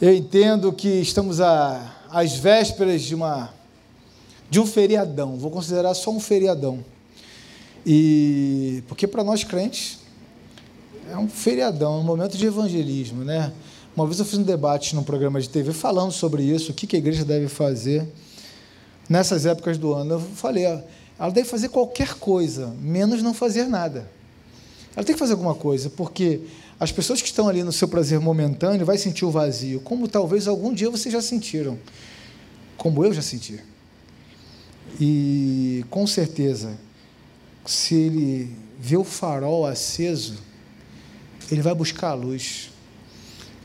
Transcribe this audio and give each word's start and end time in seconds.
Eu 0.00 0.14
entendo 0.14 0.72
que 0.72 0.88
estamos 0.88 1.42
a, 1.42 1.94
às 2.08 2.32
vésperas 2.32 3.02
de, 3.02 3.14
uma, 3.14 3.52
de 4.48 4.58
um 4.58 4.64
feriadão, 4.64 5.36
vou 5.36 5.50
considerar 5.50 5.92
só 5.92 6.10
um 6.10 6.18
feriadão. 6.18 6.82
E 7.84 8.82
porque 8.88 9.06
para 9.06 9.22
nós 9.22 9.44
crentes 9.44 9.98
é 11.10 11.18
um 11.18 11.28
feriadão, 11.28 11.96
é 11.96 11.98
um 11.98 12.02
momento 12.02 12.38
de 12.38 12.46
evangelismo, 12.46 13.24
né? 13.24 13.52
Uma 13.94 14.06
vez 14.06 14.18
eu 14.18 14.24
fiz 14.24 14.38
um 14.38 14.42
debate 14.42 14.96
num 14.96 15.02
programa 15.02 15.38
de 15.38 15.50
TV 15.50 15.70
falando 15.70 16.12
sobre 16.12 16.44
isso, 16.44 16.72
o 16.72 16.74
que 16.74 16.96
a 16.96 16.98
igreja 16.98 17.22
deve 17.22 17.46
fazer 17.48 18.08
nessas 19.06 19.44
épocas 19.44 19.76
do 19.76 19.92
ano. 19.92 20.14
Eu 20.14 20.20
falei, 20.20 20.64
ela 20.64 21.30
deve 21.30 21.46
fazer 21.46 21.68
qualquer 21.68 22.14
coisa, 22.14 22.74
menos 22.80 23.22
não 23.22 23.34
fazer 23.34 23.64
nada. 23.66 24.10
Ela 24.96 25.04
tem 25.04 25.14
que 25.14 25.18
fazer 25.18 25.32
alguma 25.32 25.54
coisa, 25.54 25.90
porque 25.90 26.40
as 26.80 26.90
pessoas 26.90 27.20
que 27.20 27.28
estão 27.28 27.46
ali 27.46 27.62
no 27.62 27.72
seu 27.72 27.86
prazer 27.86 28.18
momentâneo 28.18 28.86
vai 28.86 28.96
sentir 28.96 29.26
o 29.26 29.30
vazio, 29.30 29.80
como 29.80 30.08
talvez 30.08 30.48
algum 30.48 30.72
dia 30.72 30.88
vocês 30.88 31.12
já 31.12 31.20
sentiram, 31.20 31.78
como 32.78 33.04
eu 33.04 33.12
já 33.12 33.20
senti. 33.20 33.60
E 34.98 35.84
com 35.90 36.06
certeza, 36.06 36.78
se 37.66 37.94
ele 37.94 38.56
vê 38.78 38.96
o 38.96 39.04
farol 39.04 39.66
aceso, 39.66 40.38
ele 41.52 41.60
vai 41.60 41.74
buscar 41.74 42.08
a 42.08 42.14
luz. 42.14 42.70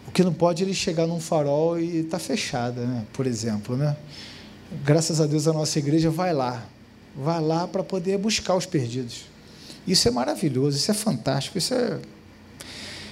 O 0.05 0.11
que 0.11 0.21
não 0.21 0.33
pode 0.33 0.61
é 0.61 0.65
ele 0.65 0.73
chegar 0.73 1.07
num 1.07 1.21
farol 1.21 1.79
e 1.79 1.99
está 1.99 2.19
fechada, 2.19 2.85
né? 2.85 3.05
por 3.13 3.25
exemplo. 3.25 3.77
Né? 3.77 3.95
Graças 4.83 5.21
a 5.21 5.25
Deus 5.25 5.47
a 5.47 5.53
nossa 5.53 5.79
igreja 5.79 6.09
vai 6.09 6.33
lá, 6.33 6.67
vai 7.15 7.41
lá 7.41 7.65
para 7.65 7.81
poder 7.81 8.17
buscar 8.17 8.55
os 8.55 8.65
perdidos. 8.65 9.23
Isso 9.87 10.05
é 10.05 10.11
maravilhoso, 10.11 10.75
isso 10.75 10.91
é 10.91 10.93
fantástico, 10.93 11.57
isso 11.57 11.73
é 11.73 11.97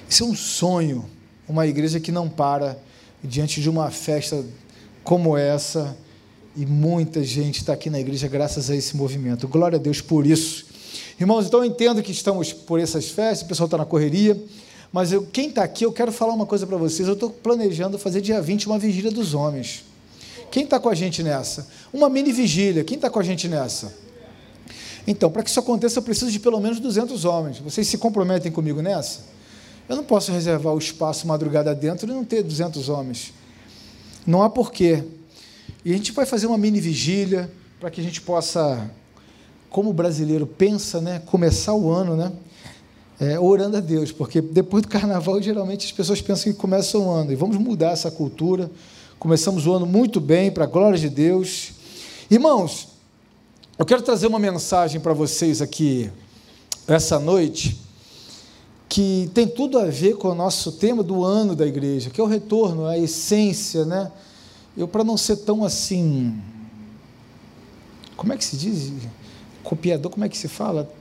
isso 0.09 0.23
é 0.23 0.27
um 0.27 0.35
sonho, 0.35 1.05
uma 1.47 1.65
igreja 1.67 1.99
que 1.99 2.11
não 2.11 2.29
para 2.29 2.77
diante 3.23 3.61
de 3.61 3.69
uma 3.69 3.89
festa 3.89 4.43
como 5.03 5.37
essa, 5.37 5.97
e 6.55 6.65
muita 6.65 7.23
gente 7.23 7.59
está 7.59 7.73
aqui 7.73 7.89
na 7.89 7.99
igreja 7.99 8.27
graças 8.27 8.69
a 8.69 8.75
esse 8.75 8.95
movimento. 8.95 9.47
Glória 9.47 9.77
a 9.77 9.81
Deus 9.81 10.01
por 10.01 10.25
isso. 10.25 10.65
Irmãos, 11.19 11.47
então 11.47 11.61
eu 11.61 11.65
entendo 11.65 12.01
que 12.03 12.11
estamos 12.11 12.53
por 12.53 12.79
essas 12.79 13.09
festas, 13.09 13.45
o 13.45 13.47
pessoal 13.47 13.65
está 13.65 13.77
na 13.77 13.85
correria, 13.85 14.41
mas 14.91 15.11
eu, 15.11 15.25
quem 15.25 15.49
está 15.49 15.63
aqui, 15.63 15.83
eu 15.83 15.91
quero 15.91 16.11
falar 16.11 16.33
uma 16.33 16.45
coisa 16.45 16.67
para 16.67 16.77
vocês. 16.77 17.07
Eu 17.07 17.15
estou 17.15 17.29
planejando 17.29 17.97
fazer 17.97 18.21
dia 18.21 18.39
20 18.39 18.67
uma 18.67 18.77
vigília 18.77 19.09
dos 19.09 19.33
homens. 19.33 19.83
Quem 20.51 20.65
está 20.65 20.79
com 20.79 20.87
a 20.87 20.93
gente 20.93 21.23
nessa? 21.23 21.67
Uma 21.91 22.07
mini 22.09 22.31
vigília. 22.31 22.83
Quem 22.83 22.95
está 22.95 23.09
com 23.09 23.17
a 23.17 23.23
gente 23.23 23.47
nessa? 23.47 23.91
Então, 25.07 25.31
para 25.31 25.41
que 25.41 25.49
isso 25.49 25.59
aconteça, 25.59 25.97
eu 25.97 26.03
preciso 26.03 26.31
de 26.31 26.39
pelo 26.39 26.59
menos 26.59 26.79
200 26.79 27.25
homens. 27.25 27.57
Vocês 27.57 27.87
se 27.87 27.97
comprometem 27.97 28.51
comigo 28.51 28.81
nessa? 28.81 29.21
Eu 29.87 29.97
não 29.97 30.03
posso 30.03 30.31
reservar 30.31 30.73
o 30.73 30.77
espaço 30.77 31.27
madrugada 31.27 31.75
dentro 31.75 32.09
e 32.09 32.13
não 32.13 32.23
ter 32.23 32.41
200 32.41 32.87
homens. 32.87 33.33
Não 34.25 34.41
há 34.41 34.49
porquê. 34.49 35.03
E 35.83 35.91
a 35.91 35.97
gente 35.97 36.13
vai 36.13 36.25
fazer 36.25 36.47
uma 36.47 36.57
mini 36.57 36.79
vigília 36.79 37.51
para 37.79 37.91
que 37.91 37.99
a 37.99 38.03
gente 38.03 38.21
possa, 38.21 38.89
como 39.69 39.89
o 39.89 39.93
brasileiro 39.93 40.47
pensa, 40.47 41.01
né, 41.01 41.21
começar 41.25 41.73
o 41.73 41.91
ano, 41.91 42.15
né, 42.15 42.31
é, 43.19 43.37
orando 43.37 43.75
a 43.75 43.81
Deus, 43.81 44.09
porque 44.09 44.39
depois 44.39 44.83
do 44.83 44.87
carnaval 44.87 45.41
geralmente 45.41 45.85
as 45.85 45.91
pessoas 45.91 46.21
pensam 46.21 46.53
que 46.53 46.57
começam 46.57 47.07
o 47.07 47.11
ano 47.11 47.33
e 47.33 47.35
vamos 47.35 47.57
mudar 47.57 47.91
essa 47.91 48.09
cultura. 48.09 48.71
Começamos 49.19 49.67
o 49.67 49.73
ano 49.73 49.85
muito 49.85 50.21
bem, 50.21 50.49
para 50.49 50.63
a 50.63 50.67
glória 50.67 50.97
de 50.97 51.09
Deus. 51.09 51.73
Irmãos, 52.31 52.87
eu 53.77 53.85
quero 53.85 54.01
trazer 54.01 54.27
uma 54.27 54.39
mensagem 54.39 55.01
para 55.01 55.13
vocês 55.13 55.61
aqui 55.61 56.09
essa 56.87 57.19
noite 57.19 57.82
que 58.93 59.27
tem 59.33 59.47
tudo 59.47 59.79
a 59.79 59.85
ver 59.85 60.17
com 60.17 60.27
o 60.27 60.35
nosso 60.35 60.73
tema 60.73 61.01
do 61.01 61.23
ano 61.23 61.55
da 61.55 61.65
igreja, 61.65 62.11
que 62.11 62.21
é 62.21 62.23
o 62.23 62.27
retorno, 62.27 62.85
a 62.85 62.95
essência, 62.95 63.85
né? 63.85 64.11
Eu, 64.77 64.87
para 64.87 65.03
não 65.03 65.17
ser 65.17 65.37
tão 65.37 65.63
assim. 65.63 66.39
Como 68.15 68.31
é 68.31 68.37
que 68.37 68.45
se 68.45 68.55
diz? 68.55 68.91
Copiador, 69.63 70.11
como 70.11 70.23
é 70.23 70.29
que 70.29 70.37
se 70.37 70.47
fala? 70.47 70.93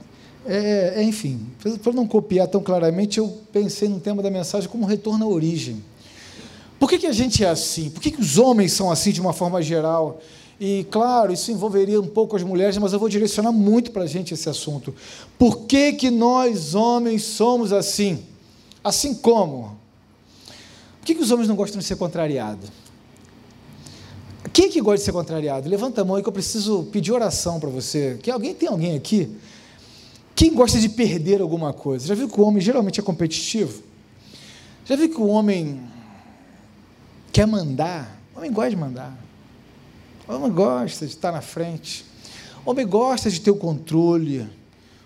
É, 0.43 0.93
é, 0.95 1.03
enfim, 1.03 1.45
para 1.83 1.93
não 1.93 2.07
copiar 2.07 2.47
tão 2.47 2.63
claramente, 2.63 3.19
eu 3.19 3.27
pensei 3.51 3.87
no 3.87 3.99
tema 3.99 4.23
da 4.23 4.31
mensagem 4.31 4.67
como 4.67 4.87
retorno 4.87 5.25
à 5.25 5.27
origem. 5.27 5.83
Por 6.79 6.89
que, 6.89 6.97
que 6.97 7.05
a 7.05 7.13
gente 7.13 7.43
é 7.43 7.49
assim? 7.49 7.91
Por 7.91 8.01
que, 8.01 8.09
que 8.09 8.19
os 8.19 8.39
homens 8.39 8.73
são 8.73 8.89
assim 8.89 9.11
de 9.11 9.21
uma 9.21 9.33
forma 9.33 9.61
geral? 9.61 10.19
E, 10.65 10.87
claro, 10.89 11.33
isso 11.33 11.51
envolveria 11.51 11.99
um 11.99 12.07
pouco 12.07 12.37
as 12.37 12.41
mulheres, 12.41 12.77
mas 12.77 12.93
eu 12.93 12.99
vou 12.99 13.09
direcionar 13.09 13.51
muito 13.51 13.91
para 13.91 14.03
a 14.03 14.07
gente 14.07 14.33
esse 14.33 14.47
assunto. 14.47 14.95
Por 15.37 15.65
que, 15.65 15.91
que 15.91 16.09
nós, 16.09 16.73
homens, 16.73 17.23
somos 17.23 17.73
assim? 17.73 18.23
Assim 18.81 19.13
como? 19.13 19.77
Por 21.01 21.05
que, 21.05 21.15
que 21.15 21.21
os 21.21 21.31
homens 21.31 21.49
não 21.49 21.55
gostam 21.57 21.79
de 21.79 21.83
ser 21.83 21.97
contrariados? 21.97 22.69
Quem 24.53 24.69
que 24.69 24.79
gosta 24.79 24.99
de 24.99 25.03
ser 25.03 25.11
contrariado? 25.11 25.67
Levanta 25.67 25.99
a 25.99 26.05
mão 26.05 26.15
aí 26.15 26.23
que 26.23 26.29
eu 26.29 26.33
preciso 26.33 26.83
pedir 26.93 27.11
oração 27.11 27.59
para 27.59 27.69
você. 27.69 28.17
Que 28.23 28.31
alguém 28.31 28.55
tem 28.55 28.69
alguém 28.69 28.95
aqui? 28.95 29.35
Quem 30.33 30.53
gosta 30.53 30.79
de 30.79 30.87
perder 30.87 31.41
alguma 31.41 31.73
coisa? 31.73 32.07
Já 32.07 32.15
viu 32.15 32.29
que 32.29 32.39
o 32.39 32.43
homem 32.45 32.61
geralmente 32.61 33.01
é 33.01 33.03
competitivo? 33.03 33.83
Já 34.85 34.95
viu 34.95 35.09
que 35.09 35.19
o 35.19 35.27
homem 35.27 35.81
quer 37.33 37.47
mandar? 37.47 38.17
O 38.33 38.37
homem 38.37 38.49
gosta 38.49 38.69
de 38.69 38.77
mandar. 38.77 39.23
O 40.27 40.33
homem 40.33 40.51
gosta 40.51 41.05
de 41.05 41.13
estar 41.13 41.31
na 41.31 41.41
frente. 41.41 42.05
O 42.65 42.71
homem 42.71 42.87
gosta 42.87 43.29
de 43.29 43.41
ter 43.41 43.51
o 43.51 43.55
controle. 43.55 44.47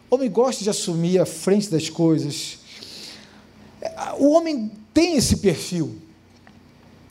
O 0.09 0.15
homem 0.15 0.29
gosta 0.29 0.63
de 0.63 0.69
assumir 0.69 1.19
a 1.19 1.25
frente 1.25 1.69
das 1.69 1.89
coisas. 1.89 2.59
O 4.19 4.31
homem 4.31 4.71
tem 4.93 5.17
esse 5.17 5.37
perfil. 5.37 5.95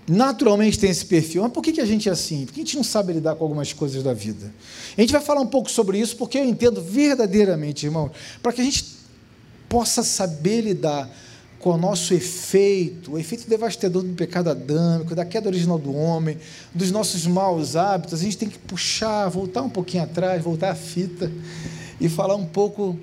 Naturalmente 0.08 0.78
tem 0.78 0.90
esse 0.90 1.04
perfil. 1.04 1.42
Mas 1.42 1.52
por 1.52 1.62
que, 1.62 1.72
que 1.72 1.80
a 1.80 1.86
gente 1.86 2.08
é 2.08 2.12
assim? 2.12 2.46
Porque 2.46 2.60
a 2.60 2.64
gente 2.64 2.76
não 2.76 2.84
sabe 2.84 3.12
lidar 3.12 3.34
com 3.34 3.42
algumas 3.42 3.72
coisas 3.72 4.02
da 4.02 4.14
vida. 4.14 4.54
A 4.96 5.00
gente 5.00 5.12
vai 5.12 5.20
falar 5.20 5.40
um 5.40 5.48
pouco 5.48 5.68
sobre 5.68 5.98
isso 5.98 6.16
porque 6.16 6.38
eu 6.38 6.44
entendo 6.44 6.80
verdadeiramente, 6.80 7.86
irmão, 7.86 8.10
para 8.40 8.52
que 8.52 8.60
a 8.60 8.64
gente 8.64 8.96
possa 9.68 10.04
saber 10.04 10.60
lidar 10.60 11.10
com 11.66 11.72
o 11.72 11.76
nosso 11.76 12.14
efeito, 12.14 13.14
o 13.14 13.18
efeito 13.18 13.50
devastador 13.50 14.04
do 14.04 14.14
pecado 14.14 14.48
adâmico, 14.48 15.16
da 15.16 15.24
queda 15.24 15.48
original 15.48 15.76
do 15.76 15.92
homem, 15.92 16.38
dos 16.72 16.92
nossos 16.92 17.26
maus 17.26 17.74
hábitos, 17.74 18.20
a 18.20 18.22
gente 18.22 18.38
tem 18.38 18.48
que 18.48 18.56
puxar, 18.56 19.28
voltar 19.28 19.62
um 19.62 19.68
pouquinho 19.68 20.04
atrás, 20.04 20.40
voltar 20.44 20.70
a 20.70 20.76
fita 20.76 21.28
e 22.00 22.08
falar 22.08 22.36
um 22.36 22.46
pouco, 22.46 22.96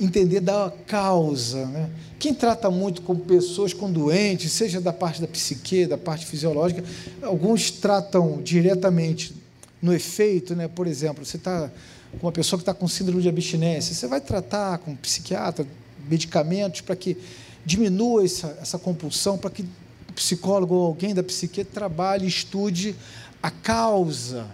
entender 0.00 0.40
da 0.40 0.72
causa. 0.86 1.66
Né? 1.66 1.90
Quem 2.18 2.32
trata 2.32 2.70
muito 2.70 3.02
com 3.02 3.14
pessoas 3.14 3.74
com 3.74 3.92
doentes, 3.92 4.52
seja 4.52 4.80
da 4.80 4.90
parte 4.90 5.20
da 5.20 5.28
psique, 5.28 5.84
da 5.84 5.98
parte 5.98 6.24
fisiológica, 6.24 6.82
alguns 7.20 7.70
tratam 7.70 8.40
diretamente 8.42 9.34
no 9.82 9.92
efeito, 9.92 10.56
né? 10.56 10.66
por 10.66 10.86
exemplo, 10.86 11.26
você 11.26 11.36
está 11.36 11.70
com 12.18 12.26
uma 12.26 12.32
pessoa 12.32 12.56
que 12.58 12.62
está 12.62 12.72
com 12.72 12.88
síndrome 12.88 13.20
de 13.20 13.28
abstinência, 13.28 13.94
você 13.94 14.06
vai 14.06 14.22
tratar 14.22 14.78
com 14.78 14.92
um 14.92 14.96
psiquiatra, 14.96 15.66
medicamentos 16.08 16.80
para 16.80 16.96
que 16.96 17.18
diminua 17.68 18.24
essa, 18.24 18.58
essa 18.62 18.78
compulsão, 18.78 19.36
para 19.36 19.50
que 19.50 19.62
o 20.08 20.12
psicólogo 20.14 20.74
ou 20.74 20.86
alguém 20.86 21.14
da 21.14 21.22
psique 21.22 21.62
trabalhe, 21.62 22.26
estude 22.26 22.96
a 23.42 23.50
causa, 23.50 24.46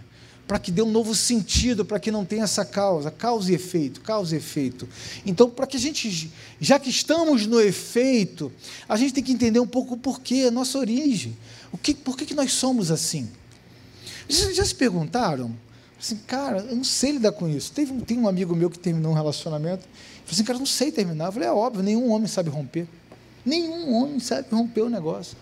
para 0.49 0.59
que 0.59 0.73
dê 0.73 0.83
um 0.83 0.91
novo 0.91 1.15
sentido, 1.15 1.85
para 1.85 2.01
que 2.01 2.11
não 2.11 2.25
tenha 2.25 2.43
essa 2.43 2.65
causa, 2.65 3.13
causa 3.13 3.53
e 3.53 3.55
efeito, 3.55 4.01
causa 4.01 4.35
e 4.35 4.39
efeito. 4.39 4.89
Então, 5.25 5.49
para 5.49 5.65
que 5.65 5.77
a 5.77 5.81
gente, 5.81 6.31
já 6.61 6.77
que 6.79 6.91
estamos 6.91 7.47
no 7.47 7.61
efeito, 7.61 8.53
a 8.89 8.97
gente 8.97 9.15
tem 9.15 9.23
que 9.23 9.33
entender 9.33 9.61
um 9.61 9.67
pouco 9.67 9.95
o 9.95 9.97
porquê, 9.97 10.47
a 10.49 10.51
nossa 10.51 10.77
origem. 10.77 11.37
O 11.73 11.79
que, 11.79 11.95
por 11.95 12.17
que, 12.17 12.27
que 12.27 12.35
nós 12.35 12.53
somos 12.53 12.91
assim? 12.91 13.29
Já, 14.29 14.53
já 14.53 14.65
se 14.65 14.75
perguntaram? 14.75 15.55
Assim, 15.99 16.17
cara, 16.27 16.59
eu 16.59 16.77
não 16.77 16.85
sei 16.85 17.13
lidar 17.13 17.33
com 17.33 17.49
isso. 17.49 17.71
Teve, 17.73 17.93
tem 18.03 18.19
um 18.19 18.29
amigo 18.29 18.57
meu 18.57 18.69
que 18.69 18.79
terminou 18.79 19.13
um 19.13 19.15
relacionamento. 19.15 19.85
Falei 19.85 20.33
assim, 20.33 20.45
cara, 20.45 20.57
eu 20.57 20.61
não 20.61 20.67
sei 20.67 20.91
terminar. 20.91 21.27
Eu 21.27 21.33
falei, 21.33 21.49
é 21.49 21.53
óbvio, 21.53 21.83
nenhum 21.83 22.11
homem 22.11 22.27
sabe 22.27 22.51
romper. 22.51 22.87
Nenhum 23.45 23.95
homem 23.95 24.19
sabe 24.21 24.49
romper 24.51 24.83
o 24.83 24.89
negócio. 24.89 25.37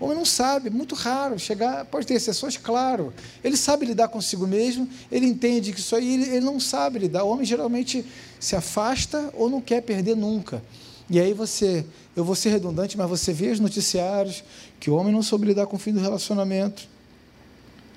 O 0.00 0.04
homem 0.04 0.16
não 0.16 0.24
sabe, 0.24 0.68
é 0.68 0.70
muito 0.70 0.94
raro. 0.94 1.38
Chegar, 1.38 1.84
pode 1.86 2.06
ter 2.06 2.14
exceções, 2.14 2.56
claro. 2.56 3.12
Ele 3.42 3.56
sabe 3.56 3.84
lidar 3.84 4.08
consigo 4.08 4.46
mesmo, 4.46 4.88
ele 5.10 5.26
entende 5.26 5.72
que 5.72 5.80
isso 5.80 5.96
aí, 5.96 6.14
ele, 6.14 6.36
ele 6.36 6.46
não 6.46 6.60
sabe 6.60 7.00
lidar. 7.00 7.24
O 7.24 7.28
homem 7.28 7.44
geralmente 7.44 8.04
se 8.38 8.54
afasta 8.54 9.30
ou 9.34 9.50
não 9.50 9.60
quer 9.60 9.82
perder 9.82 10.16
nunca. 10.16 10.62
E 11.10 11.18
aí 11.18 11.32
você, 11.32 11.84
eu 12.14 12.22
vou 12.22 12.36
ser 12.36 12.50
redundante, 12.50 12.96
mas 12.96 13.08
você 13.08 13.32
vê 13.32 13.50
os 13.50 13.58
noticiários 13.58 14.44
que 14.78 14.90
o 14.90 14.94
homem 14.94 15.12
não 15.12 15.22
soube 15.22 15.46
lidar 15.46 15.66
com 15.66 15.76
o 15.76 15.78
fim 15.78 15.92
do 15.92 16.00
relacionamento 16.00 16.86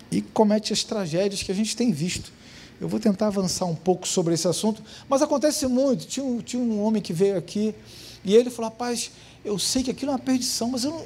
e 0.10 0.22
comete 0.22 0.74
as 0.74 0.84
tragédias 0.84 1.44
que 1.44 1.52
a 1.52 1.56
gente 1.56 1.76
tem 1.76 1.92
visto. 1.92 2.32
Eu 2.80 2.88
vou 2.88 3.00
tentar 3.00 3.28
avançar 3.28 3.66
um 3.66 3.76
pouco 3.76 4.08
sobre 4.08 4.34
esse 4.34 4.48
assunto, 4.48 4.82
mas 5.08 5.22
acontece 5.22 5.68
muito. 5.68 6.08
Tinha 6.08 6.42
tinha 6.42 6.62
um 6.62 6.82
homem 6.82 7.02
que 7.02 7.14
veio 7.14 7.38
aqui 7.38 7.76
e 8.24 8.36
ele 8.36 8.50
falou: 8.50 8.70
rapaz, 8.70 9.12
eu 9.44 9.58
sei 9.58 9.84
que 9.84 9.92
aquilo 9.92 10.12
é 10.12 10.16
uma 10.16 10.20
perdição, 10.20 10.70
mas 10.70 10.84
eu 10.84 10.92
não... 10.92 11.06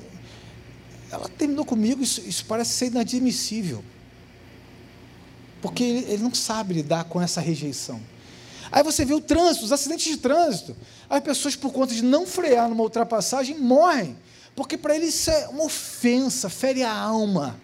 ela 1.12 1.30
terminou 1.30 1.66
comigo, 1.66 2.04
isso, 2.04 2.22
isso 2.22 2.46
parece 2.46 2.72
ser 2.72 2.88
inadmissível. 2.88 3.84
Porque 5.62 5.84
ele, 5.84 6.12
ele 6.12 6.24
não 6.24 6.34
sabe 6.34 6.74
lidar 6.74 7.06
com 7.06 7.22
essa 7.22 7.42
rejeição. 7.42 8.02
Aí 8.72 8.84
você 8.84 9.06
vê 9.06 9.14
o 9.14 9.22
trânsito, 9.22 9.66
os 9.66 9.72
acidentes 9.72 10.06
de 10.06 10.18
trânsito. 10.18 10.76
As 11.10 11.22
pessoas, 11.22 11.56
por 11.56 11.72
conta 11.72 11.94
de 11.94 12.04
não 12.04 12.26
frear 12.26 12.68
numa 12.68 12.84
ultrapassagem, 12.84 13.58
morrem. 13.58 14.18
porque 14.56 14.78
para 14.78 14.96
ele 14.96 15.06
isso 15.06 15.32
é 15.32 15.48
uma 15.48 15.64
ofensa, 15.64 16.50
fere 16.50 16.84
a 16.84 16.92
alma. 16.92 17.60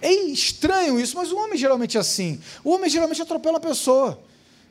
É 0.00 0.12
estranho 0.12 0.98
isso, 1.00 1.16
mas 1.16 1.30
o 1.30 1.36
homem 1.36 1.56
geralmente 1.56 1.96
é 1.96 2.00
assim. 2.00 2.40
O 2.62 2.70
homem 2.70 2.90
geralmente 2.90 3.22
atropela 3.22 3.58
a 3.58 3.60
pessoa. 3.60 4.22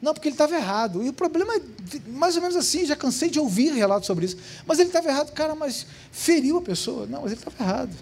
Não, 0.04 0.14
porque 0.14 0.28
ele 0.28 0.34
estava 0.34 0.54
errado. 0.54 1.02
E 1.02 1.08
o 1.08 1.14
problema 1.14 1.56
é 1.56 1.62
mais 2.10 2.36
ou 2.36 2.42
menos 2.42 2.58
assim, 2.58 2.86
já 2.86 2.94
cansei 2.94 3.30
de 3.30 3.40
ouvir 3.40 3.72
relatos 3.72 4.06
sobre 4.06 4.26
isso. 4.26 4.36
Mas 4.68 4.78
ele 4.78 4.90
estava 4.90 5.08
errado, 5.08 5.32
cara, 5.32 5.56
mas 5.56 5.88
feriu 6.12 6.58
a 6.58 6.62
pessoa. 6.62 7.08
Não, 7.08 7.22
mas 7.22 7.32
ele 7.32 7.40
estava 7.40 7.56
errado. 7.64 7.96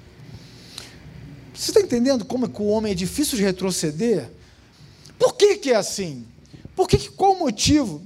Você 1.54 1.70
está 1.70 1.80
entendendo 1.80 2.26
como 2.26 2.48
é 2.48 2.50
que 2.50 2.60
o 2.60 2.66
homem 2.66 2.92
é 2.92 2.96
difícil 2.96 3.38
de 3.38 3.44
retroceder? 3.44 4.32
Por 5.20 5.36
que, 5.36 5.58
que 5.58 5.74
é 5.74 5.76
assim? 5.76 6.26
Por 6.76 6.88
que, 6.88 7.08
qual 7.12 7.34
o 7.34 7.40
motivo 7.40 8.02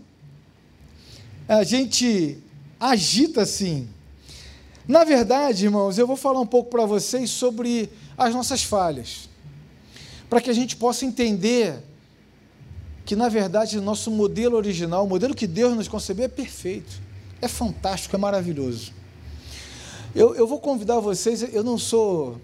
a 1.47 1.63
gente 1.63 2.37
agita 2.77 3.43
assim? 3.43 3.87
Na 4.85 5.05
verdade, 5.05 5.63
irmãos, 5.63 5.97
eu 5.97 6.05
vou 6.05 6.17
falar 6.17 6.41
um 6.41 6.45
pouco 6.45 6.69
para 6.69 6.85
vocês 6.85 7.29
sobre 7.29 7.89
as 8.17 8.33
nossas 8.33 8.61
falhas, 8.61 9.29
para 10.29 10.41
que 10.41 10.49
a 10.49 10.53
gente 10.53 10.75
possa 10.75 11.05
entender 11.05 11.81
que, 13.05 13.15
na 13.15 13.29
verdade, 13.29 13.79
nosso 13.79 14.09
modelo 14.09 14.57
original, 14.57 15.05
o 15.05 15.07
modelo 15.07 15.35
que 15.35 15.45
Deus 15.45 15.75
nos 15.75 15.87
concebeu, 15.87 16.25
é 16.25 16.27
perfeito, 16.27 16.99
é 17.39 17.47
fantástico, 17.47 18.15
é 18.15 18.19
maravilhoso. 18.19 18.91
Eu, 20.15 20.33
eu 20.33 20.47
vou 20.47 20.59
convidar 20.59 20.99
vocês, 20.99 21.43
eu 21.53 21.63
não 21.63 21.77
sou, 21.77 22.41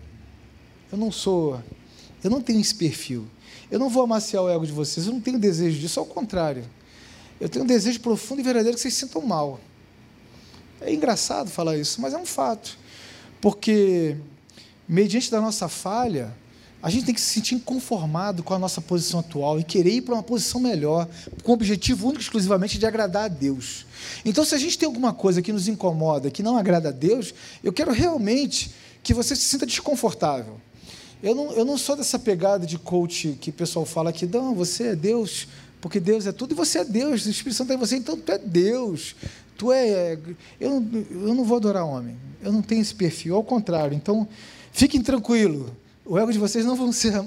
eu 0.91 0.97
não 0.97 1.11
sou, 1.11 1.59
eu 2.23 2.29
não 2.29 2.41
tenho 2.41 2.59
esse 2.59 2.75
perfil. 2.75 3.27
Eu 3.71 3.79
não 3.79 3.89
vou 3.89 4.03
amaciar 4.03 4.43
o 4.43 4.49
ego 4.49 4.65
de 4.65 4.71
vocês, 4.71 5.07
eu 5.07 5.13
não 5.13 5.21
tenho 5.21 5.39
desejo 5.39 5.79
disso, 5.79 5.99
ao 5.99 6.05
contrário. 6.05 6.63
Eu 7.39 7.49
tenho 7.49 7.65
um 7.65 7.67
desejo 7.67 7.99
profundo 8.01 8.41
e 8.41 8.43
verdadeiro 8.43 8.75
que 8.75 8.81
vocês 8.81 8.93
sintam 8.93 9.21
mal. 9.21 9.59
É 10.79 10.93
engraçado 10.93 11.49
falar 11.49 11.77
isso, 11.77 11.99
mas 12.01 12.13
é 12.13 12.17
um 12.17 12.25
fato. 12.25 12.77
Porque, 13.39 14.15
mediante 14.87 15.31
da 15.31 15.41
nossa 15.41 15.67
falha, 15.67 16.35
a 16.81 16.89
gente 16.89 17.05
tem 17.05 17.13
que 17.13 17.21
se 17.21 17.33
sentir 17.33 17.55
inconformado 17.55 18.41
com 18.41 18.53
a 18.53 18.59
nossa 18.59 18.81
posição 18.81 19.19
atual 19.19 19.59
e 19.59 19.63
querer 19.63 19.91
ir 19.91 20.01
para 20.01 20.15
uma 20.15 20.23
posição 20.23 20.59
melhor, 20.59 21.07
com 21.43 21.51
o 21.51 21.53
objetivo 21.53 22.07
único 22.07 22.21
exclusivamente 22.21 22.79
de 22.79 22.85
agradar 22.85 23.25
a 23.25 23.27
Deus. 23.27 23.85
Então, 24.25 24.43
se 24.43 24.55
a 24.55 24.57
gente 24.57 24.77
tem 24.77 24.87
alguma 24.87 25.13
coisa 25.13 25.41
que 25.41 25.53
nos 25.53 25.67
incomoda, 25.67 26.31
que 26.31 26.41
não 26.41 26.57
agrada 26.57 26.89
a 26.89 26.91
Deus, 26.91 27.33
eu 27.63 27.71
quero 27.71 27.91
realmente 27.91 28.71
que 29.03 29.13
você 29.13 29.35
se 29.35 29.43
sinta 29.43 29.65
desconfortável. 29.65 30.59
Eu 31.21 31.35
não, 31.35 31.51
eu 31.51 31.63
não 31.63 31.77
sou 31.77 31.95
dessa 31.95 32.17
pegada 32.17 32.65
de 32.65 32.79
coach 32.79 33.37
que 33.39 33.51
o 33.51 33.53
pessoal 33.53 33.85
fala 33.85 34.11
que, 34.11 34.25
não, 34.25 34.55
você 34.55 34.87
é 34.87 34.95
Deus, 34.95 35.47
porque 35.79 35.99
Deus 35.99 36.25
é 36.25 36.31
tudo, 36.31 36.53
e 36.53 36.55
você 36.55 36.79
é 36.79 36.85
Deus, 36.85 37.25
o 37.25 37.29
Espírito 37.29 37.57
Santo 37.57 37.73
é 37.73 37.77
você, 37.77 37.95
então 37.97 38.17
tu 38.17 38.31
é 38.31 38.39
Deus. 38.39 39.15
Tu 39.55 39.71
é. 39.71 40.17
Eu, 40.59 40.83
eu 41.11 41.35
não 41.35 41.43
vou 41.43 41.57
adorar 41.57 41.85
homem, 41.85 42.17
eu 42.41 42.51
não 42.51 42.63
tenho 42.63 42.81
esse 42.81 42.95
perfil, 42.95 43.35
ao 43.35 43.43
contrário. 43.43 43.95
Então, 43.95 44.27
fiquem 44.71 44.99
tranquilos 44.99 45.69
o 46.05 46.17
ego 46.17 46.31
de 46.31 46.39
vocês 46.39 46.65
não 46.65 46.75
vão 46.75 46.91
ser 46.91 47.23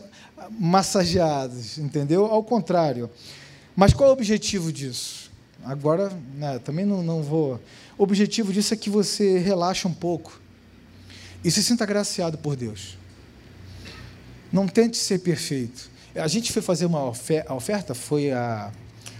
massageados, 0.51 1.79
entendeu? 1.79 2.27
Ao 2.27 2.43
contrário. 2.43 3.11
Mas 3.75 3.93
qual 3.93 4.09
é 4.09 4.11
o 4.11 4.13
objetivo 4.13 4.73
disso? 4.73 5.31
Agora, 5.65 6.13
né, 6.35 6.59
também 6.59 6.85
não, 6.85 7.03
não 7.03 7.23
vou. 7.23 7.61
O 7.97 8.03
objetivo 8.03 8.53
disso 8.53 8.75
é 8.75 8.77
que 8.77 8.91
você 8.91 9.39
relaxe 9.39 9.87
um 9.87 9.95
pouco 9.95 10.41
e 11.43 11.51
se 11.51 11.63
sinta 11.63 11.85
agraciado 11.85 12.37
por 12.39 12.57
Deus. 12.57 12.99
Não 14.53 14.67
tente 14.67 14.97
ser 14.97 15.21
perfeito. 15.21 15.91
A 16.15 16.29
gente 16.29 16.53
foi 16.53 16.63
fazer 16.63 16.87
uma 16.87 17.05
oferta, 17.05 17.53
a 17.53 17.57
oferta 17.57 17.95
foi 17.95 18.31
a. 18.31 18.73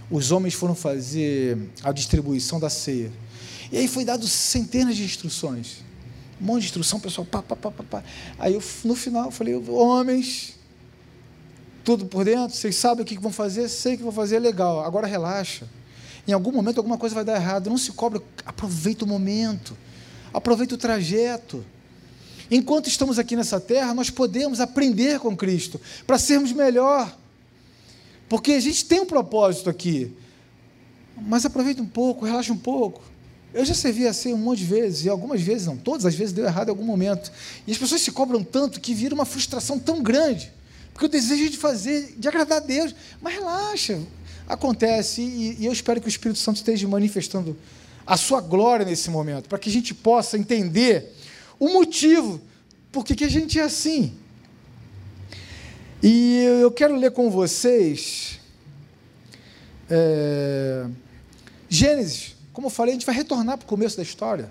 Os 0.09 0.31
homens 0.31 0.53
foram 0.53 0.75
fazer 0.75 1.57
a 1.83 1.91
distribuição 1.91 2.59
da 2.59 2.69
ceia. 2.69 3.11
E 3.71 3.77
aí 3.77 3.87
foi 3.87 4.05
dado 4.05 4.27
centenas 4.27 4.95
de 4.95 5.03
instruções. 5.03 5.84
Um 6.39 6.45
monte 6.45 6.61
de 6.61 6.65
instrução, 6.67 6.99
pessoal, 6.99 7.25
pá, 7.25 7.41
pá, 7.41 7.55
pá, 7.55 7.71
pá, 7.71 7.83
pá. 7.83 8.03
Aí 8.37 8.53
eu, 8.53 8.63
no 8.83 8.95
final 8.95 9.25
eu 9.25 9.31
falei, 9.31 9.55
homens, 9.55 10.55
tudo 11.83 12.05
por 12.05 12.25
dentro, 12.25 12.55
vocês 12.55 12.75
sabem 12.75 13.03
o 13.03 13.05
que 13.05 13.17
vão 13.17 13.31
fazer, 13.31 13.69
sei 13.69 13.95
que 13.95 14.03
vão 14.03 14.11
fazer, 14.11 14.39
legal, 14.39 14.83
agora 14.83 15.07
relaxa. 15.07 15.67
Em 16.27 16.33
algum 16.33 16.51
momento 16.51 16.77
alguma 16.77 16.97
coisa 16.97 17.13
vai 17.13 17.23
dar 17.23 17.35
errado, 17.35 17.69
não 17.69 17.77
se 17.77 17.91
cobra, 17.91 18.21
aproveita 18.45 19.05
o 19.05 19.07
momento, 19.07 19.77
aproveita 20.33 20.75
o 20.75 20.77
trajeto. 20.77 21.63
Enquanto 22.49 22.87
estamos 22.87 23.17
aqui 23.17 23.35
nessa 23.35 23.59
terra, 23.59 23.93
nós 23.93 24.09
podemos 24.09 24.59
aprender 24.59 25.19
com 25.19 25.35
Cristo 25.37 25.79
para 26.05 26.17
sermos 26.17 26.51
melhor. 26.51 27.15
Porque 28.27 28.53
a 28.53 28.59
gente 28.59 28.85
tem 28.85 28.99
um 28.99 29.05
propósito 29.05 29.69
aqui. 29.69 30.11
Mas 31.21 31.45
aproveita 31.45 31.81
um 31.81 31.87
pouco, 31.87 32.25
relaxa 32.25 32.51
um 32.51 32.57
pouco. 32.57 33.01
Eu 33.55 33.63
já 33.63 33.73
servi 33.73 34.05
assim 34.05 34.33
um 34.33 34.37
monte 34.37 34.59
de 34.59 34.65
vezes, 34.65 35.05
e 35.05 35.09
algumas 35.09 35.41
vezes, 35.41 35.65
não, 35.65 35.77
todas 35.77 36.05
as 36.05 36.13
vezes 36.13 36.33
deu 36.33 36.43
errado 36.43 36.67
em 36.67 36.71
algum 36.71 36.83
momento. 36.83 37.31
E 37.65 37.71
as 37.71 37.77
pessoas 37.77 38.01
se 38.01 38.11
cobram 38.11 38.43
tanto 38.43 38.81
que 38.81 38.93
vira 38.93 39.15
uma 39.15 39.23
frustração 39.23 39.79
tão 39.79 40.03
grande, 40.03 40.51
porque 40.91 41.05
o 41.05 41.09
desejo 41.09 41.49
de 41.49 41.55
fazer, 41.55 42.15
de 42.17 42.27
agradar 42.27 42.57
a 42.57 42.59
Deus, 42.59 42.93
mas 43.21 43.33
relaxa, 43.33 43.97
acontece, 44.45 45.21
e, 45.21 45.55
e 45.61 45.65
eu 45.65 45.71
espero 45.71 46.01
que 46.01 46.07
o 46.07 46.09
Espírito 46.09 46.37
Santo 46.37 46.57
esteja 46.57 46.85
manifestando 46.85 47.55
a 48.05 48.17
sua 48.17 48.41
glória 48.41 48.85
nesse 48.85 49.09
momento, 49.09 49.47
para 49.47 49.57
que 49.57 49.69
a 49.69 49.71
gente 49.71 49.93
possa 49.93 50.37
entender 50.37 51.15
o 51.57 51.69
motivo 51.69 52.41
por 52.91 53.05
que 53.05 53.23
a 53.23 53.29
gente 53.29 53.57
é 53.57 53.63
assim. 53.63 54.13
E 56.03 56.43
eu 56.61 56.71
quero 56.71 56.97
ler 56.97 57.11
com 57.11 57.31
vocês 57.31 58.37
é, 59.89 60.87
Gênesis 61.69 62.34
como 62.55 62.67
eu 62.67 62.71
falei, 62.71 62.93
a 62.93 62.95
gente 62.95 63.05
vai 63.05 63.13
retornar 63.13 63.57
para 63.57 63.65
o 63.65 63.67
começo 63.67 63.97
da 63.97 64.03
história. 64.03 64.49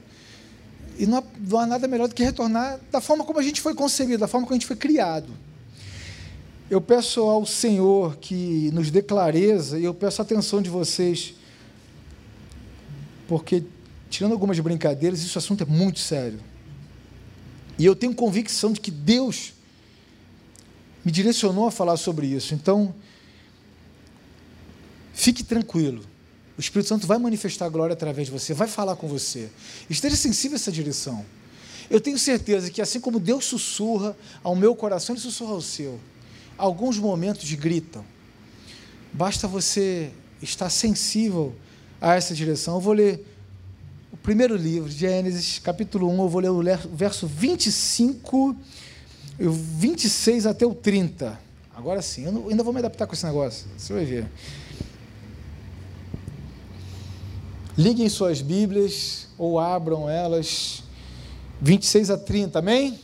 E 0.99 1.07
não 1.07 1.19
há, 1.19 1.25
não 1.41 1.59
há, 1.59 1.67
nada 1.67 1.89
melhor 1.89 2.07
do 2.07 2.15
que 2.15 2.23
retornar 2.23 2.79
da 2.93 3.01
forma 3.01 3.25
como 3.25 3.39
a 3.39 3.43
gente 3.43 3.63
foi 3.63 3.75
concebido, 3.75 4.19
da 4.19 4.29
forma 4.29 4.47
como 4.47 4.55
a 4.55 4.59
gente 4.59 4.67
foi 4.67 4.77
criado. 4.77 5.33
Eu 6.71 6.83
peço 6.83 7.23
ao 7.23 7.47
Senhor 7.47 8.17
que 8.19 8.71
nos 8.75 8.91
dê 8.91 9.03
clareza 9.03 9.79
e 9.79 9.85
eu 9.85 9.95
peço 9.95 10.21
a 10.21 10.25
atenção 10.25 10.61
de 10.61 10.69
vocês, 10.69 11.35
porque, 13.27 13.65
tirando 14.11 14.33
algumas 14.33 14.61
brincadeiras, 14.61 15.25
esse 15.25 15.37
assunto 15.39 15.63
é 15.63 15.67
muito 15.67 15.99
sério. 15.99 16.39
E 17.79 17.87
eu 17.87 17.97
tenho 17.97 18.15
convicção 18.15 18.71
de 18.71 18.81
que 18.81 18.91
Deus 18.91 19.55
me 21.03 21.11
direcionou 21.11 21.67
a 21.67 21.71
falar 21.71 21.97
sobre 21.97 22.27
isso. 22.27 22.55
Então, 22.55 22.95
fique 25.15 25.43
tranquilo. 25.43 26.14
O 26.57 26.61
Espírito 26.61 26.89
Santo 26.89 27.07
vai 27.07 27.19
manifestar 27.19 27.67
a 27.67 27.69
glória 27.69 27.95
através 27.95 28.29
de 28.29 28.33
você, 28.33 28.55
vai 28.55 28.69
falar 28.69 28.97
com 28.97 29.09
você. 29.09 29.49
Esteja 29.91 30.17
sensível 30.17 30.55
a 30.55 30.61
essa 30.61 30.71
direção. 30.71 31.25
Eu 31.91 32.01
tenho 32.01 32.19
certeza 32.19 32.71
que 32.71 32.81
assim 32.81 33.01
como 33.01 33.19
Deus 33.19 33.45
sussurra 33.45 34.17
ao 34.43 34.55
meu 34.55 34.75
coração, 34.75 35.15
Ele 35.15 35.23
sussurra 35.23 35.53
ao 35.53 35.61
seu. 35.61 35.99
Alguns 36.57 36.99
momentos 36.99 37.53
gritam. 37.55 38.05
Basta 39.13 39.49
você 39.49 40.11
estar 40.41 40.71
sensível 40.71 41.55
a 42.01 42.15
essa 42.15 42.35
direção. 42.35 42.75
Eu 42.75 42.81
vou 42.81 42.93
ler 42.93 43.27
o 44.13 44.17
primeiro 44.17 44.57
livro, 44.57 44.89
Gênesis, 44.89 45.59
capítulo 45.59 46.09
1, 46.09 46.23
eu 46.23 46.29
vou 46.29 46.41
ler 46.41 46.51
o 46.51 46.97
verso 46.97 47.27
25, 47.27 48.57
26 49.39 50.47
até 50.47 50.65
o 50.65 50.73
30. 50.73 51.39
Agora 51.75 52.01
sim, 52.01 52.25
eu 52.25 52.49
ainda 52.49 52.63
vou 52.63 52.73
me 52.73 52.79
adaptar 52.79 53.09
com 53.09 53.15
esse 53.15 53.27
negócio, 53.27 53.67
você 53.77 53.93
vai 53.93 54.05
ver. 54.05 54.27
Liguem 57.77 58.09
suas 58.09 58.41
Bíblias 58.41 59.27
ou 59.37 59.59
abram 59.59 60.09
elas, 60.09 60.85
26 61.61 62.09
a 62.09 62.17
30, 62.17 62.61
amém? 62.61 63.01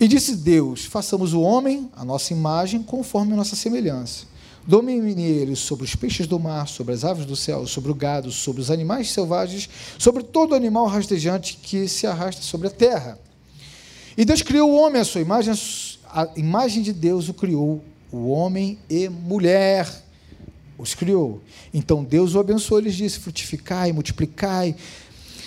E 0.00 0.08
disse 0.08 0.36
Deus: 0.36 0.86
façamos 0.86 1.34
o 1.34 1.42
homem, 1.42 1.90
a 1.94 2.02
nossa 2.02 2.32
imagem, 2.32 2.82
conforme 2.82 3.34
a 3.34 3.36
nossa 3.36 3.54
semelhança. 3.54 4.24
Domine 4.66 5.22
ele 5.22 5.54
sobre 5.54 5.84
os 5.84 5.94
peixes 5.94 6.26
do 6.26 6.38
mar, 6.38 6.66
sobre 6.66 6.94
as 6.94 7.04
aves 7.04 7.26
do 7.26 7.36
céu, 7.36 7.66
sobre 7.66 7.90
o 7.90 7.94
gado, 7.94 8.30
sobre 8.30 8.62
os 8.62 8.70
animais 8.70 9.10
selvagens, 9.10 9.68
sobre 9.98 10.22
todo 10.22 10.54
animal 10.54 10.86
rastejante 10.86 11.58
que 11.62 11.86
se 11.88 12.06
arrasta 12.06 12.40
sobre 12.40 12.68
a 12.68 12.70
terra. 12.70 13.18
E 14.16 14.24
Deus 14.24 14.40
criou 14.40 14.70
o 14.70 14.76
homem 14.76 15.00
à 15.00 15.04
sua 15.04 15.20
imagem, 15.20 15.52
a 16.06 16.28
imagem 16.36 16.82
de 16.82 16.92
Deus 16.92 17.28
o 17.28 17.34
criou, 17.34 17.84
o 18.10 18.28
homem 18.28 18.78
e 18.88 19.10
mulher 19.10 20.02
os 20.82 20.94
criou. 20.94 21.40
Então 21.72 22.02
Deus 22.02 22.34
o 22.34 22.40
abençoou 22.40 22.80
e 22.80 22.84
lhes 22.84 22.94
disse: 22.94 23.20
frutificai, 23.20 23.92
multiplicai, 23.92 24.74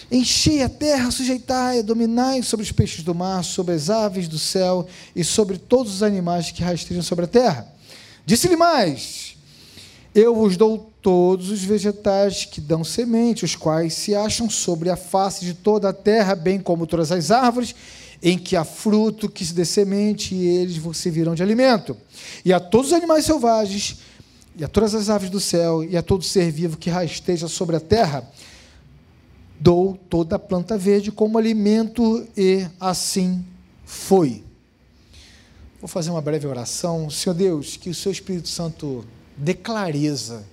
enchei 0.10 0.64
a 0.64 0.70
terra, 0.70 1.12
sujeitai, 1.12 1.84
dominai 1.84 2.42
sobre 2.42 2.64
os 2.64 2.72
peixes 2.72 3.04
do 3.04 3.14
mar, 3.14 3.44
sobre 3.44 3.76
as 3.76 3.90
aves 3.90 4.28
do 4.28 4.40
céu 4.40 4.88
e 5.16 5.24
sobre 5.24 5.58
todos 5.58 5.96
os 5.96 6.04
animais 6.04 6.52
que 6.52 6.64
rastreiam 6.64 7.04
sobre 7.04 7.26
a 7.26 7.28
terra. 7.28 7.68
Disse-lhe 8.26 8.56
mais: 8.56 9.36
Eu 10.14 10.34
vos 10.34 10.56
dou 10.56 10.92
todos 11.02 11.52
os 11.52 11.64
vegetais 11.64 12.46
que 12.46 12.62
dão 12.62 12.84
semente, 12.84 13.46
os 13.46 13.56
quais 13.56 13.94
se 13.94 14.16
acham 14.16 14.50
sobre 14.50 14.90
a 14.90 14.96
face 14.96 15.44
de 15.46 15.54
toda 15.54 15.90
a 15.90 15.94
terra, 15.94 16.34
bem 16.34 16.60
como 16.60 16.88
todas 16.88 17.12
as 17.12 17.30
árvores 17.30 17.76
em 18.24 18.38
que 18.38 18.56
há 18.56 18.64
fruto 18.64 19.30
que 19.30 19.46
se 19.46 19.54
dê 19.54 19.66
semente, 19.66 20.34
e 20.34 20.48
eles 20.48 20.82
servirão 20.98 21.36
de 21.36 21.44
alimento. 21.44 21.96
E 22.44 22.52
a 22.52 22.60
todos 22.60 22.88
os 22.88 22.94
animais 22.94 23.26
selvagens 23.26 24.00
e 24.58 24.64
a 24.64 24.68
todas 24.68 24.96
as 24.96 25.10
aves 25.10 25.30
do 25.30 25.40
céu, 25.40 25.84
e 25.84 25.98
a 25.98 26.02
todo 26.02 26.24
ser 26.24 26.50
vivo 26.52 26.78
que 26.78 26.90
rasteja 26.90 27.48
sobre 27.48 27.76
a 27.76 27.80
terra. 27.80 28.30
dou 29.60 29.98
toda 30.10 30.36
a 30.36 30.40
planta 30.40 30.78
verde 30.78 31.12
como 31.12 31.38
alimento, 31.38 32.28
e 32.36 32.68
assim 32.80 33.46
foi. 33.86 34.44
Vou 35.80 35.88
fazer 35.88 36.10
uma 36.10 36.22
breve 36.22 36.48
oração. 36.48 37.10
Senhor 37.10 37.34
Deus, 37.36 37.78
que 37.78 37.90
o 37.90 37.96
seu 37.96 38.12
Espírito 38.12 38.50
Santo 38.50 39.06
dê 39.38 39.54
clareza, 39.54 40.46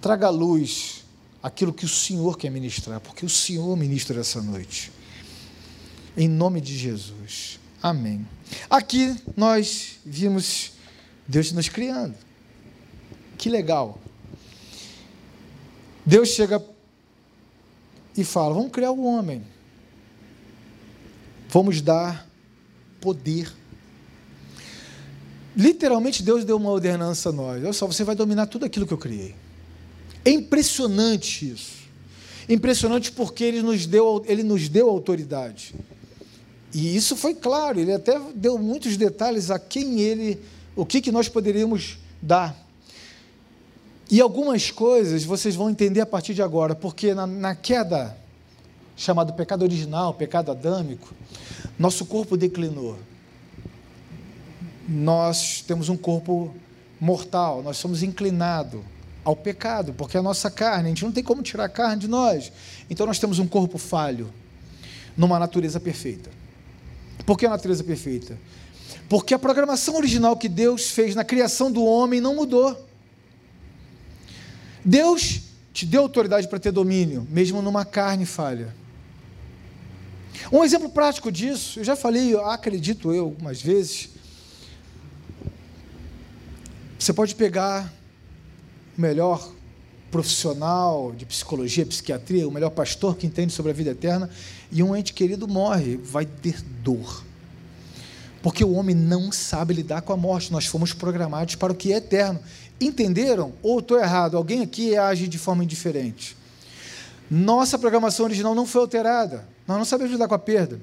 traga 0.00 0.28
luz 0.30 1.04
aquilo 1.42 1.72
que 1.72 1.84
o 1.84 1.88
Senhor 1.88 2.36
quer 2.36 2.50
ministrar, 2.50 3.00
porque 3.00 3.24
o 3.24 3.28
Senhor 3.28 3.76
ministra 3.76 4.20
essa 4.20 4.42
noite. 4.42 4.90
Em 6.16 6.28
nome 6.28 6.60
de 6.60 6.76
Jesus. 6.76 7.60
Amém. 7.80 8.26
Aqui 8.68 9.14
nós 9.36 9.98
vimos 10.04 10.72
Deus 11.26 11.52
nos 11.52 11.68
criando. 11.68 12.27
Que 13.38 13.48
legal. 13.48 13.98
Deus 16.04 16.30
chega 16.30 16.62
e 18.16 18.24
fala: 18.24 18.54
vamos 18.54 18.72
criar 18.72 18.90
o 18.90 19.04
homem. 19.04 19.42
Vamos 21.48 21.80
dar 21.80 22.28
poder. 23.00 23.50
Literalmente, 25.56 26.22
Deus 26.22 26.44
deu 26.44 26.56
uma 26.56 26.70
ordenança 26.70 27.30
a 27.30 27.32
nós. 27.32 27.62
Olha 27.62 27.72
só, 27.72 27.86
você 27.86 28.04
vai 28.04 28.14
dominar 28.14 28.46
tudo 28.46 28.64
aquilo 28.66 28.86
que 28.86 28.92
eu 28.92 28.98
criei. 28.98 29.34
É 30.24 30.30
impressionante 30.30 31.50
isso. 31.50 31.78
Impressionante 32.48 33.12
porque 33.12 33.44
ele 33.44 33.62
nos 33.62 33.86
deu, 33.86 34.22
ele 34.26 34.42
nos 34.42 34.68
deu 34.68 34.88
autoridade. 34.88 35.74
E 36.72 36.94
isso 36.94 37.16
foi 37.16 37.34
claro, 37.34 37.80
ele 37.80 37.92
até 37.92 38.20
deu 38.34 38.58
muitos 38.58 38.96
detalhes 38.96 39.50
a 39.50 39.58
quem 39.58 40.00
ele, 40.00 40.40
o 40.76 40.84
que, 40.84 41.00
que 41.00 41.10
nós 41.10 41.28
poderíamos 41.28 41.98
dar. 42.20 42.67
E 44.10 44.20
algumas 44.20 44.70
coisas 44.70 45.24
vocês 45.24 45.54
vão 45.54 45.68
entender 45.68 46.00
a 46.00 46.06
partir 46.06 46.32
de 46.32 46.42
agora, 46.42 46.74
porque 46.74 47.12
na, 47.14 47.26
na 47.26 47.54
queda, 47.54 48.16
chamado 48.96 49.34
pecado 49.34 49.62
original, 49.62 50.14
pecado 50.14 50.50
adâmico, 50.50 51.12
nosso 51.78 52.06
corpo 52.06 52.36
declinou. 52.36 52.98
Nós 54.88 55.62
temos 55.66 55.90
um 55.90 55.96
corpo 55.96 56.54
mortal, 56.98 57.62
nós 57.62 57.76
somos 57.76 58.02
inclinados 58.02 58.80
ao 59.22 59.36
pecado, 59.36 59.92
porque 59.92 60.16
a 60.16 60.22
nossa 60.22 60.50
carne, 60.50 60.86
a 60.86 60.88
gente 60.88 61.04
não 61.04 61.12
tem 61.12 61.22
como 61.22 61.42
tirar 61.42 61.64
a 61.64 61.68
carne 61.68 62.00
de 62.00 62.08
nós. 62.08 62.50
Então 62.88 63.06
nós 63.06 63.18
temos 63.18 63.38
um 63.38 63.46
corpo 63.46 63.76
falho, 63.76 64.32
numa 65.14 65.38
natureza 65.38 65.78
perfeita. 65.78 66.30
Por 67.26 67.36
que 67.36 67.44
a 67.44 67.50
natureza 67.50 67.84
perfeita? 67.84 68.38
Porque 69.06 69.34
a 69.34 69.38
programação 69.38 69.96
original 69.96 70.34
que 70.34 70.48
Deus 70.48 70.88
fez 70.88 71.14
na 71.14 71.24
criação 71.24 71.70
do 71.70 71.84
homem 71.84 72.22
não 72.22 72.34
mudou. 72.34 72.87
Deus 74.88 75.42
te 75.70 75.84
deu 75.84 76.00
autoridade 76.00 76.48
para 76.48 76.58
ter 76.58 76.72
domínio, 76.72 77.26
mesmo 77.28 77.60
numa 77.60 77.84
carne 77.84 78.24
falha. 78.24 78.74
Um 80.50 80.64
exemplo 80.64 80.88
prático 80.88 81.30
disso, 81.30 81.80
eu 81.80 81.84
já 81.84 81.94
falei, 81.94 82.34
acredito 82.36 83.12
eu, 83.12 83.24
algumas 83.24 83.60
vezes. 83.60 84.08
Você 86.98 87.12
pode 87.12 87.34
pegar 87.34 87.92
o 88.96 89.00
melhor 89.00 89.52
profissional 90.10 91.12
de 91.12 91.26
psicologia, 91.26 91.84
psiquiatria, 91.84 92.48
o 92.48 92.50
melhor 92.50 92.70
pastor 92.70 93.14
que 93.14 93.26
entende 93.26 93.52
sobre 93.52 93.72
a 93.72 93.74
vida 93.74 93.90
eterna, 93.90 94.30
e 94.72 94.82
um 94.82 94.96
ente 94.96 95.12
querido 95.12 95.46
morre, 95.46 95.98
vai 95.98 96.24
ter 96.24 96.62
dor. 96.82 97.27
Porque 98.42 98.64
o 98.64 98.72
homem 98.72 98.94
não 98.94 99.32
sabe 99.32 99.74
lidar 99.74 100.02
com 100.02 100.12
a 100.12 100.16
morte, 100.16 100.52
nós 100.52 100.66
fomos 100.66 100.92
programados 100.92 101.54
para 101.54 101.72
o 101.72 101.76
que 101.76 101.92
é 101.92 101.96
eterno. 101.96 102.40
Entenderam? 102.80 103.52
Ou 103.62 103.80
estou 103.80 103.98
errado? 103.98 104.36
Alguém 104.36 104.62
aqui 104.62 104.96
age 104.96 105.26
de 105.26 105.38
forma 105.38 105.64
indiferente. 105.64 106.36
Nossa 107.30 107.78
programação 107.78 108.24
original 108.24 108.54
não 108.54 108.66
foi 108.66 108.80
alterada. 108.80 109.46
Nós 109.66 109.76
não 109.76 109.84
sabemos 109.84 110.12
lidar 110.12 110.28
com 110.28 110.34
a 110.34 110.38
perda. 110.38 110.80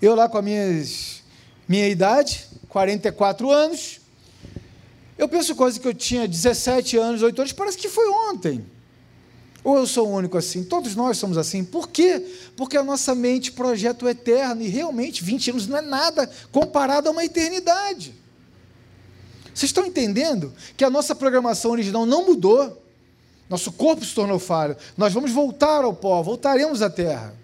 Eu 0.00 0.14
lá 0.14 0.28
com 0.28 0.38
a 0.38 0.42
minhas, 0.42 1.22
minha 1.68 1.88
idade, 1.88 2.46
44 2.68 3.50
anos, 3.50 4.00
eu 5.16 5.28
penso 5.28 5.54
coisa 5.54 5.78
que 5.78 5.86
eu 5.86 5.94
tinha 5.94 6.26
17 6.26 6.96
anos, 6.96 7.22
8 7.22 7.38
anos, 7.40 7.52
parece 7.52 7.78
que 7.78 7.88
foi 7.88 8.08
ontem. 8.30 8.64
Ou 9.64 9.78
eu 9.78 9.86
sou 9.86 10.06
o 10.06 10.12
único 10.12 10.36
assim? 10.36 10.62
Todos 10.62 10.94
nós 10.94 11.16
somos 11.16 11.38
assim. 11.38 11.64
Por 11.64 11.88
quê? 11.88 12.22
Porque 12.54 12.76
a 12.76 12.84
nossa 12.84 13.14
mente 13.14 13.50
projeta 13.50 14.04
o 14.04 14.08
eterno 14.08 14.60
e 14.60 14.68
realmente 14.68 15.24
20 15.24 15.52
anos 15.52 15.66
não 15.66 15.78
é 15.78 15.80
nada 15.80 16.30
comparado 16.52 17.08
a 17.08 17.12
uma 17.12 17.24
eternidade. 17.24 18.14
Vocês 19.54 19.70
estão 19.70 19.86
entendendo 19.86 20.52
que 20.76 20.84
a 20.84 20.90
nossa 20.90 21.14
programação 21.14 21.70
original 21.70 22.04
não 22.04 22.26
mudou? 22.26 22.82
Nosso 23.48 23.72
corpo 23.72 24.04
se 24.04 24.14
tornou 24.14 24.38
falho. 24.38 24.76
Nós 24.96 25.14
vamos 25.14 25.30
voltar 25.30 25.82
ao 25.82 25.94
pó, 25.94 26.22
voltaremos 26.22 26.82
à 26.82 26.90
terra. 26.90 27.34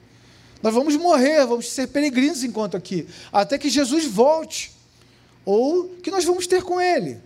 Nós 0.62 0.74
vamos 0.74 0.96
morrer, 0.96 1.46
vamos 1.46 1.70
ser 1.70 1.86
peregrinos 1.86 2.44
enquanto 2.44 2.76
aqui, 2.76 3.08
até 3.32 3.56
que 3.56 3.70
Jesus 3.70 4.04
volte, 4.04 4.72
ou 5.42 5.88
que 6.02 6.10
nós 6.10 6.22
vamos 6.24 6.46
ter 6.46 6.62
com 6.62 6.78
Ele. 6.78 7.18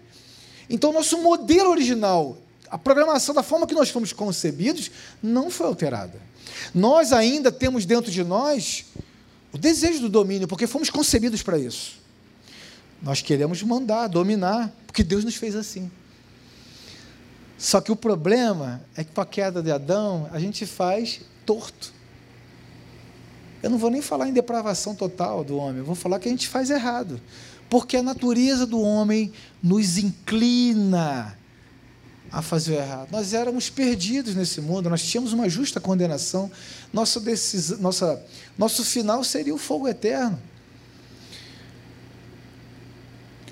Então, 0.71 0.93
nosso 0.93 1.19
modelo 1.19 1.71
original, 1.71 2.39
a 2.75 2.79
programação 2.79 3.33
da 3.33 3.45
forma 3.45 3.69
que 3.69 3.75
nós 3.75 3.89
fomos 3.89 4.13
concebidos, 4.13 4.91
não 5.23 5.49
foi 5.49 5.69
alterada. 5.69 6.21
Nós 6.75 7.13
ainda 7.13 7.53
temos 7.53 7.87
dentro 7.87 8.11
de 8.11 8.25
nós 8.25 8.87
o 9.53 9.59
desejo 9.59 10.01
do 10.01 10.09
domínio, 10.09 10.49
porque 10.49 10.67
fomos 10.67 10.91
concebidos 10.91 11.41
para 11.41 11.57
isso. 11.57 12.01
Nós 13.01 13.23
queremos 13.23 13.63
mandar, 13.63 14.09
dominar, 14.09 14.75
porque 14.89 15.05
Deus 15.05 15.25
nos 15.25 15.37
fez 15.37 15.55
assim. 15.55 15.89
Só 17.57 17.81
que 17.81 17.93
o 17.93 17.97
problema 17.97 18.85
é 18.97 19.05
que 19.05 19.13
com 19.13 19.21
a 19.21 19.27
queda 19.27 19.63
de 19.63 19.71
Adão, 19.71 20.29
a 20.33 20.41
gente 20.41 20.67
faz 20.67 21.21
torto. 21.47 21.93
Eu 23.63 23.71
não 23.71 23.79
vou 23.79 23.89
nem 23.89 24.03
falar 24.03 24.29
em 24.29 24.33
depravação 24.33 24.97
total 24.97 25.45
do 25.45 25.59
homem, 25.59 25.79
eu 25.79 25.85
vou 25.85 25.95
falar 25.95 26.19
que 26.19 26.27
a 26.27 26.33
gente 26.33 26.49
faz 26.49 26.71
errado. 26.71 27.21
Porque 27.71 27.97
a 27.97 28.03
natureza 28.03 28.67
do 28.67 28.81
homem 28.81 29.33
nos 29.63 29.97
inclina 29.97 31.39
a 32.35 32.43
fazer 32.43 32.73
o 32.73 32.75
errado. 32.75 33.09
Nós 33.13 33.33
éramos 33.33 33.71
perdidos 33.71 34.35
nesse 34.35 34.61
mundo, 34.61 34.91
nós 34.91 35.05
tínhamos 35.05 35.33
uma 35.33 35.49
justa 35.49 35.81
condenação. 35.81 36.51
Nosso, 36.93 37.21
decis... 37.21 37.71
Nossa... 37.79 38.21
Nosso 38.59 38.85
final 38.85 39.23
seria 39.23 39.55
o 39.55 39.59
fogo 39.59 39.87
eterno. 39.87 40.41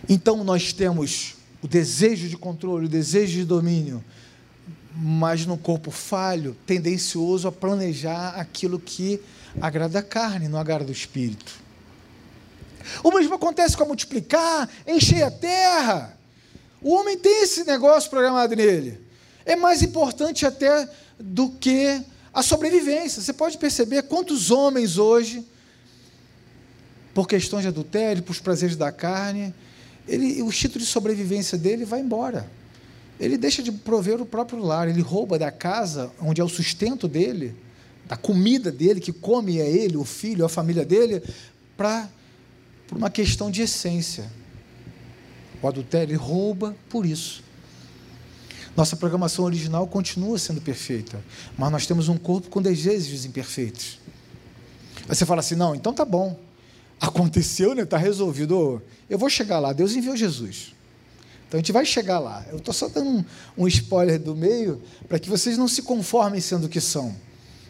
Então 0.09 0.43
nós 0.43 0.73
temos 0.73 1.37
o 1.62 1.69
desejo 1.69 2.29
de 2.29 2.37
controle, 2.37 2.87
o 2.87 2.89
desejo 2.89 3.35
de 3.35 3.45
domínio, 3.45 4.05
mas 4.97 5.47
no 5.47 5.57
corpo 5.57 5.93
falho, 5.93 6.57
tendencioso 6.67 7.47
a 7.47 7.53
planejar 7.53 8.31
aquilo 8.31 8.81
que 8.81 9.21
agrada 9.61 10.01
a 10.01 10.03
carne, 10.03 10.49
não 10.49 10.59
agrada 10.59 10.87
o 10.87 10.93
espírito. 10.93 11.53
O 13.05 13.12
mesmo 13.12 13.35
acontece 13.35 13.77
com 13.77 13.85
a 13.85 13.87
multiplicar, 13.87 14.69
encher 14.89 15.23
a 15.23 15.31
terra. 15.31 16.19
O 16.83 16.95
homem 16.95 17.17
tem 17.17 17.43
esse 17.43 17.65
negócio 17.65 18.11
programado 18.11 18.57
nele. 18.57 18.99
É 19.45 19.55
mais 19.55 19.83
importante 19.83 20.45
até 20.45 20.89
do 21.19 21.51
que 21.51 22.03
a 22.33 22.43
sobrevivência. 22.43 23.23
Você 23.23 23.33
pode 23.33 23.59
perceber 23.59 24.03
quantos 24.05 24.51
homens 24.51 24.99
hoje, 24.99 25.47
por 27.15 27.29
questões 27.29 27.62
de 27.62 27.69
adultério, 27.69 28.23
por 28.23 28.37
prazeres 28.41 28.77
da 28.77 28.91
carne, 28.91 29.55
ele, 30.09 30.43
o 30.43 30.49
instinto 30.49 30.79
de 30.79 30.87
sobrevivência 30.87 31.57
dele 31.57 31.85
vai 31.85 32.01
embora. 32.01 32.51
Ele 33.21 33.37
deixa 33.39 33.62
de 33.62 33.71
prover 33.71 34.21
o 34.21 34.27
próprio 34.27 34.59
lar, 34.59 34.89
ele 34.89 35.01
rouba 35.01 35.39
da 35.39 35.51
casa, 35.51 36.11
onde 36.21 36.41
é 36.41 36.45
o 36.45 36.49
sustento 36.49 37.07
dele, 37.07 37.55
da 38.07 38.17
comida 38.17 38.73
dele, 38.73 38.99
que 38.99 39.12
come 39.12 39.61
é 39.61 39.71
ele, 39.71 39.97
o 39.97 40.05
filho, 40.05 40.45
a 40.45 40.49
família 40.49 40.85
dele, 40.85 41.23
para 41.77 42.09
por 42.89 42.99
uma 42.99 43.11
questão 43.11 43.51
de 43.51 43.62
essência. 43.62 44.29
O 45.62 45.69
adultério 45.69 46.19
rouba 46.19 46.76
por 46.90 47.07
isso. 47.07 47.42
Nossa 48.76 48.97
programação 48.97 49.45
original 49.45 49.87
continua 49.87 50.38
sendo 50.38 50.61
perfeita, 50.61 51.23
mas 51.57 51.71
nós 51.71 51.87
temos 51.87 52.09
um 52.09 52.16
corpo 52.16 52.49
com 52.49 52.61
desejos 52.61 53.25
imperfeitos. 53.25 54.00
Aí 55.09 55.14
você 55.14 55.25
fala 55.25 55.40
assim: 55.40 55.54
não, 55.54 55.75
então 55.75 55.92
tá 55.92 56.04
bom. 56.04 56.38
Aconteceu, 57.00 57.75
né? 57.75 57.83
Está 57.83 57.97
resolvido. 57.97 58.83
Eu 59.09 59.19
vou 59.19 59.28
chegar 59.28 59.59
lá. 59.59 59.73
Deus 59.73 59.95
enviou 59.95 60.16
Jesus. 60.16 60.75
Então 61.47 61.59
a 61.59 61.61
gente 61.61 61.73
vai 61.73 61.85
chegar 61.85 62.19
lá. 62.19 62.45
Eu 62.50 62.57
estou 62.57 62.73
só 62.73 62.88
dando 62.88 63.11
um, 63.11 63.25
um 63.59 63.69
spoiler 63.69 64.19
do 64.19 64.35
meio 64.35 64.81
para 65.07 65.19
que 65.19 65.28
vocês 65.28 65.59
não 65.59 65.69
se 65.69 65.83
conformem 65.83 66.40
sendo 66.40 66.64
o 66.64 66.69
que 66.69 66.81
são. 66.81 67.14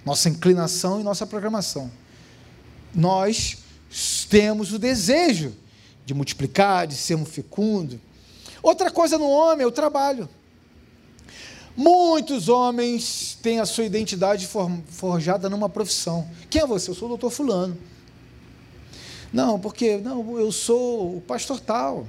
Nossa 0.04 0.28
inclinação 0.28 1.00
e 1.00 1.02
nossa 1.02 1.26
programação. 1.26 1.90
Nós 2.94 3.58
temos 4.28 4.72
o 4.72 4.78
desejo 4.78 5.52
de 6.04 6.14
multiplicar, 6.14 6.87
de 6.87 6.94
sermos 6.94 7.28
fecundos. 7.30 7.99
Outra 8.62 8.90
coisa 8.90 9.18
no 9.18 9.28
homem 9.28 9.64
é 9.64 9.66
o 9.66 9.73
trabalho. 9.73 10.28
Muitos 11.76 12.49
homens 12.49 13.38
têm 13.42 13.59
a 13.59 13.64
sua 13.64 13.85
identidade 13.85 14.49
forjada 14.87 15.49
numa 15.49 15.68
profissão. 15.68 16.28
Quem 16.50 16.62
é 16.62 16.66
você? 16.66 16.90
Eu 16.90 16.94
sou 16.94 17.06
o 17.06 17.09
doutor 17.11 17.30
Fulano. 17.30 17.76
Não, 19.32 19.59
porque 19.59 19.97
não, 19.97 20.38
eu 20.38 20.52
sou 20.52 21.16
o 21.16 21.21
pastor 21.23 21.59
tal. 21.59 22.06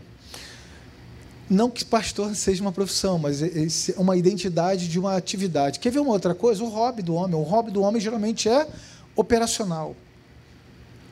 Não 1.50 1.69
que 1.69 1.85
pastor 1.85 2.35
seja 2.35 2.62
uma 2.62 2.71
profissão, 2.71 3.17
mas 3.17 3.41
é 3.41 3.67
uma 3.97 4.17
identidade 4.17 4.88
de 4.88 5.00
uma 5.00 5.15
atividade. 5.15 5.79
Quer 5.79 5.91
ver 5.91 6.00
uma 6.00 6.12
outra 6.12 6.35
coisa? 6.35 6.63
O 6.63 6.67
hobby 6.67 7.01
do 7.01 7.15
homem. 7.15 7.35
O 7.35 7.43
hobby 7.43 7.71
do 7.71 7.81
homem 7.81 8.01
geralmente 8.01 8.50
é 8.50 8.67
operacional. 9.15 9.95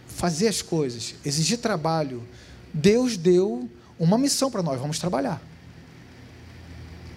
Fazer 0.07 0.49
as 0.49 0.61
coisas, 0.61 1.15
exigir 1.23 1.57
trabalho. 1.57 2.21
Deus 2.73 3.17
deu 3.17 3.69
uma 3.99 4.17
missão 4.17 4.49
para 4.49 4.63
nós, 4.63 4.79
vamos 4.79 4.99
trabalhar. 4.99 5.41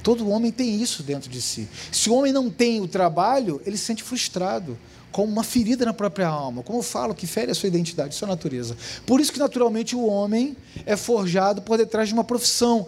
Todo 0.03 0.29
homem 0.29 0.53
tem 0.53 0.83
isso 0.83 1.03
dentro 1.03 1.31
de 1.31 1.41
si. 1.41 1.67
Se 1.91 2.11
o 2.11 2.15
homem 2.15 2.31
não 2.31 2.51
tem 2.51 2.81
o 2.83 2.87
trabalho, 2.87 3.61
ele 3.65 3.79
se 3.79 3.85
sente 3.85 4.03
frustrado, 4.03 4.79
com 5.11 5.25
uma 5.25 5.43
ferida 5.45 5.85
na 5.87 5.95
própria 5.95 6.27
alma. 6.27 6.63
Como 6.63 6.81
eu 6.81 6.83
falo, 6.83 7.15
que 7.15 7.27
fere 7.27 7.53
a 7.53 7.55
sua 7.55 7.69
identidade, 7.69 8.15
sua 8.15 8.27
natureza. 8.29 8.77
Por 9.07 9.21
isso 9.21 9.33
que, 9.33 9.39
naturalmente, 9.39 9.95
o 9.95 10.05
homem 10.05 10.57
é 10.85 10.97
forjado 10.97 11.63
por 11.63 11.79
detrás 11.79 12.09
de 12.09 12.15
uma 12.15 12.25
profissão. 12.25 12.87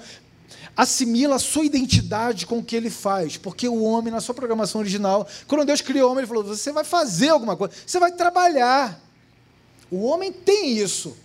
Assimila 0.77 1.37
a 1.37 1.39
sua 1.39 1.65
identidade 1.65 2.45
com 2.45 2.59
o 2.59 2.65
que 2.65 2.75
ele 2.75 2.91
faz. 2.91 3.37
Porque 3.37 3.69
o 3.69 3.81
homem, 3.83 4.13
na 4.13 4.21
sua 4.21 4.35
programação 4.35 4.81
original, 4.81 5.27
quando 5.47 5.65
Deus 5.65 5.81
criou 5.81 6.09
o 6.09 6.13
homem, 6.13 6.23
ele 6.23 6.27
falou: 6.27 6.43
você 6.43 6.73
vai 6.73 6.83
fazer 6.85 7.29
alguma 7.29 7.57
coisa, 7.57 7.73
você 7.87 8.01
vai 8.01 8.13
trabalhar. 8.13 9.01
O 9.89 10.03
homem 10.05 10.33
tem 10.33 10.77
isso 10.77 11.17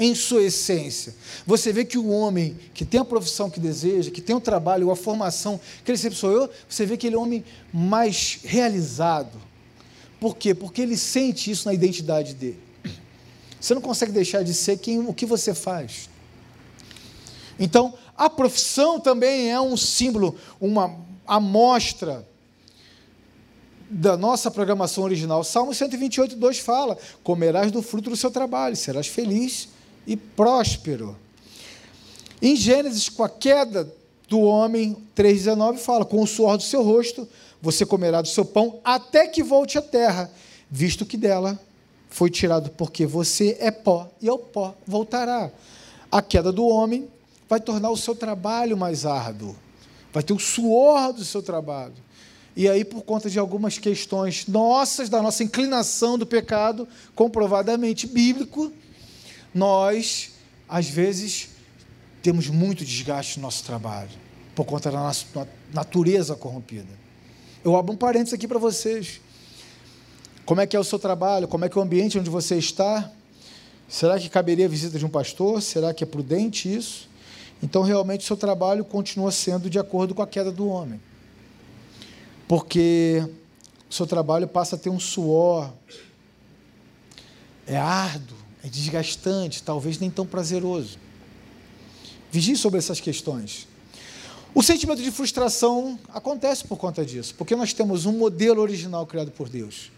em 0.00 0.14
sua 0.14 0.42
essência. 0.42 1.14
Você 1.46 1.74
vê 1.74 1.84
que 1.84 1.98
o 1.98 2.08
homem 2.08 2.56
que 2.72 2.86
tem 2.86 2.98
a 2.98 3.04
profissão 3.04 3.50
que 3.50 3.60
deseja, 3.60 4.10
que 4.10 4.22
tem 4.22 4.34
o 4.34 4.40
trabalho, 4.40 4.90
a 4.90 4.96
formação 4.96 5.60
que 5.84 5.90
ele 5.90 5.98
sempre 5.98 6.16
sonhou, 6.16 6.48
você 6.66 6.86
vê 6.86 6.96
que 6.96 7.06
ele 7.06 7.16
é 7.16 7.18
homem 7.18 7.44
mais 7.70 8.38
realizado. 8.42 9.38
Por 10.18 10.38
quê? 10.38 10.54
Porque 10.54 10.80
ele 10.80 10.96
sente 10.96 11.50
isso 11.50 11.68
na 11.68 11.74
identidade 11.74 12.32
dele. 12.32 12.58
Você 13.60 13.74
não 13.74 13.82
consegue 13.82 14.10
deixar 14.10 14.42
de 14.42 14.54
ser 14.54 14.78
quem, 14.78 15.00
o 15.00 15.12
que 15.12 15.26
você 15.26 15.52
faz. 15.52 16.08
Então, 17.58 17.92
a 18.16 18.30
profissão 18.30 18.98
também 18.98 19.50
é 19.50 19.60
um 19.60 19.76
símbolo, 19.76 20.34
uma 20.58 20.96
amostra 21.26 22.26
da 23.90 24.16
nossa 24.16 24.50
programação 24.50 25.04
original. 25.04 25.44
Salmo 25.44 25.74
128, 25.74 26.36
2 26.36 26.58
fala: 26.58 26.96
Comerás 27.22 27.70
do 27.70 27.82
fruto 27.82 28.08
do 28.08 28.16
seu 28.16 28.30
trabalho, 28.30 28.74
serás 28.76 29.06
feliz 29.06 29.68
e 30.06 30.16
próspero. 30.16 31.16
Em 32.40 32.56
Gênesis, 32.56 33.08
com 33.08 33.22
a 33.22 33.28
queda 33.28 33.92
do 34.28 34.40
homem, 34.40 34.96
3,19 35.16 35.78
fala: 35.78 36.04
Com 36.04 36.22
o 36.22 36.26
suor 36.26 36.56
do 36.56 36.62
seu 36.62 36.82
rosto 36.82 37.28
você 37.60 37.84
comerá 37.84 38.22
do 38.22 38.28
seu 38.28 38.44
pão 38.44 38.80
até 38.82 39.26
que 39.28 39.42
volte 39.42 39.76
à 39.76 39.82
terra, 39.82 40.30
visto 40.70 41.04
que 41.04 41.16
dela 41.16 41.60
foi 42.08 42.30
tirado, 42.30 42.70
porque 42.70 43.06
você 43.06 43.56
é 43.60 43.70
pó 43.70 44.10
e 44.20 44.28
ao 44.28 44.38
pó 44.38 44.74
voltará. 44.86 45.50
A 46.10 46.20
queda 46.22 46.50
do 46.50 46.66
homem 46.66 47.08
vai 47.48 47.60
tornar 47.60 47.90
o 47.90 47.96
seu 47.96 48.14
trabalho 48.14 48.76
mais 48.76 49.04
árduo, 49.04 49.54
vai 50.12 50.22
ter 50.22 50.32
o 50.32 50.38
suor 50.38 51.12
do 51.12 51.24
seu 51.24 51.42
trabalho. 51.42 51.94
E 52.56 52.68
aí, 52.68 52.84
por 52.84 53.02
conta 53.02 53.30
de 53.30 53.38
algumas 53.38 53.78
questões 53.78 54.46
nossas, 54.46 55.08
da 55.08 55.22
nossa 55.22 55.44
inclinação 55.44 56.18
do 56.18 56.26
pecado, 56.26 56.86
comprovadamente 57.14 58.08
bíblico, 58.08 58.72
nós, 59.54 60.32
às 60.68 60.88
vezes, 60.88 61.50
temos 62.22 62.48
muito 62.48 62.84
desgaste 62.84 63.38
no 63.38 63.42
nosso 63.42 63.64
trabalho, 63.64 64.10
por 64.54 64.64
conta 64.64 64.90
da 64.90 64.98
nossa 64.98 65.26
natureza 65.72 66.34
corrompida. 66.34 67.00
Eu 67.64 67.76
abro 67.76 67.92
um 67.92 67.96
parênteses 67.96 68.34
aqui 68.34 68.46
para 68.46 68.58
vocês. 68.58 69.20
Como 70.44 70.60
é 70.60 70.66
que 70.66 70.76
é 70.76 70.80
o 70.80 70.84
seu 70.84 70.98
trabalho? 70.98 71.46
Como 71.46 71.64
é 71.64 71.68
que 71.68 71.76
é 71.76 71.80
o 71.80 71.84
ambiente 71.84 72.18
onde 72.18 72.30
você 72.30 72.56
está? 72.56 73.10
Será 73.88 74.18
que 74.18 74.28
caberia 74.28 74.66
a 74.66 74.68
visita 74.68 74.98
de 74.98 75.04
um 75.04 75.08
pastor? 75.08 75.60
Será 75.60 75.92
que 75.92 76.04
é 76.04 76.06
prudente 76.06 76.72
isso? 76.72 77.08
Então, 77.62 77.82
realmente, 77.82 78.20
o 78.20 78.26
seu 78.26 78.36
trabalho 78.36 78.84
continua 78.84 79.30
sendo 79.30 79.68
de 79.68 79.78
acordo 79.78 80.14
com 80.14 80.22
a 80.22 80.26
queda 80.26 80.50
do 80.50 80.68
homem. 80.68 81.00
Porque 82.48 83.22
o 83.88 83.94
seu 83.94 84.06
trabalho 84.06 84.48
passa 84.48 84.76
a 84.76 84.78
ter 84.78 84.90
um 84.90 85.00
suor, 85.00 85.70
é 87.66 87.76
árduo, 87.76 88.39
é 88.62 88.68
desgastante, 88.68 89.62
talvez 89.62 89.98
nem 89.98 90.10
tão 90.10 90.26
prazeroso. 90.26 90.98
Vigie 92.30 92.56
sobre 92.56 92.78
essas 92.78 93.00
questões. 93.00 93.66
O 94.54 94.62
sentimento 94.62 95.02
de 95.02 95.10
frustração 95.10 95.98
acontece 96.08 96.64
por 96.64 96.76
conta 96.76 97.04
disso, 97.04 97.34
porque 97.36 97.54
nós 97.54 97.72
temos 97.72 98.04
um 98.04 98.12
modelo 98.12 98.60
original 98.60 99.06
criado 99.06 99.30
por 99.30 99.48
Deus 99.48 99.90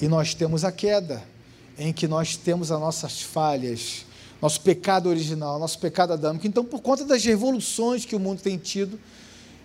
e 0.00 0.08
nós 0.08 0.34
temos 0.34 0.64
a 0.64 0.72
queda, 0.72 1.22
em 1.78 1.92
que 1.92 2.06
nós 2.06 2.36
temos 2.36 2.70
as 2.70 2.78
nossas 2.78 3.22
falhas, 3.22 4.04
nosso 4.42 4.60
pecado 4.60 5.08
original, 5.08 5.58
nosso 5.58 5.78
pecado 5.78 6.12
adâmico. 6.12 6.46
Então, 6.46 6.64
por 6.64 6.82
conta 6.82 7.04
das 7.04 7.24
revoluções 7.24 8.04
que 8.04 8.14
o 8.14 8.20
mundo 8.20 8.42
tem 8.42 8.58
tido, 8.58 8.98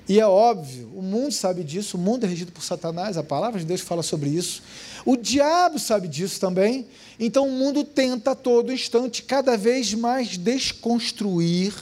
e 0.07 0.19
é 0.19 0.25
óbvio, 0.25 0.89
o 0.95 1.01
mundo 1.01 1.33
sabe 1.33 1.63
disso, 1.63 1.97
o 1.97 1.99
mundo 1.99 2.25
é 2.25 2.27
regido 2.27 2.51
por 2.51 2.63
Satanás, 2.63 3.17
a 3.17 3.23
palavra 3.23 3.59
de 3.59 3.65
Deus 3.65 3.81
fala 3.81 4.01
sobre 4.01 4.29
isso. 4.29 4.63
O 5.05 5.17
diabo 5.17 5.77
sabe 5.77 6.07
disso 6.07 6.39
também. 6.39 6.85
Então 7.19 7.47
o 7.47 7.51
mundo 7.51 7.83
tenta 7.83 8.31
a 8.31 8.35
todo 8.35 8.71
instante 8.71 9.23
cada 9.23 9.57
vez 9.57 9.93
mais 9.93 10.37
desconstruir 10.37 11.73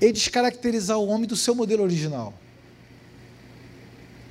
e 0.00 0.12
descaracterizar 0.12 0.98
o 0.98 1.06
homem 1.06 1.26
do 1.26 1.36
seu 1.36 1.54
modelo 1.54 1.82
original. 1.82 2.34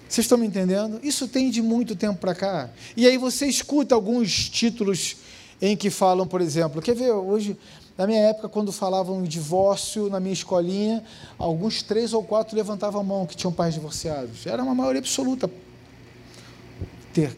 Vocês 0.08 0.26
estão 0.26 0.38
me 0.38 0.46
entendendo? 0.46 1.00
Isso 1.02 1.28
tem 1.28 1.50
de 1.50 1.64
muito 1.64 1.96
tempo 1.96 2.20
para 2.20 2.36
cá. 2.36 2.70
E 2.96 3.08
aí 3.08 3.18
você 3.18 3.48
escuta 3.48 3.96
alguns 3.96 4.48
títulos 4.48 5.18
em 5.60 5.76
que 5.76 5.90
falam, 5.90 6.28
por 6.28 6.40
exemplo, 6.40 6.82
quer 6.82 6.96
ver, 6.96 7.12
hoje 7.12 7.58
na 7.98 8.06
minha 8.06 8.20
época, 8.20 8.50
quando 8.50 8.72
falavam 8.74 9.24
em 9.24 9.28
divórcio 9.28 10.10
na 10.10 10.20
minha 10.20 10.34
escolinha, 10.34 11.04
alguns 11.38 11.82
três 11.82 12.14
ou 12.14 12.24
quatro 12.24 12.56
levantavam 12.56 13.00
a 13.00 13.04
mão 13.04 13.26
que 13.26 13.38
tinham 13.38 13.54
pais 13.54 13.74
divorciados. 13.74 14.46
Era 14.46 14.62
uma 14.62 14.76
maioria 14.76 15.00
absoluta 15.00 15.50
ter 17.14 17.38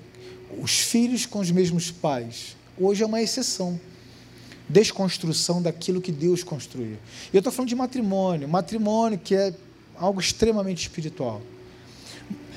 os 0.59 0.79
filhos 0.79 1.27
com 1.27 1.39
os 1.39 1.51
mesmos 1.51 1.91
pais. 1.91 2.55
Hoje 2.79 3.03
é 3.03 3.05
uma 3.05 3.21
exceção. 3.21 3.79
Desconstrução 4.67 5.61
daquilo 5.61 6.01
que 6.01 6.11
Deus 6.11 6.43
construiu. 6.43 6.97
E 7.31 7.35
eu 7.35 7.39
estou 7.39 7.53
falando 7.53 7.69
de 7.69 7.75
matrimônio. 7.75 8.49
Matrimônio 8.49 9.19
que 9.19 9.35
é 9.35 9.53
algo 9.95 10.19
extremamente 10.19 10.81
espiritual. 10.81 11.41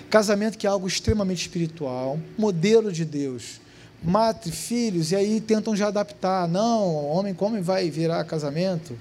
Casamento 0.09 0.57
que 0.57 0.67
é 0.67 0.71
algo 0.71 0.89
extremamente 0.89 1.43
espiritual. 1.43 2.19
Modelo 2.39 2.91
de 2.91 3.05
Deus 3.05 3.61
mate 4.03 4.51
filhos, 4.51 5.13
e 5.13 5.17
aí 5.17 5.41
tentam 5.41 5.77
já 5.77 5.89
adaptar. 5.89 6.49
Não, 6.49 7.07
homem 7.07 7.35
como 7.35 7.63
vai 7.63 7.91
virar 7.91 8.25
casamento? 8.25 8.99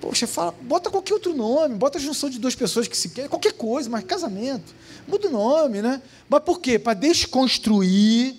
Poxa, 0.00 0.26
fala, 0.26 0.54
bota 0.62 0.90
qualquer 0.90 1.14
outro 1.14 1.34
nome, 1.34 1.74
bota 1.74 1.98
a 1.98 2.00
junção 2.00 2.30
de 2.30 2.38
duas 2.38 2.54
pessoas 2.54 2.88
que 2.88 2.96
se 2.96 3.10
querem, 3.10 3.28
qualquer 3.28 3.52
coisa, 3.52 3.88
mas 3.88 4.02
casamento. 4.04 4.74
Muda 5.06 5.28
o 5.28 5.30
nome, 5.30 5.82
né? 5.82 6.00
Mas 6.28 6.42
por 6.42 6.60
quê? 6.60 6.78
Para 6.78 6.94
desconstruir 6.94 8.36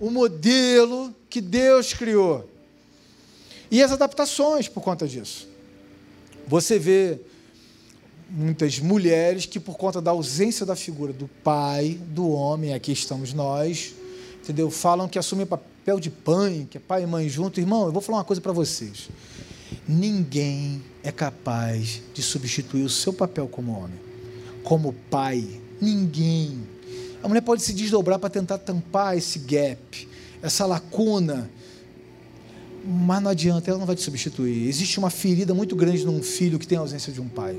o 0.00 0.10
modelo 0.10 1.14
que 1.30 1.40
Deus 1.40 1.92
criou. 1.92 2.50
E 3.70 3.82
as 3.82 3.92
adaptações 3.92 4.68
por 4.68 4.82
conta 4.82 5.06
disso. 5.06 5.46
Você 6.48 6.78
vê 6.78 7.20
muitas 8.28 8.78
mulheres 8.78 9.46
que, 9.46 9.60
por 9.60 9.76
conta 9.76 10.00
da 10.00 10.10
ausência 10.10 10.66
da 10.66 10.74
figura 10.74 11.12
do 11.12 11.28
pai, 11.44 11.98
do 12.08 12.30
homem, 12.30 12.74
aqui 12.74 12.92
estamos 12.92 13.32
nós, 13.32 13.94
entendeu? 14.48 14.70
Falam 14.70 15.06
que 15.06 15.18
assumem 15.18 15.44
papel 15.44 16.00
de 16.00 16.08
pai, 16.08 16.66
que 16.70 16.78
é 16.78 16.80
pai 16.80 17.02
e 17.02 17.06
mãe 17.06 17.28
junto. 17.28 17.60
Irmão, 17.60 17.84
eu 17.84 17.92
vou 17.92 18.00
falar 18.00 18.18
uma 18.18 18.24
coisa 18.24 18.40
para 18.40 18.52
vocês. 18.52 19.10
Ninguém 19.86 20.82
é 21.02 21.12
capaz 21.12 22.00
de 22.14 22.22
substituir 22.22 22.82
o 22.82 22.88
seu 22.88 23.12
papel 23.12 23.46
como 23.46 23.72
homem, 23.72 24.00
como 24.64 24.94
pai. 25.10 25.60
Ninguém. 25.78 26.66
A 27.22 27.28
mulher 27.28 27.42
pode 27.42 27.62
se 27.62 27.74
desdobrar 27.74 28.18
para 28.18 28.30
tentar 28.30 28.56
tampar 28.56 29.18
esse 29.18 29.38
gap, 29.40 30.08
essa 30.42 30.64
lacuna. 30.64 31.50
Mas 32.84 33.22
não 33.22 33.30
adianta, 33.30 33.70
ela 33.70 33.78
não 33.78 33.86
vai 33.86 33.96
te 33.96 34.02
substituir. 34.02 34.66
Existe 34.66 34.98
uma 34.98 35.10
ferida 35.10 35.52
muito 35.52 35.76
grande 35.76 36.06
num 36.06 36.22
filho 36.22 36.58
que 36.58 36.66
tem 36.66 36.78
a 36.78 36.80
ausência 36.80 37.12
de 37.12 37.20
um 37.20 37.28
pai. 37.28 37.58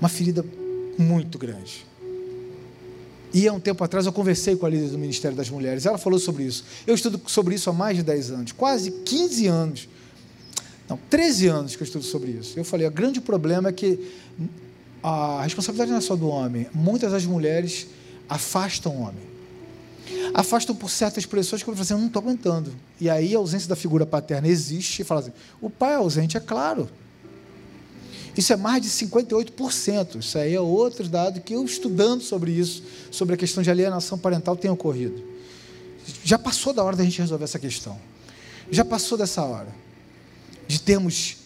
Uma 0.00 0.08
ferida 0.08 0.42
muito 0.98 1.38
grande. 1.38 1.84
E 3.36 3.46
há 3.46 3.52
um 3.52 3.60
tempo 3.60 3.84
atrás 3.84 4.06
eu 4.06 4.12
conversei 4.14 4.56
com 4.56 4.64
a 4.64 4.70
líder 4.70 4.88
do 4.88 4.96
Ministério 4.96 5.36
das 5.36 5.50
Mulheres, 5.50 5.84
ela 5.84 5.98
falou 5.98 6.18
sobre 6.18 6.44
isso. 6.44 6.64
Eu 6.86 6.94
estudo 6.94 7.20
sobre 7.26 7.54
isso 7.54 7.68
há 7.68 7.72
mais 7.74 7.94
de 7.94 8.02
10 8.02 8.30
anos, 8.30 8.52
quase 8.52 8.90
15 8.90 9.46
anos. 9.46 9.88
Não, 10.88 10.98
13 11.10 11.48
anos 11.48 11.76
que 11.76 11.82
eu 11.82 11.84
estudo 11.84 12.02
sobre 12.02 12.30
isso. 12.30 12.58
Eu 12.58 12.64
falei, 12.64 12.86
o 12.86 12.90
grande 12.90 13.20
problema 13.20 13.68
é 13.68 13.72
que 13.72 14.10
a 15.02 15.42
responsabilidade 15.42 15.90
não 15.90 15.98
é 15.98 16.00
só 16.00 16.16
do 16.16 16.28
homem. 16.28 16.66
Muitas 16.72 17.12
das 17.12 17.26
mulheres 17.26 17.88
afastam 18.26 18.96
o 18.96 19.00
homem. 19.02 19.26
Afastam 20.32 20.74
por 20.74 20.88
certas 20.88 21.26
pressões 21.26 21.62
que 21.62 21.68
eu 21.68 21.74
assim, 21.74 21.92
eu 21.92 21.98
não 21.98 22.06
estou 22.06 22.22
aguentando. 22.22 22.72
E 22.98 23.10
aí 23.10 23.34
a 23.34 23.38
ausência 23.38 23.68
da 23.68 23.76
figura 23.76 24.06
paterna 24.06 24.48
existe 24.48 25.02
e 25.02 25.04
fala 25.04 25.20
assim, 25.20 25.32
o 25.60 25.68
pai 25.68 25.92
é 25.92 25.96
ausente, 25.96 26.38
é 26.38 26.40
claro. 26.40 26.88
Isso 28.36 28.52
é 28.52 28.56
mais 28.56 28.82
de 28.82 28.88
58%. 28.88 30.20
Isso 30.20 30.38
aí 30.38 30.54
é 30.54 30.60
outro 30.60 31.08
dado 31.08 31.40
que 31.40 31.54
eu, 31.54 31.64
estudando 31.64 32.22
sobre 32.22 32.52
isso, 32.52 32.82
sobre 33.10 33.34
a 33.34 33.38
questão 33.38 33.62
de 33.62 33.70
alienação 33.70 34.18
parental, 34.18 34.56
tem 34.56 34.70
ocorrido. 34.70 35.22
Já 36.22 36.38
passou 36.38 36.72
da 36.72 36.84
hora 36.84 36.96
da 36.96 37.04
gente 37.04 37.18
resolver 37.20 37.44
essa 37.44 37.58
questão. 37.58 37.98
Já 38.70 38.84
passou 38.84 39.16
dessa 39.16 39.42
hora 39.42 39.74
de 40.68 40.80
termos 40.80 41.38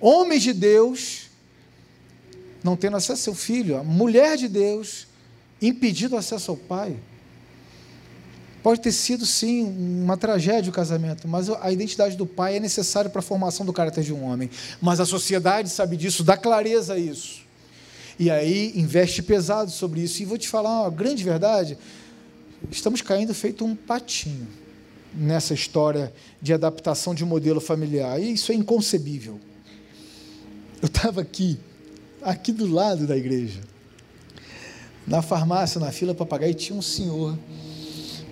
Homens 0.00 0.42
de 0.42 0.52
Deus 0.52 1.26
não 2.62 2.76
tendo 2.76 2.96
acesso 2.96 3.30
ao 3.30 3.34
seu 3.34 3.34
filho, 3.34 3.78
a 3.78 3.84
mulher 3.84 4.36
de 4.36 4.48
Deus 4.48 5.06
impedido 5.62 6.16
acesso 6.16 6.50
ao 6.50 6.56
pai. 6.56 6.96
Pode 8.66 8.80
ter 8.80 8.90
sido, 8.90 9.24
sim, 9.24 9.62
uma 10.02 10.16
tragédia 10.16 10.70
o 10.70 10.74
casamento, 10.74 11.28
mas 11.28 11.48
a 11.48 11.70
identidade 11.70 12.16
do 12.16 12.26
pai 12.26 12.56
é 12.56 12.58
necessária 12.58 13.08
para 13.08 13.20
a 13.20 13.22
formação 13.22 13.64
do 13.64 13.72
caráter 13.72 14.02
de 14.02 14.12
um 14.12 14.24
homem. 14.24 14.50
Mas 14.82 14.98
a 14.98 15.06
sociedade 15.06 15.68
sabe 15.68 15.96
disso, 15.96 16.24
dá 16.24 16.36
clareza 16.36 16.94
a 16.94 16.98
isso. 16.98 17.42
E 18.18 18.28
aí 18.28 18.72
investe 18.74 19.22
pesado 19.22 19.70
sobre 19.70 20.00
isso. 20.00 20.20
E 20.20 20.24
vou 20.24 20.36
te 20.36 20.48
falar 20.48 20.80
uma 20.80 20.90
grande 20.90 21.22
verdade: 21.22 21.78
estamos 22.68 23.00
caindo 23.00 23.32
feito 23.32 23.64
um 23.64 23.76
patinho 23.76 24.48
nessa 25.14 25.54
história 25.54 26.12
de 26.42 26.52
adaptação 26.52 27.14
de 27.14 27.24
modelo 27.24 27.60
familiar. 27.60 28.20
E 28.20 28.32
isso 28.32 28.50
é 28.50 28.56
inconcebível. 28.56 29.38
Eu 30.82 30.86
estava 30.86 31.20
aqui, 31.20 31.56
aqui 32.20 32.50
do 32.50 32.66
lado 32.66 33.06
da 33.06 33.16
igreja, 33.16 33.60
na 35.06 35.22
farmácia, 35.22 35.80
na 35.80 35.92
fila 35.92 36.12
para 36.16 36.26
pagar, 36.26 36.48
e 36.48 36.54
tinha 36.54 36.76
um 36.76 36.82
senhor 36.82 37.38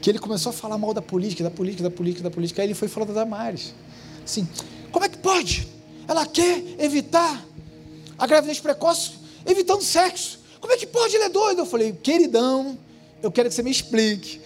que 0.05 0.11
ele 0.11 0.19
começou 0.19 0.51
a 0.51 0.53
falar 0.53 0.77
mal 0.77 0.93
da 0.93 1.01
política, 1.01 1.43
da 1.43 1.51
política, 1.51 1.83
da 1.83 1.91
política, 1.91 2.23
da 2.25 2.31
política. 2.31 2.61
Aí 2.61 2.67
ele 2.67 2.75
foi 2.75 2.89
falar 2.89 3.07
da 3.07 3.15
Damares. 3.15 3.75
Assim, 4.23 4.47
como 4.93 5.03
é 5.03 5.09
que 5.09 5.17
pode? 5.17 5.67
Ela 6.07 6.27
quer 6.27 6.63
evitar 6.79 7.43
a 8.19 8.27
gravidez 8.27 8.61
precoce, 8.61 9.13
evitando 9.47 9.81
sexo. 9.83 10.41
Como 10.61 10.75
é 10.75 10.77
que 10.77 10.87
pode? 10.87 11.17
Ele 11.17 11.25
é 11.25 11.31
doido. 11.31 11.61
Eu 11.61 11.65
falei, 11.65 11.93
queridão, 11.93 12.79
eu 13.23 13.33
quero 13.33 13.49
que 13.49 13.55
você 13.55 13.63
me 13.63 13.71
explique. 13.71 14.43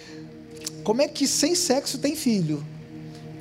Como 0.85 1.03
é 1.03 1.09
que 1.09 1.27
sem 1.27 1.57
sexo 1.57 1.99
tem 1.99 2.15
filho? 2.15 2.65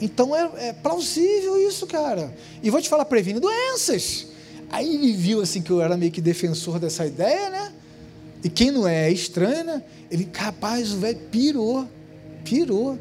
Então 0.01 0.36
é, 0.36 0.69
é 0.69 0.73
plausível 0.73 1.56
isso, 1.69 1.86
cara. 1.86 2.36
E 2.63 2.71
vou 2.71 2.82
te 2.82 2.89
falar, 2.89 3.06
previne 3.06 3.39
doenças. 3.39 4.25
Aí 4.71 4.91
ele 4.95 5.13
viu 5.13 5.39
assim 5.39 5.62
que 5.62 5.69
eu 5.69 5.84
era 5.84 5.95
meio 5.95 6.12
que 6.12 6.19
defensor 6.19 6.80
dessa 6.80 7.06
ideia, 7.06 7.51
né? 7.51 7.73
E 8.43 8.49
quem 8.49 8.71
não 8.71 8.88
é, 8.88 9.08
é 9.08 9.12
estranho, 9.12 9.65
né? 9.65 9.84
Ele, 10.10 10.25
capaz, 10.25 10.93
o 10.93 10.97
velho 10.97 11.19
pirou. 11.30 11.88
Pirou. 12.48 12.98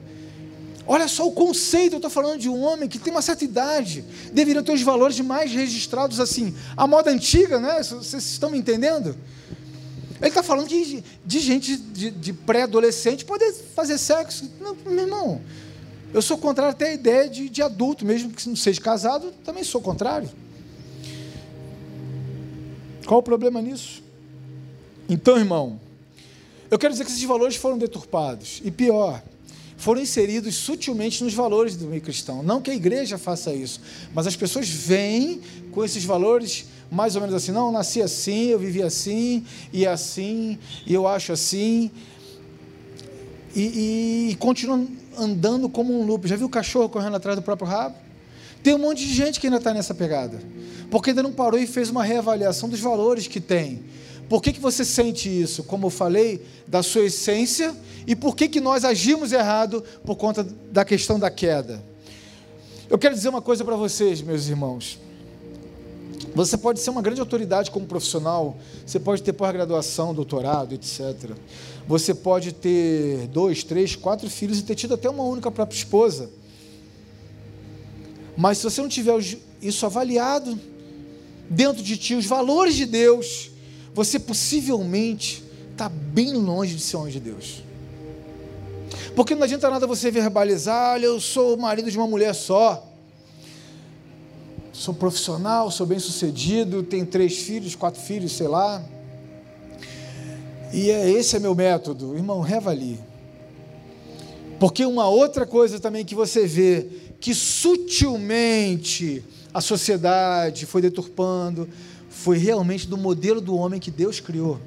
Olha 0.88 1.08
só 1.08 1.26
o 1.26 1.32
conceito, 1.32 1.94
eu 1.94 1.98
estou 1.98 2.10
falando 2.10 2.38
de 2.38 2.48
um 2.48 2.62
homem 2.62 2.88
que 2.88 2.98
tem 2.98 3.12
uma 3.12 3.22
certa 3.22 3.44
idade, 3.44 4.04
deveria 4.32 4.62
ter 4.62 4.72
os 4.72 4.82
valores 4.82 5.18
mais 5.20 5.50
registrados 5.50 6.20
assim. 6.20 6.54
A 6.76 6.86
moda 6.86 7.10
antiga, 7.10 7.58
né? 7.58 7.82
Vocês 7.82 8.24
estão 8.24 8.50
me 8.50 8.58
entendendo? 8.58 9.16
Ele 10.20 10.28
está 10.28 10.42
falando 10.42 10.68
de, 10.68 11.02
de 11.24 11.40
gente 11.40 11.76
de, 11.76 12.10
de 12.10 12.32
pré-adolescente 12.32 13.24
poder 13.24 13.52
fazer 13.74 13.98
sexo. 13.98 14.50
Não, 14.60 14.76
meu 14.86 15.04
irmão, 15.04 15.40
eu 16.14 16.22
sou 16.22 16.38
contrário 16.38 16.70
até 16.72 16.90
a 16.90 16.94
ideia 16.94 17.28
de, 17.28 17.48
de 17.48 17.62
adulto, 17.62 18.04
mesmo 18.04 18.30
que 18.30 18.48
não 18.48 18.56
seja 18.56 18.80
casado, 18.80 19.32
também 19.44 19.64
sou 19.64 19.80
contrário. 19.80 20.30
Qual 23.06 23.20
o 23.20 23.22
problema 23.22 23.60
nisso? 23.60 24.02
Então, 25.08 25.36
irmão, 25.36 25.80
eu 26.70 26.78
quero 26.78 26.92
dizer 26.92 27.04
que 27.04 27.10
esses 27.10 27.22
valores 27.22 27.56
foram 27.56 27.76
deturpados. 27.76 28.60
E 28.64 28.70
pior, 28.70 29.22
foram 29.76 30.00
inseridos 30.00 30.54
sutilmente 30.54 31.22
nos 31.22 31.34
valores 31.34 31.76
do 31.76 31.86
meio 31.86 32.00
cristão. 32.00 32.42
Não 32.42 32.60
que 32.60 32.70
a 32.70 32.74
igreja 32.74 33.18
faça 33.18 33.52
isso, 33.52 33.80
mas 34.14 34.26
as 34.26 34.36
pessoas 34.36 34.68
vêm 34.68 35.40
com 35.70 35.84
esses 35.84 36.04
valores 36.04 36.66
mais 36.90 37.14
ou 37.14 37.20
menos 37.20 37.34
assim: 37.34 37.52
não, 37.52 37.66
eu 37.66 37.72
nasci 37.72 38.00
assim, 38.00 38.46
eu 38.46 38.58
vivi 38.58 38.82
assim, 38.82 39.44
e 39.72 39.86
assim, 39.86 40.58
e 40.86 40.94
eu 40.94 41.06
acho 41.06 41.32
assim, 41.32 41.90
e, 43.54 43.60
e, 43.62 44.30
e 44.30 44.34
continuam 44.36 44.88
andando 45.18 45.68
como 45.68 45.98
um 45.98 46.04
loop. 46.04 46.26
Já 46.28 46.36
viu 46.36 46.46
o 46.46 46.50
cachorro 46.50 46.88
correndo 46.88 47.16
atrás 47.16 47.36
do 47.36 47.42
próprio 47.42 47.68
rabo? 47.68 47.96
Tem 48.62 48.74
um 48.74 48.78
monte 48.78 49.06
de 49.06 49.14
gente 49.14 49.38
que 49.38 49.46
ainda 49.46 49.58
está 49.58 49.72
nessa 49.72 49.94
pegada, 49.94 50.40
porque 50.90 51.10
ainda 51.10 51.22
não 51.22 51.32
parou 51.32 51.58
e 51.58 51.66
fez 51.66 51.88
uma 51.90 52.02
reavaliação 52.02 52.68
dos 52.68 52.80
valores 52.80 53.26
que 53.26 53.40
tem. 53.40 53.82
Por 54.28 54.42
que, 54.42 54.52
que 54.52 54.60
você 54.60 54.84
sente 54.84 55.28
isso? 55.28 55.62
Como 55.64 55.86
eu 55.86 55.90
falei, 55.90 56.44
da 56.66 56.82
sua 56.82 57.04
essência, 57.04 57.74
e 58.06 58.16
por 58.16 58.34
que, 58.34 58.48
que 58.48 58.60
nós 58.60 58.84
agimos 58.84 59.32
errado 59.32 59.82
por 60.04 60.16
conta 60.16 60.44
da 60.70 60.84
questão 60.84 61.18
da 61.18 61.30
queda? 61.30 61.82
Eu 62.88 62.98
quero 62.98 63.14
dizer 63.14 63.28
uma 63.28 63.42
coisa 63.42 63.64
para 63.64 63.76
vocês, 63.76 64.20
meus 64.22 64.48
irmãos. 64.48 64.98
Você 66.34 66.56
pode 66.56 66.80
ser 66.80 66.90
uma 66.90 67.02
grande 67.02 67.20
autoridade 67.20 67.70
como 67.70 67.86
profissional, 67.86 68.56
você 68.84 69.00
pode 69.00 69.22
ter 69.22 69.32
pós-graduação, 69.32 70.14
doutorado, 70.14 70.74
etc. 70.74 71.32
Você 71.88 72.14
pode 72.14 72.52
ter 72.52 73.26
dois, 73.28 73.64
três, 73.64 73.96
quatro 73.96 74.28
filhos 74.28 74.58
e 74.58 74.62
ter 74.62 74.74
tido 74.74 74.94
até 74.94 75.08
uma 75.08 75.22
única 75.22 75.50
própria 75.50 75.76
esposa. 75.76 76.28
Mas 78.36 78.58
se 78.58 78.64
você 78.64 78.82
não 78.82 78.88
tiver 78.88 79.14
isso 79.62 79.86
avaliado 79.86 80.58
dentro 81.48 81.82
de 81.82 81.96
ti, 81.96 82.14
os 82.14 82.26
valores 82.26 82.74
de 82.74 82.84
Deus, 82.84 83.50
você 83.96 84.18
possivelmente 84.18 85.42
está 85.72 85.88
bem 85.88 86.34
longe 86.34 86.74
de 86.74 86.82
ser 86.82 86.98
homem 86.98 87.10
de 87.10 87.18
Deus. 87.18 87.64
Porque 89.14 89.34
não 89.34 89.44
adianta 89.44 89.70
nada 89.70 89.86
você 89.86 90.10
verbalizar, 90.10 90.92
olha, 90.92 91.06
eu 91.06 91.18
sou 91.18 91.54
o 91.54 91.58
marido 91.58 91.90
de 91.90 91.96
uma 91.96 92.06
mulher 92.06 92.34
só. 92.34 92.86
Sou 94.70 94.92
profissional, 94.92 95.70
sou 95.70 95.86
bem 95.86 95.98
sucedido, 95.98 96.82
tenho 96.82 97.06
três 97.06 97.38
filhos, 97.38 97.74
quatro 97.74 97.98
filhos, 97.98 98.32
sei 98.32 98.46
lá. 98.46 98.84
E 100.74 100.90
é, 100.90 101.10
esse 101.12 101.34
é 101.34 101.38
meu 101.38 101.54
método. 101.54 102.14
Irmão, 102.14 102.42
reavalie. 102.42 103.00
Porque 104.60 104.84
uma 104.84 105.08
outra 105.08 105.46
coisa 105.46 105.80
também 105.80 106.04
que 106.04 106.14
você 106.14 106.46
vê, 106.46 106.86
que 107.18 107.34
sutilmente 107.34 109.24
a 109.54 109.62
sociedade 109.62 110.66
foi 110.66 110.82
deturpando, 110.82 111.66
foi 112.16 112.38
realmente 112.38 112.88
do 112.88 112.96
modelo 112.96 113.40
do 113.40 113.54
homem 113.54 113.78
que 113.78 113.90
Deus 113.90 114.20
criou. 114.20 114.58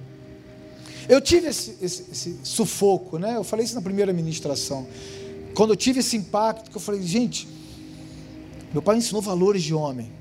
Eu 1.09 1.19
tive 1.19 1.47
esse, 1.47 1.75
esse, 1.81 2.05
esse, 2.11 2.39
sufoco, 2.43 3.17
né? 3.17 3.35
Eu 3.35 3.43
falei 3.43 3.65
isso 3.65 3.73
na 3.73 3.81
primeira 3.81 4.13
ministração. 4.13 4.87
Quando 5.55 5.71
eu 5.71 5.75
tive 5.75 5.99
esse 5.99 6.15
impacto, 6.15 6.69
que 6.69 6.77
eu 6.77 6.81
falei, 6.81 7.01
gente, 7.01 7.47
meu 8.71 8.83
pai 8.83 8.97
ensinou 8.97 9.19
valores 9.21 9.63
de 9.63 9.73
homem. 9.73 10.11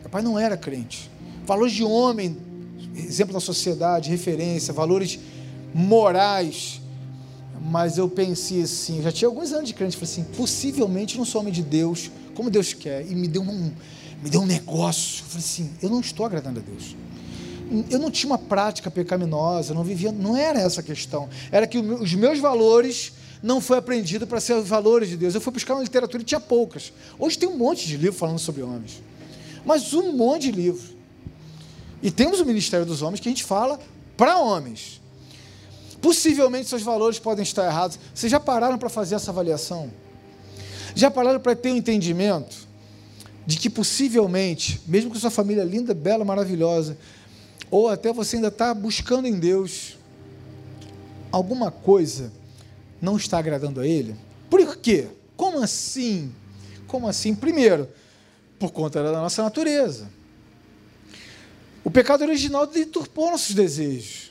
Meu 0.00 0.08
pai 0.08 0.22
não 0.22 0.38
era 0.38 0.56
crente. 0.56 1.10
Valores 1.46 1.74
de 1.74 1.84
homem, 1.84 2.38
exemplo 2.96 3.34
da 3.34 3.40
sociedade, 3.40 4.08
referência, 4.08 4.72
valores 4.72 5.18
morais. 5.74 6.80
Mas 7.60 7.98
eu 7.98 8.08
pensei 8.08 8.62
assim, 8.62 9.02
já 9.02 9.12
tinha 9.12 9.28
alguns 9.28 9.52
anos 9.52 9.68
de 9.68 9.74
crente, 9.74 9.94
falei 9.94 10.10
assim, 10.10 10.24
possivelmente 10.36 11.18
não 11.18 11.26
sou 11.26 11.42
homem 11.42 11.52
de 11.52 11.62
Deus, 11.62 12.10
como 12.34 12.48
Deus 12.48 12.72
quer. 12.72 13.06
E 13.06 13.14
me 13.14 13.28
deu 13.28 13.42
um, 13.42 13.70
me 14.22 14.30
deu 14.30 14.40
um 14.40 14.46
negócio. 14.46 15.22
Eu 15.22 15.26
falei 15.26 15.44
assim: 15.44 15.70
eu 15.82 15.88
não 15.88 16.00
estou 16.00 16.26
agradando 16.26 16.60
a 16.60 16.62
Deus. 16.62 16.96
Eu 17.90 17.98
não 17.98 18.10
tinha 18.10 18.30
uma 18.30 18.38
prática 18.38 18.90
pecaminosa, 18.90 19.74
não 19.74 19.84
vivia, 19.84 20.10
não 20.10 20.36
era 20.36 20.58
essa 20.58 20.80
a 20.80 20.82
questão. 20.82 21.28
Era 21.52 21.66
que 21.66 21.78
os 21.78 22.14
meus 22.14 22.38
valores 22.38 23.12
não 23.42 23.60
foi 23.60 23.76
aprendido 23.76 24.26
para 24.26 24.40
ser 24.40 24.54
os 24.54 24.66
valores 24.66 25.10
de 25.10 25.16
Deus. 25.16 25.34
Eu 25.34 25.40
fui 25.40 25.52
buscar 25.52 25.74
uma 25.74 25.82
literatura 25.82 26.22
e 26.22 26.24
tinha 26.24 26.40
poucas. 26.40 26.92
Hoje 27.18 27.38
tem 27.38 27.48
um 27.48 27.58
monte 27.58 27.86
de 27.86 27.96
livro 27.96 28.18
falando 28.18 28.38
sobre 28.38 28.62
homens. 28.62 29.02
Mas 29.66 29.92
um 29.92 30.12
monte 30.12 30.44
de 30.44 30.52
livro. 30.52 30.96
E 32.02 32.10
temos 32.10 32.40
o 32.40 32.46
Ministério 32.46 32.86
dos 32.86 33.02
Homens 33.02 33.20
que 33.20 33.28
a 33.28 33.32
gente 33.32 33.44
fala 33.44 33.78
para 34.16 34.38
homens. 34.38 34.98
Possivelmente 36.00 36.68
seus 36.68 36.82
valores 36.82 37.18
podem 37.18 37.42
estar 37.42 37.66
errados. 37.66 37.98
Vocês 38.14 38.30
já 38.32 38.40
pararam 38.40 38.78
para 38.78 38.88
fazer 38.88 39.16
essa 39.16 39.30
avaliação? 39.30 39.90
Já 40.94 41.10
pararam 41.10 41.38
para 41.38 41.54
ter 41.54 41.70
um 41.70 41.76
entendimento 41.76 42.67
de 43.48 43.56
que 43.56 43.70
possivelmente, 43.70 44.78
mesmo 44.86 45.10
com 45.10 45.18
sua 45.18 45.30
família 45.30 45.64
linda, 45.64 45.94
bela, 45.94 46.22
maravilhosa, 46.22 46.98
ou 47.70 47.88
até 47.88 48.12
você 48.12 48.36
ainda 48.36 48.48
está 48.48 48.74
buscando 48.74 49.26
em 49.26 49.38
Deus, 49.38 49.96
alguma 51.32 51.70
coisa 51.70 52.30
não 53.00 53.16
está 53.16 53.38
agradando 53.38 53.80
a 53.80 53.86
Ele? 53.86 54.14
Por 54.50 54.76
quê? 54.76 55.06
Como 55.34 55.62
assim? 55.62 56.30
Como 56.86 57.08
assim? 57.08 57.34
Primeiro, 57.34 57.88
por 58.58 58.70
conta 58.70 59.02
da 59.02 59.12
nossa 59.12 59.42
natureza. 59.42 60.10
O 61.82 61.90
pecado 61.90 62.24
original 62.24 62.66
deturpou 62.66 63.30
nossos 63.30 63.54
desejos. 63.54 64.30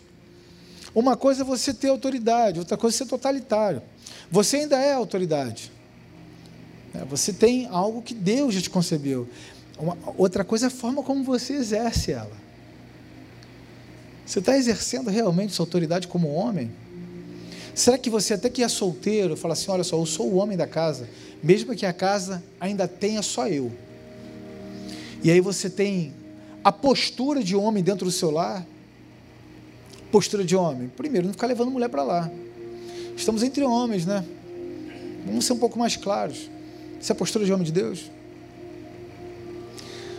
Uma 0.93 1.17
coisa 1.17 1.41
é 1.41 1.43
você 1.43 1.73
ter 1.73 1.89
autoridade, 1.89 2.60
outra 2.60 2.77
coisa 2.77 2.95
é 2.95 2.99
ser 2.99 3.08
totalitário. 3.08 3.82
Você 4.30 4.58
ainda 4.58 4.77
é 4.77 4.93
autoridade. 4.93 5.71
É, 6.97 7.05
você 7.05 7.31
tem 7.31 7.67
algo 7.67 8.01
que 8.01 8.13
Deus 8.13 8.55
já 8.55 8.62
te 8.62 8.69
concebeu. 8.69 9.27
Uma, 9.77 9.97
outra 10.17 10.43
coisa 10.43 10.65
é 10.65 10.67
a 10.67 10.71
forma 10.71 11.03
como 11.03 11.23
você 11.23 11.53
exerce 11.53 12.12
ela. 12.12 12.36
Você 14.25 14.39
está 14.39 14.57
exercendo 14.57 15.10
realmente 15.10 15.53
sua 15.53 15.63
autoridade 15.65 16.07
como 16.07 16.33
homem? 16.33 16.71
Será 17.73 17.97
que 17.97 18.10
você, 18.10 18.33
até 18.33 18.49
que 18.49 18.63
é 18.63 18.67
solteiro, 18.67 19.38
fala 19.38 19.53
assim: 19.53 19.69
olha 19.69 19.83
só, 19.83 19.97
eu 19.97 20.05
sou 20.05 20.27
o 20.27 20.36
homem 20.36 20.57
da 20.57 20.65
casa, 20.65 21.07
mesmo 21.43 21.75
que 21.75 21.86
a 21.86 21.93
casa 21.93 22.43
ainda 22.60 22.88
tenha 22.88 23.21
só 23.21 23.47
eu? 23.47 23.71
E 25.23 25.29
aí 25.29 25.39
você 25.39 25.69
tem 25.69 26.13
a 26.63 26.71
postura 26.71 27.43
de 27.43 27.55
homem 27.55 27.83
dentro 27.83 28.05
do 28.05 28.12
seu 28.12 28.31
lar? 28.31 28.65
Postura 30.12 30.43
de 30.43 30.55
homem. 30.55 30.89
Primeiro, 30.89 31.27
não 31.27 31.33
ficar 31.33 31.47
levando 31.47 31.69
mulher 31.69 31.89
para 31.89 32.03
lá. 32.03 32.31
Estamos 33.15 33.43
entre 33.43 33.63
homens, 33.63 34.05
né? 34.05 34.25
Vamos 35.25 35.45
ser 35.45 35.53
um 35.53 35.57
pouco 35.57 35.77
mais 35.77 35.95
claros. 35.95 36.49
Isso 36.99 37.12
é 37.12 37.15
postura 37.15 37.45
de 37.45 37.53
homem 37.53 37.65
de 37.65 37.71
Deus? 37.71 38.10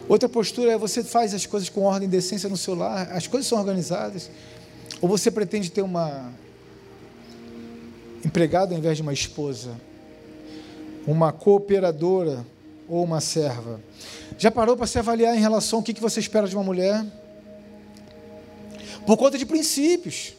Outra 0.08 0.28
postura 0.28 0.72
é 0.72 0.78
você 0.78 1.04
faz 1.04 1.34
as 1.34 1.44
coisas 1.44 1.68
com 1.68 1.82
ordem 1.82 2.08
e 2.08 2.10
decência 2.10 2.48
no 2.48 2.56
seu 2.56 2.74
lar, 2.74 3.12
as 3.12 3.26
coisas 3.26 3.46
são 3.46 3.58
organizadas. 3.58 4.30
Ou 5.00 5.08
você 5.08 5.30
pretende 5.30 5.70
ter 5.70 5.82
uma 5.82 6.32
empregada 8.24 8.74
ao 8.74 8.78
invés 8.78 8.96
de 8.96 9.02
uma 9.02 9.12
esposa, 9.12 9.70
uma 11.06 11.30
cooperadora 11.30 12.44
ou 12.88 13.04
uma 13.04 13.20
serva. 13.20 13.80
Já 14.38 14.50
parou 14.50 14.76
para 14.76 14.86
se 14.86 14.98
avaliar 14.98 15.36
em 15.36 15.40
relação 15.40 15.80
ao 15.80 15.82
que 15.82 15.92
você 16.00 16.20
espera 16.20 16.48
de 16.48 16.56
uma 16.56 16.64
mulher? 16.64 17.04
Por 19.06 19.16
conta 19.16 19.36
de 19.36 19.44
princípios. 19.44 20.34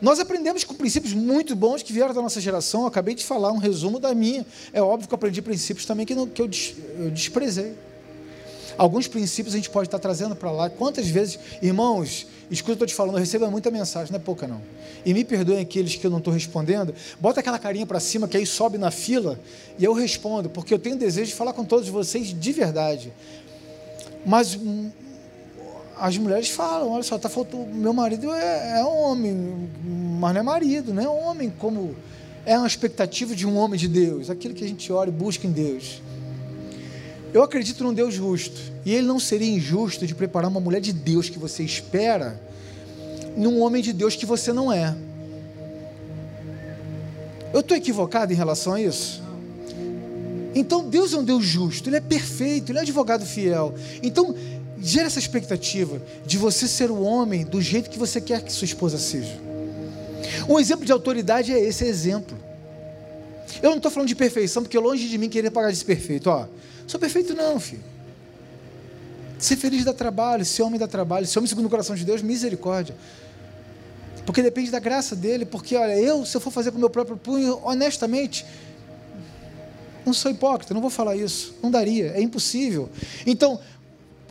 Nós 0.00 0.18
aprendemos 0.18 0.64
com 0.64 0.74
princípios 0.74 1.12
muito 1.12 1.54
bons 1.54 1.82
que 1.82 1.92
vieram 1.92 2.14
da 2.14 2.20
nossa 2.20 2.40
geração. 2.40 2.82
Eu 2.82 2.86
acabei 2.88 3.14
de 3.14 3.24
falar 3.24 3.52
um 3.52 3.58
resumo 3.58 3.98
da 3.98 4.14
minha. 4.14 4.46
É 4.72 4.82
óbvio 4.82 5.08
que 5.08 5.14
eu 5.14 5.16
aprendi 5.16 5.40
princípios 5.40 5.86
também 5.86 6.04
que, 6.04 6.14
não, 6.14 6.26
que 6.26 6.40
eu, 6.42 6.48
des, 6.48 6.74
eu 6.98 7.10
desprezei. 7.10 7.74
Alguns 8.76 9.06
princípios 9.06 9.54
a 9.54 9.56
gente 9.56 9.70
pode 9.70 9.86
estar 9.86 9.98
trazendo 9.98 10.34
para 10.34 10.50
lá. 10.50 10.68
Quantas 10.68 11.06
vezes, 11.08 11.38
irmãos, 11.62 12.26
escuta, 12.50 12.72
eu 12.72 12.74
estou 12.74 12.88
te 12.88 12.94
falando, 12.94 13.14
eu 13.14 13.20
recebo 13.20 13.48
muita 13.50 13.70
mensagem, 13.70 14.12
não 14.12 14.18
é 14.18 14.22
pouca 14.22 14.48
não. 14.48 14.60
E 15.06 15.14
me 15.14 15.24
perdoem 15.24 15.60
aqueles 15.60 15.94
que 15.94 16.04
eu 16.04 16.10
não 16.10 16.18
estou 16.18 16.32
respondendo. 16.32 16.92
Bota 17.20 17.40
aquela 17.40 17.58
carinha 17.58 17.86
para 17.86 18.00
cima 18.00 18.26
que 18.26 18.36
aí 18.36 18.44
sobe 18.44 18.76
na 18.76 18.90
fila 18.90 19.38
e 19.78 19.84
eu 19.84 19.92
respondo, 19.92 20.50
porque 20.50 20.74
eu 20.74 20.78
tenho 20.78 20.96
desejo 20.96 21.30
de 21.30 21.36
falar 21.36 21.52
com 21.52 21.64
todos 21.64 21.88
vocês 21.88 22.38
de 22.38 22.52
verdade. 22.52 23.12
Mas 24.26 24.56
hum, 24.56 24.90
as 26.04 26.18
mulheres 26.18 26.50
falam, 26.50 26.90
olha 26.90 27.02
só, 27.02 27.18
tá 27.18 27.30
faltando, 27.30 27.64
meu 27.64 27.94
marido 27.94 28.30
é, 28.30 28.78
é 28.78 28.84
homem, 28.84 29.70
mas 30.20 30.34
não 30.34 30.40
é 30.40 30.42
marido, 30.42 30.92
não 30.92 31.02
é 31.02 31.08
homem 31.08 31.50
como 31.58 31.96
é 32.44 32.58
uma 32.58 32.66
expectativa 32.66 33.34
de 33.34 33.46
um 33.46 33.56
homem 33.56 33.80
de 33.80 33.88
Deus, 33.88 34.28
aquilo 34.28 34.52
que 34.52 34.62
a 34.62 34.68
gente 34.68 34.92
ora 34.92 35.08
e 35.08 35.12
busca 35.12 35.46
em 35.46 35.50
Deus. 35.50 36.02
Eu 37.32 37.42
acredito 37.42 37.82
num 37.82 37.94
Deus 37.94 38.12
justo, 38.12 38.60
e 38.84 38.92
Ele 38.92 39.06
não 39.06 39.18
seria 39.18 39.50
injusto 39.50 40.06
de 40.06 40.14
preparar 40.14 40.50
uma 40.50 40.60
mulher 40.60 40.78
de 40.78 40.92
Deus 40.92 41.30
que 41.30 41.38
você 41.38 41.62
espera 41.62 42.38
num 43.34 43.62
homem 43.62 43.82
de 43.82 43.94
Deus 43.94 44.14
que 44.14 44.26
você 44.26 44.52
não 44.52 44.70
é. 44.70 44.94
Eu 47.50 47.60
estou 47.60 47.74
equivocado 47.74 48.30
em 48.30 48.36
relação 48.36 48.74
a 48.74 48.82
isso? 48.82 49.22
Então 50.54 50.86
Deus 50.86 51.14
é 51.14 51.16
um 51.16 51.24
Deus 51.24 51.46
justo, 51.46 51.88
Ele 51.88 51.96
é 51.96 52.00
perfeito, 52.00 52.70
Ele 52.70 52.78
é 52.78 52.82
advogado 52.82 53.24
fiel. 53.24 53.74
Então 54.02 54.34
gera 54.84 55.06
essa 55.06 55.18
expectativa 55.18 56.00
de 56.26 56.36
você 56.36 56.68
ser 56.68 56.90
o 56.90 57.00
homem 57.00 57.42
do 57.42 57.60
jeito 57.60 57.88
que 57.88 57.98
você 57.98 58.20
quer 58.20 58.42
que 58.42 58.52
sua 58.52 58.66
esposa 58.66 58.98
seja. 58.98 59.40
Um 60.46 60.60
exemplo 60.60 60.84
de 60.84 60.92
autoridade 60.92 61.52
é 61.54 61.58
esse 61.58 61.86
exemplo. 61.86 62.36
Eu 63.62 63.70
não 63.70 63.78
estou 63.78 63.90
falando 63.90 64.08
de 64.08 64.14
perfeição, 64.14 64.62
porque 64.62 64.78
longe 64.78 65.08
de 65.08 65.16
mim 65.16 65.30
querer 65.30 65.50
pagar 65.50 65.72
de 65.72 65.82
perfeito. 65.82 66.28
Ó, 66.28 66.46
sou 66.86 67.00
perfeito 67.00 67.34
não, 67.34 67.58
filho. 67.58 67.82
Ser 69.38 69.56
feliz 69.56 69.84
dá 69.84 69.94
trabalho, 69.94 70.44
ser 70.44 70.62
homem 70.62 70.78
dá 70.78 70.86
trabalho, 70.86 71.26
ser 71.26 71.38
homem 71.38 71.48
segundo 71.48 71.64
o 71.64 71.70
coração 71.70 71.96
de 71.96 72.04
Deus, 72.04 72.20
misericórdia. 72.20 72.94
Porque 74.26 74.42
depende 74.42 74.70
da 74.70 74.78
graça 74.78 75.16
dele, 75.16 75.46
porque 75.46 75.76
olha, 75.76 75.98
eu, 75.98 76.26
se 76.26 76.36
eu 76.36 76.40
for 76.42 76.50
fazer 76.50 76.70
com 76.70 76.76
o 76.76 76.80
meu 76.80 76.90
próprio 76.90 77.16
punho, 77.16 77.58
honestamente, 77.62 78.44
não 80.04 80.12
sou 80.12 80.30
hipócrita, 80.30 80.74
não 80.74 80.80
vou 80.80 80.90
falar 80.90 81.16
isso, 81.16 81.54
não 81.62 81.70
daria, 81.70 82.12
é 82.14 82.20
impossível. 82.20 82.90
Então, 83.26 83.58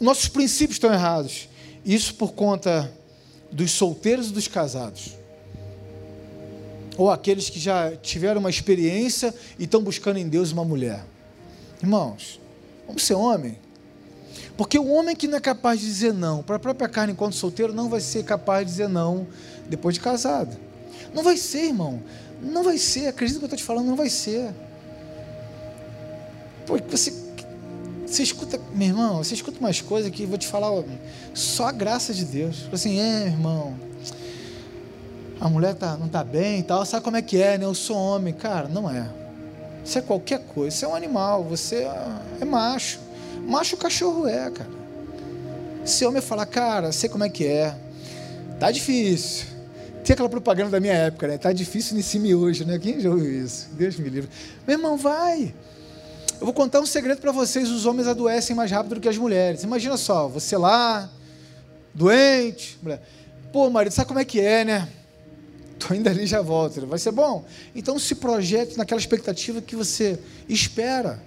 nossos 0.04 0.28
princípios 0.28 0.76
estão 0.76 0.94
errados. 0.94 1.48
Isso 1.86 2.16
por 2.16 2.34
conta 2.34 2.92
dos 3.52 3.72
solteiros 3.72 4.30
e 4.30 4.34
dos 4.34 4.48
casados. 4.48 5.14
Ou 6.98 7.10
aqueles 7.10 7.50
que 7.50 7.60
já 7.60 7.96
tiveram 7.96 8.40
uma 8.40 8.50
experiência 8.50 9.34
e 9.58 9.64
estão 9.64 9.82
buscando 9.82 10.18
em 10.18 10.28
Deus 10.28 10.52
uma 10.52 10.64
mulher. 10.64 11.04
Irmãos, 11.82 12.40
vamos 12.86 13.04
ser 13.04 13.16
homem. 13.16 13.58
Porque 14.56 14.78
o 14.78 14.88
homem 14.90 15.16
que 15.16 15.28
não 15.28 15.38
é 15.38 15.42
capaz 15.42 15.80
de 15.80 15.86
dizer 15.88 16.14
não 16.14 16.44
para 16.44 16.58
a 16.58 16.60
própria 16.60 16.88
carne 16.88 17.14
enquanto 17.14 17.36
solteiro 17.36 17.74
não 17.74 17.90
vai 17.90 18.02
ser 18.02 18.24
capaz 18.24 18.66
de 18.66 18.72
dizer 18.72 18.90
não 18.90 19.28
depois 19.68 19.96
de 19.96 20.02
casado. 20.02 20.56
Não 21.14 21.24
vai 21.24 21.38
ser, 21.38 21.66
irmão. 21.66 22.02
Não 22.42 22.64
vai 22.64 22.78
ser. 22.78 23.08
Acredita 23.08 23.40
que 23.40 23.46
eu 23.46 23.48
estou 23.48 23.58
te 23.58 23.64
falando, 23.64 23.88
não 23.88 23.96
vai 23.96 24.10
ser. 24.10 24.54
Porque 26.66 26.96
você 26.96 27.23
você 28.14 28.24
escuta, 28.24 28.60
meu 28.76 28.90
irmão, 28.90 29.24
você 29.24 29.34
escuta 29.34 29.60
umas 29.60 29.82
coisas 29.82 30.12
que 30.12 30.26
vou 30.26 30.38
te 30.38 30.48
falar, 30.48 30.70
só 31.34 31.68
a 31.68 31.72
graça 31.72 32.14
de 32.14 32.24
Deus. 32.24 32.68
Assim, 32.72 33.00
é, 33.00 33.26
irmão, 33.26 33.76
a 35.40 35.50
mulher 35.50 35.74
tá, 35.74 35.98
não 35.98 36.06
está 36.06 36.24
bem 36.24 36.60
e 36.60 36.64
tal, 36.64 36.86
sabe 36.86 37.04
como 37.04 37.18
é 37.18 37.22
que 37.22 37.42
é, 37.42 37.58
né? 37.58 37.66
Eu 37.66 37.74
sou 37.74 37.98
homem. 37.98 38.34
Cara, 38.34 38.68
não 38.68 38.90
é. 38.90 39.10
Isso 39.84 39.98
é 39.98 40.02
qualquer 40.02 40.40
coisa, 40.40 40.76
isso 40.76 40.86
é 40.86 40.88
um 40.88 40.96
animal, 40.96 41.44
você 41.44 41.78
é, 41.78 42.18
é 42.42 42.46
macho. 42.46 43.00
Macho 43.46 43.76
cachorro 43.76 44.28
é, 44.28 44.50
cara. 44.52 44.70
Se 45.84 46.06
homem 46.06 46.22
falar, 46.22 46.46
cara, 46.46 46.92
sei 46.92 47.10
como 47.10 47.24
é 47.24 47.30
que 47.30 47.46
é, 47.46 47.76
tá 48.60 48.72
difícil. 48.72 49.48
Tem 50.04 50.14
aquela 50.14 50.30
propaganda 50.30 50.70
da 50.70 50.80
minha 50.80 50.94
época, 50.94 51.28
né? 51.28 51.38
Tá 51.38 51.52
difícil 51.52 51.96
nesse 51.96 52.34
hoje, 52.34 52.64
né? 52.64 52.78
Quem 52.78 53.00
já 53.00 53.10
ouviu 53.10 53.44
isso? 53.44 53.70
Deus 53.74 53.98
me 53.98 54.08
livre. 54.08 54.30
Meu 54.68 54.78
irmão, 54.78 54.98
vai. 54.98 55.54
Eu 56.40 56.46
vou 56.46 56.54
contar 56.54 56.82
um 56.82 56.86
segredo 56.86 57.20
para 57.22 57.32
vocês: 57.32 57.70
os 57.70 57.86
homens 57.86 58.08
adoecem 58.08 58.56
mais 58.56 58.72
rápido 58.72 58.96
do 58.96 59.02
que 59.02 59.10
as 59.10 59.18
mulheres. 59.18 59.64
Imagina 59.64 59.98
só, 59.98 60.28
você 60.28 60.58
lá, 60.58 61.10
doente, 61.94 62.78
mulher. 62.82 63.02
Pô, 63.52 63.70
marido, 63.70 63.94
sabe 63.94 64.08
como 64.08 64.20
é 64.20 64.26
que 64.26 64.40
é, 64.40 64.66
né? 64.66 64.90
Tô 65.80 65.94
indo 65.94 66.08
ali 66.10 66.26
já 66.26 66.42
volto. 66.42 66.86
Vai 66.88 67.00
ser 67.00 67.12
bom? 67.12 67.46
Então 67.76 68.00
se 68.00 68.16
projete 68.16 68.78
naquela 68.78 69.00
expectativa 69.00 69.62
que 69.62 69.76
você 69.76 70.20
espera. 70.48 71.22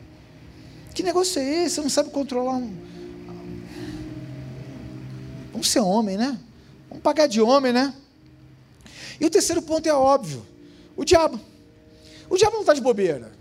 Que 0.94 1.02
negócio 1.02 1.40
é 1.40 1.64
esse? 1.64 1.76
Você 1.76 1.80
não 1.82 1.90
sabe 1.90 2.10
controlar 2.10 2.56
um. 2.56 2.74
Vamos 5.52 5.70
ser 5.70 5.80
homem, 5.80 6.16
né? 6.16 6.38
Vamos 6.88 7.02
pagar 7.02 7.26
de 7.26 7.40
homem, 7.40 7.72
né? 7.72 7.94
E 9.20 9.26
o 9.26 9.30
terceiro 9.30 9.62
ponto 9.62 9.88
é 9.88 9.94
óbvio: 9.94 10.44
o 10.96 11.04
diabo. 11.04 11.38
O 12.28 12.36
diabo 12.36 12.54
não 12.54 12.62
está 12.62 12.74
de 12.74 12.80
bobeira. 12.80 13.35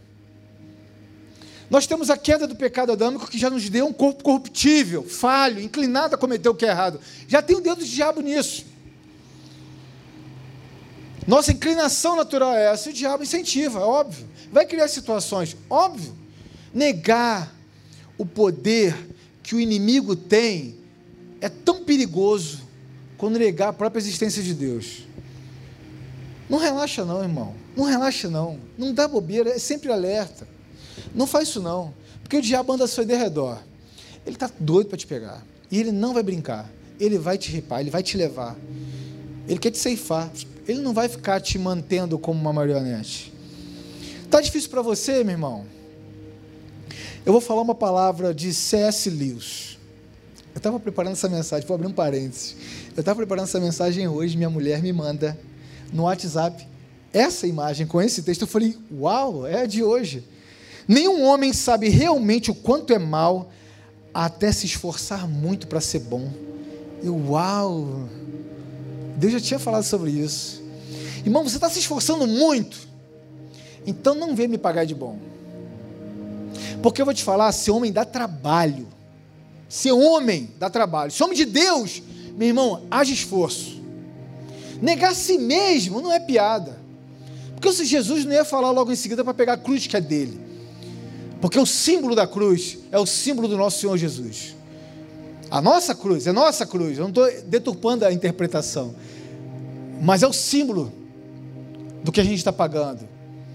Nós 1.70 1.88
temos 1.88 2.10
a 2.10 2.18
queda 2.18 2.46
do 2.48 2.56
pecado 2.56 2.92
adâmico 2.92 3.28
que 3.28 3.38
já 3.38 3.50
nos 3.50 3.68
deu 3.70 3.88
um 3.88 3.94
corpo 3.94 4.24
corruptível, 4.24 5.04
falho, 5.04 5.60
inclinado 5.60 6.16
a 6.16 6.18
cometer 6.18 6.48
o 6.48 6.56
que 6.56 6.66
é 6.66 6.70
errado. 6.70 7.00
Já 7.28 7.42
tem 7.42 7.56
o 7.56 7.62
dedo 7.62 7.78
do 7.78 7.86
diabo 7.86 8.22
nisso. 8.22 8.66
Nossa 11.28 11.52
inclinação 11.52 12.16
natural 12.16 12.56
é 12.56 12.72
essa, 12.72 12.90
e 12.90 12.92
o 12.92 12.96
diabo 12.96 13.24
incentiva, 13.24 13.80
é 13.80 13.84
óbvio. 13.84 14.28
Vai 14.52 14.66
criar 14.66 14.88
situações, 14.88 15.58
óbvio. 15.70 16.16
Negar 16.72 17.52
o 18.18 18.26
poder 18.26 18.96
que 19.42 19.56
o 19.56 19.60
inimigo 19.60 20.16
tem 20.16 20.78
é 21.42 21.50
tão 21.50 21.84
perigoso 21.84 22.62
quando 23.18 23.40
negar 23.40 23.70
a 23.70 23.74
própria 23.74 24.00
existência 24.00 24.44
de 24.44 24.54
Deus. 24.54 25.04
Não 26.48 26.60
relaxa 26.60 27.04
não, 27.04 27.24
irmão. 27.24 27.56
Não 27.76 27.86
relaxa 27.86 28.30
não. 28.30 28.60
Não 28.78 28.94
dá 28.94 29.08
bobeira, 29.08 29.50
é 29.50 29.58
sempre 29.58 29.92
alerta. 29.92 30.48
Não 31.14 31.28
faz 31.28 31.50
isso 31.50 31.62
não, 31.62 31.94
porque 32.22 32.38
o 32.38 32.42
diabo 32.42 32.74
anda 32.74 32.84
ao 32.84 32.88
seu 32.88 33.06
derredor. 33.06 33.60
Ele 34.26 34.36
está 34.36 34.50
doido 34.60 34.88
para 34.88 34.98
te 34.98 35.08
pegar. 35.08 35.46
E 35.70 35.80
ele 35.80 35.92
não 35.92 36.14
vai 36.14 36.24
brincar. 36.24 36.70
Ele 37.00 37.18
vai 37.18 37.38
te 37.38 37.52
ripar, 37.52 37.82
ele 37.82 37.90
vai 37.90 38.02
te 38.02 38.18
levar. 38.18 38.56
Ele 39.48 39.60
quer 39.60 39.72
te 39.72 39.78
ceifar. 39.78 40.32
Ele 40.68 40.80
não 40.80 40.94
vai 40.94 41.08
ficar 41.08 41.40
te 41.40 41.60
mantendo 41.60 42.18
como 42.18 42.40
uma 42.40 42.52
marionete. 42.52 43.32
Está 44.24 44.42
difícil 44.42 44.70
para 44.70 44.82
você, 44.82 45.24
meu 45.24 45.34
irmão? 45.34 45.66
Eu 47.26 47.32
vou 47.32 47.42
falar 47.42 47.62
uma 47.62 47.76
palavra 47.76 48.34
de 48.34 48.54
C.S. 48.54 49.10
Lewis. 49.10 49.78
Eu 50.54 50.58
estava 50.58 50.80
preparando 50.80 51.14
essa 51.14 51.28
mensagem, 51.28 51.68
vou 51.68 51.76
abrir 51.76 51.88
um 51.88 51.94
parênteses. 51.94 52.56
Eu 52.96 53.02
estava 53.02 53.18
preparando 53.18 53.44
essa 53.44 53.60
mensagem 53.60 54.08
hoje, 54.08 54.38
minha 54.38 54.50
mulher 54.50 54.82
me 54.82 54.94
manda 54.94 55.38
no 55.92 56.04
WhatsApp 56.04 56.66
essa 57.12 57.46
imagem 57.48 57.86
com 57.86 58.02
esse 58.02 58.24
texto. 58.24 58.42
Eu 58.42 58.48
falei, 58.48 58.78
uau, 58.92 59.46
é 59.46 59.68
de 59.68 59.84
hoje. 59.84 60.24
Nenhum 60.88 61.24
homem 61.24 61.52
sabe 61.52 61.90
realmente 61.90 62.52
o 62.52 62.56
quanto 62.56 62.94
é 62.94 63.00
mal 63.00 63.50
até 64.14 64.52
se 64.52 64.66
esforçar 64.66 65.28
muito 65.28 65.68
para 65.68 65.82
ser 65.82 66.00
bom. 66.00 66.32
E 67.02 67.10
uau! 67.10 68.08
Deus 69.18 69.34
já 69.34 69.40
tinha 69.40 69.60
falado 69.60 69.84
sobre 69.84 70.12
isso. 70.12 70.64
Irmão, 71.26 71.44
você 71.44 71.58
está 71.58 71.70
se 71.70 71.80
esforçando 71.80 72.28
muito, 72.28 72.78
então 73.86 74.14
não 74.14 74.36
vem 74.36 74.48
me 74.48 74.58
pagar 74.58 74.86
de 74.86 74.94
bom. 74.94 75.18
Porque 76.84 77.02
eu 77.02 77.06
vou 77.06 77.14
te 77.14 77.24
falar, 77.24 77.52
ser 77.52 77.72
homem 77.72 77.92
dá 77.92 78.06
trabalho. 78.06 78.88
Ser 79.68 79.92
homem 79.92 80.52
dá 80.60 80.70
trabalho. 80.70 81.12
Ser 81.12 81.24
homem 81.24 81.36
de 81.36 81.46
Deus, 81.46 82.04
meu 82.38 82.48
irmão, 82.48 82.84
haja 82.92 83.12
esforço. 83.12 83.82
Negar 84.82 85.12
a 85.12 85.16
si 85.16 85.38
mesmo 85.38 86.00
não 86.00 86.12
é 86.12 86.20
piada. 86.20 86.78
Porque 87.56 87.72
se 87.72 87.86
Jesus 87.86 88.24
não 88.24 88.34
ia 88.34 88.46
falar 88.46 88.70
logo 88.72 88.92
em 88.92 88.96
seguida 88.96 89.24
para 89.24 89.34
pegar 89.34 89.54
a 89.54 89.58
cruz 89.58 89.88
que 89.88 89.98
é 89.98 90.02
dele. 90.02 90.45
Porque 91.46 91.60
o 91.60 91.66
símbolo 91.68 92.16
da 92.16 92.26
cruz 92.26 92.80
é 92.92 92.98
o 92.98 93.06
símbolo 93.06 93.48
do 93.48 93.56
nosso 93.56 93.80
Senhor 93.80 93.96
Jesus. 93.98 94.56
A 95.52 95.62
nossa 95.62 95.94
cruz, 95.94 96.26
é 96.26 96.32
nossa 96.32 96.66
cruz. 96.66 96.98
Eu 96.98 97.04
não 97.04 97.10
estou 97.10 97.30
deturpando 97.44 98.04
a 98.04 98.12
interpretação. 98.12 98.96
Mas 100.02 100.24
é 100.24 100.28
o 100.28 100.34
símbolo 100.34 100.92
do 102.04 102.12
que 102.12 102.20
a 102.20 102.24
gente 102.24 102.40
está 102.40 102.52
pagando. 102.52 103.08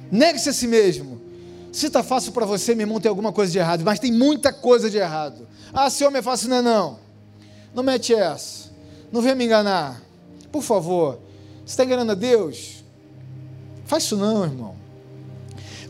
Negue-se 0.08 0.50
a 0.50 0.52
si 0.52 0.68
mesmo. 0.68 1.20
Se 1.72 1.86
está 1.86 2.00
fácil 2.00 2.30
para 2.30 2.46
você, 2.46 2.76
meu 2.76 2.84
irmão, 2.84 3.00
tem 3.00 3.08
alguma 3.08 3.32
coisa 3.32 3.50
de 3.50 3.58
errado, 3.58 3.82
mas 3.84 3.98
tem 3.98 4.12
muita 4.12 4.52
coisa 4.52 4.88
de 4.88 4.96
errado. 4.96 5.48
Ah, 5.72 5.90
se 5.90 6.04
homem 6.04 6.20
é 6.20 6.22
fácil, 6.22 6.48
não 6.48 6.58
é 6.58 6.62
não. 6.62 6.98
Não 7.74 7.82
mete 7.82 8.14
essa. 8.14 8.70
Não 9.10 9.20
venha 9.20 9.34
me 9.34 9.46
enganar. 9.46 10.00
Por 10.52 10.62
favor. 10.62 11.18
Você 11.66 11.72
está 11.72 11.84
enganando 11.84 12.12
a 12.12 12.14
Deus? 12.14 12.84
Faz 13.84 14.04
isso 14.04 14.16
não, 14.16 14.44
irmão. 14.44 14.79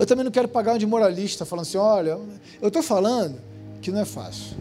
Eu 0.00 0.06
também 0.06 0.24
não 0.24 0.32
quero 0.32 0.48
pagar 0.48 0.76
um 0.76 0.78
de 0.78 0.86
moralista 0.86 1.44
falando 1.44 1.66
assim, 1.66 1.76
olha, 1.76 2.18
eu 2.62 2.68
estou 2.68 2.82
falando 2.82 3.38
que 3.82 3.90
não 3.90 4.00
é 4.00 4.06
fácil. 4.06 4.56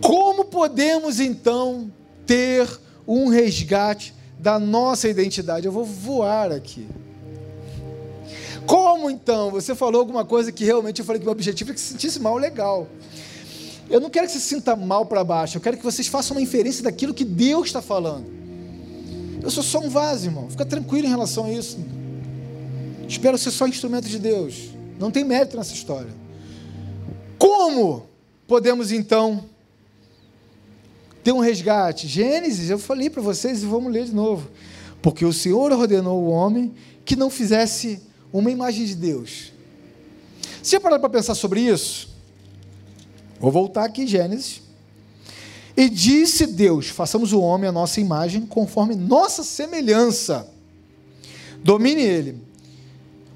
Como 0.00 0.44
podemos 0.44 1.18
então 1.18 1.90
ter 2.24 2.70
um 3.08 3.26
resgate 3.26 4.14
da 4.38 4.60
nossa 4.60 5.08
identidade? 5.08 5.66
Eu 5.66 5.72
vou 5.72 5.84
voar 5.84 6.52
aqui. 6.52 6.86
Como 8.64 9.10
então? 9.10 9.50
Você 9.50 9.74
falou 9.74 10.00
alguma 10.00 10.24
coisa 10.24 10.52
que 10.52 10.64
realmente 10.64 11.00
eu 11.00 11.04
falei 11.04 11.18
que 11.18 11.26
meu 11.26 11.32
objetivo 11.32 11.72
é 11.72 11.74
que 11.74 11.80
se 11.80 11.88
sentisse 11.88 12.20
mal, 12.20 12.38
legal. 12.38 12.86
Eu 13.90 13.98
não 13.98 14.08
quero 14.08 14.28
que 14.28 14.32
você 14.34 14.38
se 14.38 14.54
sinta 14.54 14.76
mal 14.76 15.04
para 15.04 15.24
baixo, 15.24 15.56
eu 15.56 15.60
quero 15.60 15.76
que 15.76 15.82
vocês 15.82 16.06
façam 16.06 16.36
uma 16.36 16.42
inferência 16.42 16.84
daquilo 16.84 17.12
que 17.12 17.24
Deus 17.24 17.66
está 17.66 17.82
falando. 17.82 18.26
Eu 19.42 19.50
sou 19.50 19.64
só 19.64 19.80
um 19.80 19.90
vaso, 19.90 20.26
irmão. 20.26 20.48
Fica 20.48 20.64
tranquilo 20.64 21.08
em 21.08 21.10
relação 21.10 21.46
a 21.46 21.50
isso. 21.50 21.76
Espero 23.10 23.36
ser 23.36 23.50
só 23.50 23.66
instrumento 23.66 24.08
de 24.08 24.20
Deus. 24.20 24.70
Não 24.96 25.10
tem 25.10 25.24
mérito 25.24 25.56
nessa 25.56 25.74
história. 25.74 26.12
Como 27.36 28.06
podemos 28.46 28.92
então 28.92 29.46
ter 31.24 31.32
um 31.32 31.40
resgate? 31.40 32.06
Gênesis, 32.06 32.70
eu 32.70 32.78
falei 32.78 33.10
para 33.10 33.20
vocês 33.20 33.64
e 33.64 33.66
vamos 33.66 33.92
ler 33.92 34.04
de 34.04 34.14
novo. 34.14 34.48
Porque 35.02 35.24
o 35.24 35.32
Senhor 35.32 35.72
ordenou 35.72 36.22
o 36.22 36.28
homem 36.28 36.72
que 37.04 37.16
não 37.16 37.28
fizesse 37.28 38.00
uma 38.32 38.48
imagem 38.48 38.86
de 38.86 38.94
Deus. 38.94 39.52
Você 40.62 40.76
já 40.76 40.80
parou 40.80 41.00
para 41.00 41.10
pensar 41.10 41.34
sobre 41.34 41.62
isso? 41.62 42.10
Vou 43.40 43.50
voltar 43.50 43.86
aqui, 43.86 44.06
Gênesis. 44.06 44.62
E 45.76 45.88
disse 45.88 46.46
Deus: 46.46 46.86
façamos 46.86 47.32
o 47.32 47.40
homem 47.40 47.68
a 47.68 47.72
nossa 47.72 48.00
imagem, 48.00 48.46
conforme 48.46 48.94
nossa 48.94 49.42
semelhança. 49.42 50.48
Domine 51.64 52.02
ele. 52.02 52.49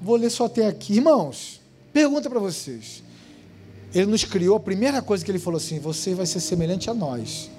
Vou 0.05 0.17
ler 0.17 0.29
só 0.29 0.45
até 0.45 0.67
aqui. 0.67 0.93
Irmãos, 0.93 1.59
pergunta 1.91 2.29
para 2.29 2.39
vocês. 2.39 3.01
Ele 3.91 4.05
nos 4.05 4.23
criou, 4.23 4.55
a 4.55 4.59
primeira 4.59 5.01
coisa 5.01 5.25
que 5.25 5.31
ele 5.31 5.39
falou 5.39 5.57
assim: 5.57 5.79
você 5.79 6.13
vai 6.13 6.27
ser 6.27 6.41
semelhante 6.41 6.91
a 6.91 6.93
nós. 6.93 7.49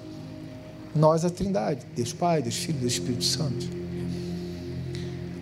Nós, 0.95 1.25
a 1.25 1.29
Trindade, 1.29 1.85
Deus 1.93 2.13
Pai, 2.13 2.41
Deus 2.41 2.55
Filho, 2.55 2.79
Deus 2.79 2.93
Espírito 2.93 3.25
Santo. 3.25 3.67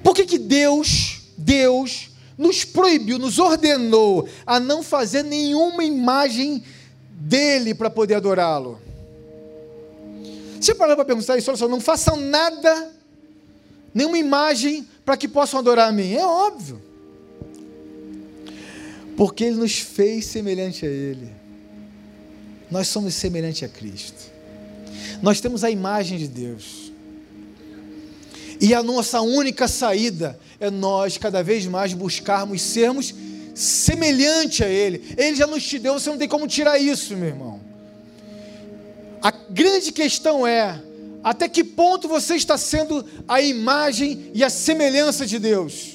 Por 0.04 0.16
que, 0.16 0.26
que 0.26 0.40
Deus 0.40 1.22
Deus 1.38 2.10
nos 2.36 2.66
proibiu, 2.66 3.20
nos 3.20 3.38
ordenou 3.38 4.28
a 4.44 4.60
não 4.60 4.82
fazer 4.82 5.22
nenhuma 5.22 5.84
imagem 5.84 6.64
dele 7.12 7.76
para 7.76 7.92
poder 7.92 8.16
adorá-lo. 8.16 8.82
Você 10.60 10.74
parou 10.74 10.96
para 10.96 11.06
perguntar 11.06 11.38
isso? 11.38 11.52
Olha 11.52 11.58
só, 11.58 11.68
não 11.68 11.80
façam 11.80 12.16
nada, 12.16 12.92
nenhuma 13.94 14.18
imagem 14.18 14.88
para 15.06 15.16
que 15.16 15.28
possam 15.28 15.60
adorar 15.60 15.90
a 15.90 15.92
mim. 15.92 16.16
É 16.16 16.26
óbvio. 16.26 16.95
Porque 19.16 19.46
ele 19.46 19.56
nos 19.56 19.80
fez 19.80 20.26
semelhante 20.26 20.86
a 20.86 20.90
ele. 20.90 21.30
Nós 22.70 22.88
somos 22.88 23.14
semelhante 23.14 23.64
a 23.64 23.70
Cristo. 23.70 24.32
Nós 25.22 25.40
temos 25.40 25.64
a 25.64 25.72
imagem 25.72 26.18
de 26.18 26.28
Deus. 26.28 26.92
E 28.60 28.74
a 28.74 28.82
nossa 28.82 29.22
única 29.22 29.68
saída 29.68 30.40
é 30.60 30.70
nós 30.70 31.18
cada 31.18 31.44
vez 31.44 31.66
mais 31.66 31.94
buscarmos 31.94 32.62
sermos 32.62 33.14
semelhante 33.54 34.64
a 34.64 34.68
Ele. 34.68 35.16
Ele 35.18 35.36
já 35.36 35.48
nos 35.48 35.64
te 35.64 35.80
deu, 35.80 35.94
você 35.94 36.10
não 36.10 36.18
tem 36.18 36.28
como 36.28 36.48
tirar 36.48 36.78
isso, 36.78 37.16
meu 37.16 37.30
irmão. 37.30 37.60
A 39.22 39.32
grande 39.32 39.92
questão 39.92 40.46
é: 40.46 40.82
até 41.24 41.48
que 41.48 41.64
ponto 41.64 42.08
você 42.08 42.36
está 42.36 42.58
sendo 42.58 43.06
a 43.28 43.42
imagem 43.42 44.32
e 44.34 44.44
a 44.44 44.50
semelhança 44.50 45.26
de 45.26 45.40
Deus? 45.40 45.95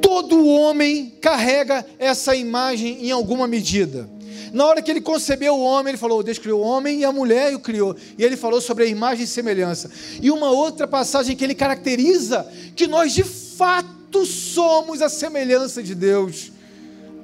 Todo 0.00 0.46
homem 0.46 1.12
carrega 1.20 1.84
essa 1.98 2.34
imagem 2.34 3.06
em 3.06 3.10
alguma 3.10 3.46
medida. 3.46 4.08
Na 4.52 4.66
hora 4.66 4.82
que 4.82 4.90
ele 4.90 5.00
concebeu 5.00 5.54
o 5.54 5.62
homem, 5.62 5.92
ele 5.92 5.98
falou: 5.98 6.22
Deus 6.22 6.38
criou 6.38 6.60
o 6.60 6.64
homem 6.64 7.00
e 7.00 7.04
a 7.04 7.12
mulher 7.12 7.54
o 7.54 7.60
criou. 7.60 7.96
E 8.18 8.24
ele 8.24 8.36
falou 8.36 8.60
sobre 8.60 8.84
a 8.84 8.86
imagem 8.86 9.24
e 9.24 9.28
semelhança. 9.28 9.90
E 10.20 10.30
uma 10.30 10.50
outra 10.50 10.88
passagem 10.88 11.36
que 11.36 11.44
ele 11.44 11.54
caracteriza 11.54 12.46
que 12.74 12.86
nós 12.86 13.12
de 13.12 13.22
fato 13.22 14.26
somos 14.26 15.02
a 15.02 15.08
semelhança 15.08 15.82
de 15.82 15.94
Deus. 15.94 16.50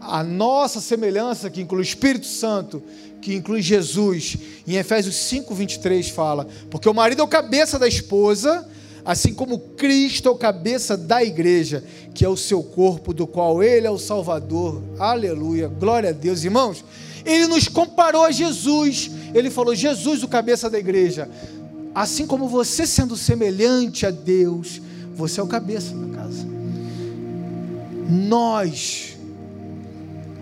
A 0.01 0.23
nossa 0.23 0.81
semelhança, 0.81 1.51
que 1.51 1.61
inclui 1.61 1.81
o 1.81 1.83
Espírito 1.83 2.27
Santo, 2.27 2.81
que 3.21 3.35
inclui 3.35 3.61
Jesus. 3.61 4.37
Em 4.67 4.77
Efésios 4.77 5.17
5, 5.17 5.53
23 5.53 6.09
fala: 6.11 6.47
Porque 6.71 6.89
o 6.89 6.95
marido 6.95 7.23
é 7.23 7.25
o 7.25 7.29
cabeça 7.29 7.79
da 7.79 7.89
esposa 7.89 8.69
assim 9.07 9.33
como 9.33 9.61
Cristo 9.61 10.29
é 10.29 10.33
o 10.33 10.37
cabeça 10.37 10.97
da 10.97 11.23
igreja, 11.23 11.85
que 12.13 12.25
é 12.25 12.29
o 12.29 12.37
seu 12.37 12.61
corpo, 12.61 13.15
do 13.15 13.25
qual 13.25 13.63
ele 13.63 13.87
é 13.87 13.91
o 13.91 13.99
Salvador. 13.99 14.83
Aleluia, 14.99 15.69
glória 15.69 16.11
a 16.11 16.13
Deus, 16.13 16.43
irmãos. 16.43 16.85
Ele 17.25 17.47
nos 17.47 17.69
comparou 17.69 18.25
a 18.25 18.33
Jesus. 18.33 19.11
Ele 19.33 19.49
falou: 19.49 19.77
Jesus, 19.77 20.25
o 20.25 20.29
cabeça 20.29 20.69
da 20.69 20.79
igreja. 20.79 21.31
Assim 21.95 22.27
como 22.27 22.49
você 22.49 22.87
sendo 22.87 23.17
semelhante 23.17 24.05
a 24.05 24.11
Deus, 24.11 24.83
você 25.15 25.41
é 25.41 25.43
o 25.43 25.47
cabeça 25.47 25.95
da 25.95 26.17
casa. 26.17 26.45
Nós 28.09 29.17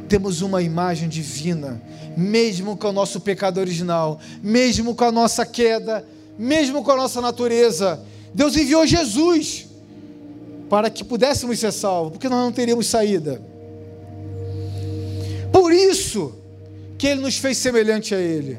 temos 0.08 0.40
uma 0.40 0.62
imagem 0.62 1.08
divina, 1.08 1.80
mesmo 2.16 2.76
com 2.76 2.88
o 2.88 2.92
nosso 2.92 3.20
pecado 3.20 3.58
original, 3.58 4.18
mesmo 4.42 4.94
com 4.94 5.04
a 5.04 5.12
nossa 5.12 5.44
queda, 5.44 6.04
mesmo 6.38 6.82
com 6.82 6.90
a 6.90 6.96
nossa 6.96 7.20
natureza. 7.20 8.00
Deus 8.34 8.56
enviou 8.56 8.86
Jesus 8.86 9.66
para 10.68 10.90
que 10.90 11.04
pudéssemos 11.04 11.58
ser 11.58 11.72
salvos, 11.72 12.12
porque 12.12 12.28
nós 12.28 12.44
não 12.44 12.52
teríamos 12.52 12.86
saída. 12.86 13.40
Por 15.52 15.72
isso, 15.72 16.34
que 16.98 17.06
Ele 17.06 17.20
nos 17.20 17.36
fez 17.36 17.58
semelhante 17.58 18.14
a 18.14 18.18
Ele, 18.18 18.58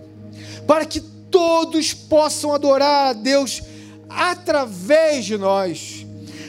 para 0.66 0.86
que 0.86 1.02
todos 1.30 1.94
possam 1.94 2.54
adorar 2.54 3.10
a 3.10 3.14
Deus 3.14 3.62
através 4.08 5.26
de 5.26 5.38
nós. 5.38 6.06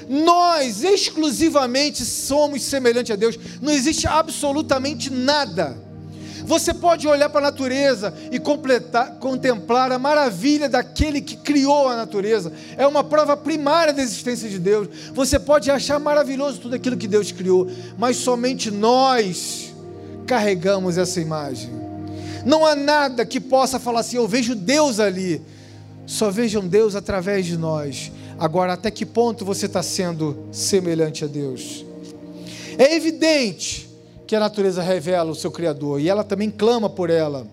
Nós 0.08 0.84
exclusivamente 0.84 2.04
somos 2.04 2.62
semelhantes 2.62 3.10
a 3.10 3.16
Deus, 3.16 3.36
não 3.60 3.72
existe 3.72 4.06
absolutamente 4.06 5.10
nada. 5.10 5.85
Você 6.46 6.72
pode 6.72 7.08
olhar 7.08 7.28
para 7.28 7.40
a 7.40 7.50
natureza 7.50 8.14
e 8.30 8.38
contemplar 8.38 9.90
a 9.90 9.98
maravilha 9.98 10.68
daquele 10.68 11.20
que 11.20 11.36
criou 11.36 11.88
a 11.88 11.96
natureza. 11.96 12.52
É 12.76 12.86
uma 12.86 13.02
prova 13.02 13.36
primária 13.36 13.92
da 13.92 14.00
existência 14.00 14.48
de 14.48 14.60
Deus. 14.60 14.88
Você 15.12 15.40
pode 15.40 15.72
achar 15.72 15.98
maravilhoso 15.98 16.60
tudo 16.60 16.76
aquilo 16.76 16.96
que 16.96 17.08
Deus 17.08 17.32
criou, 17.32 17.68
mas 17.98 18.18
somente 18.18 18.70
nós 18.70 19.74
carregamos 20.24 20.96
essa 20.96 21.20
imagem. 21.20 21.70
Não 22.44 22.64
há 22.64 22.76
nada 22.76 23.26
que 23.26 23.40
possa 23.40 23.80
falar 23.80 24.00
assim: 24.00 24.16
eu 24.16 24.28
vejo 24.28 24.54
Deus 24.54 25.00
ali. 25.00 25.42
Só 26.06 26.30
vejam 26.30 26.64
Deus 26.64 26.94
através 26.94 27.44
de 27.44 27.56
nós. 27.56 28.12
Agora, 28.38 28.74
até 28.74 28.88
que 28.92 29.04
ponto 29.04 29.44
você 29.44 29.66
está 29.66 29.82
sendo 29.82 30.46
semelhante 30.52 31.24
a 31.24 31.26
Deus? 31.26 31.84
É 32.78 32.94
evidente 32.94 33.85
que 34.26 34.34
a 34.34 34.40
natureza 34.40 34.82
revela 34.82 35.30
o 35.30 35.34
seu 35.34 35.50
Criador 35.50 36.00
e 36.00 36.08
ela 36.08 36.24
também 36.24 36.50
clama 36.50 36.90
por 36.90 37.10
ela. 37.10 37.46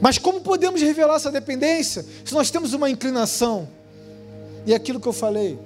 Mas 0.00 0.16
como 0.16 0.40
podemos 0.40 0.80
revelar 0.80 1.16
essa 1.16 1.30
dependência 1.30 2.04
se 2.24 2.32
nós 2.32 2.50
temos 2.50 2.72
uma 2.72 2.88
inclinação? 2.88 3.68
E 4.64 4.72
é 4.72 4.76
aquilo 4.76 5.00
que 5.00 5.08
eu 5.08 5.12
falei. 5.12 5.58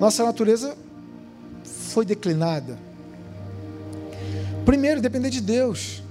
Nossa 0.00 0.24
natureza 0.24 0.76
foi 1.64 2.04
declinada. 2.04 2.78
Primeiro, 4.64 5.00
depender 5.00 5.30
de 5.30 5.40
Deus. 5.40 6.02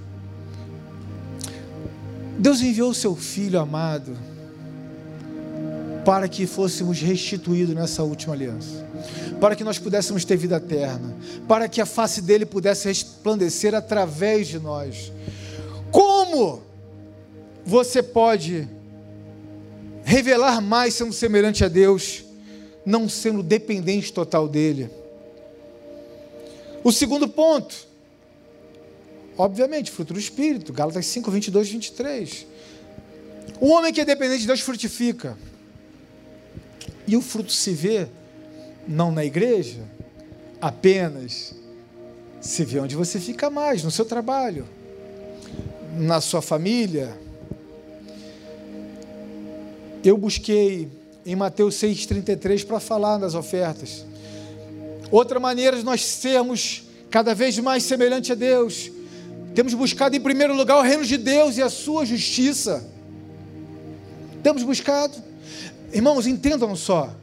Deus 2.38 2.60
enviou 2.60 2.90
o 2.90 2.94
seu 2.94 3.16
Filho 3.16 3.58
amado 3.58 4.16
para 6.04 6.28
que 6.28 6.46
fôssemos 6.46 7.00
restituídos 7.00 7.74
nessa 7.74 8.02
última 8.02 8.32
aliança, 8.32 8.86
para 9.40 9.54
que 9.54 9.64
nós 9.64 9.78
pudéssemos 9.78 10.24
ter 10.24 10.36
vida 10.36 10.56
eterna, 10.56 11.16
para 11.46 11.68
que 11.68 11.80
a 11.80 11.86
face 11.86 12.20
dele 12.22 12.44
pudesse 12.44 12.88
resplandecer 12.88 13.74
através 13.74 14.48
de 14.48 14.58
nós. 14.58 15.12
Como 15.90 16.62
você 17.64 18.02
pode 18.02 18.68
revelar 20.04 20.60
mais 20.60 20.94
sendo 20.94 21.12
semelhante 21.12 21.64
a 21.64 21.68
Deus, 21.68 22.24
não 22.84 23.08
sendo 23.08 23.42
dependente 23.42 24.12
total 24.12 24.48
dele? 24.48 24.90
O 26.82 26.92
segundo 26.92 27.28
ponto, 27.28 27.88
Obviamente, 29.38 29.92
fruto 29.92 30.12
do 30.12 30.18
Espírito, 30.18 30.72
Gálatas 30.72 31.06
5, 31.06 31.30
22, 31.30 31.70
23. 31.70 32.46
O 33.60 33.68
homem 33.68 33.92
que 33.92 34.00
é 34.00 34.04
dependente 34.04 34.40
de 34.40 34.48
Deus 34.48 34.58
frutifica. 34.58 35.38
E 37.06 37.16
o 37.16 37.22
fruto 37.22 37.52
se 37.52 37.70
vê 37.70 38.08
não 38.88 39.12
na 39.12 39.24
igreja, 39.24 39.82
apenas 40.60 41.54
se 42.40 42.64
vê 42.64 42.80
onde 42.80 42.96
você 42.96 43.20
fica 43.20 43.50
mais, 43.50 43.84
no 43.84 43.90
seu 43.90 44.04
trabalho, 44.04 44.66
na 45.96 46.20
sua 46.20 46.40
família. 46.40 47.16
Eu 50.02 50.16
busquei 50.16 50.88
em 51.26 51.36
Mateus 51.36 51.74
6,33 51.74 52.66
para 52.66 52.80
falar 52.80 53.18
das 53.18 53.34
ofertas. 53.34 54.06
Outra 55.10 55.38
maneira 55.38 55.76
de 55.76 55.84
nós 55.84 56.04
sermos 56.04 56.84
cada 57.10 57.34
vez 57.34 57.58
mais 57.58 57.82
semelhante 57.82 58.32
a 58.32 58.34
Deus, 58.34 58.90
temos 59.54 59.74
buscado 59.74 60.14
em 60.16 60.20
primeiro 60.20 60.54
lugar 60.54 60.78
o 60.78 60.82
reino 60.82 61.04
de 61.04 61.16
Deus 61.16 61.56
e 61.56 61.62
a 61.62 61.68
sua 61.68 62.06
justiça. 62.06 62.86
Temos 64.42 64.62
buscado. 64.62 65.16
Irmãos, 65.92 66.26
entendam 66.26 66.74
só. 66.76 67.14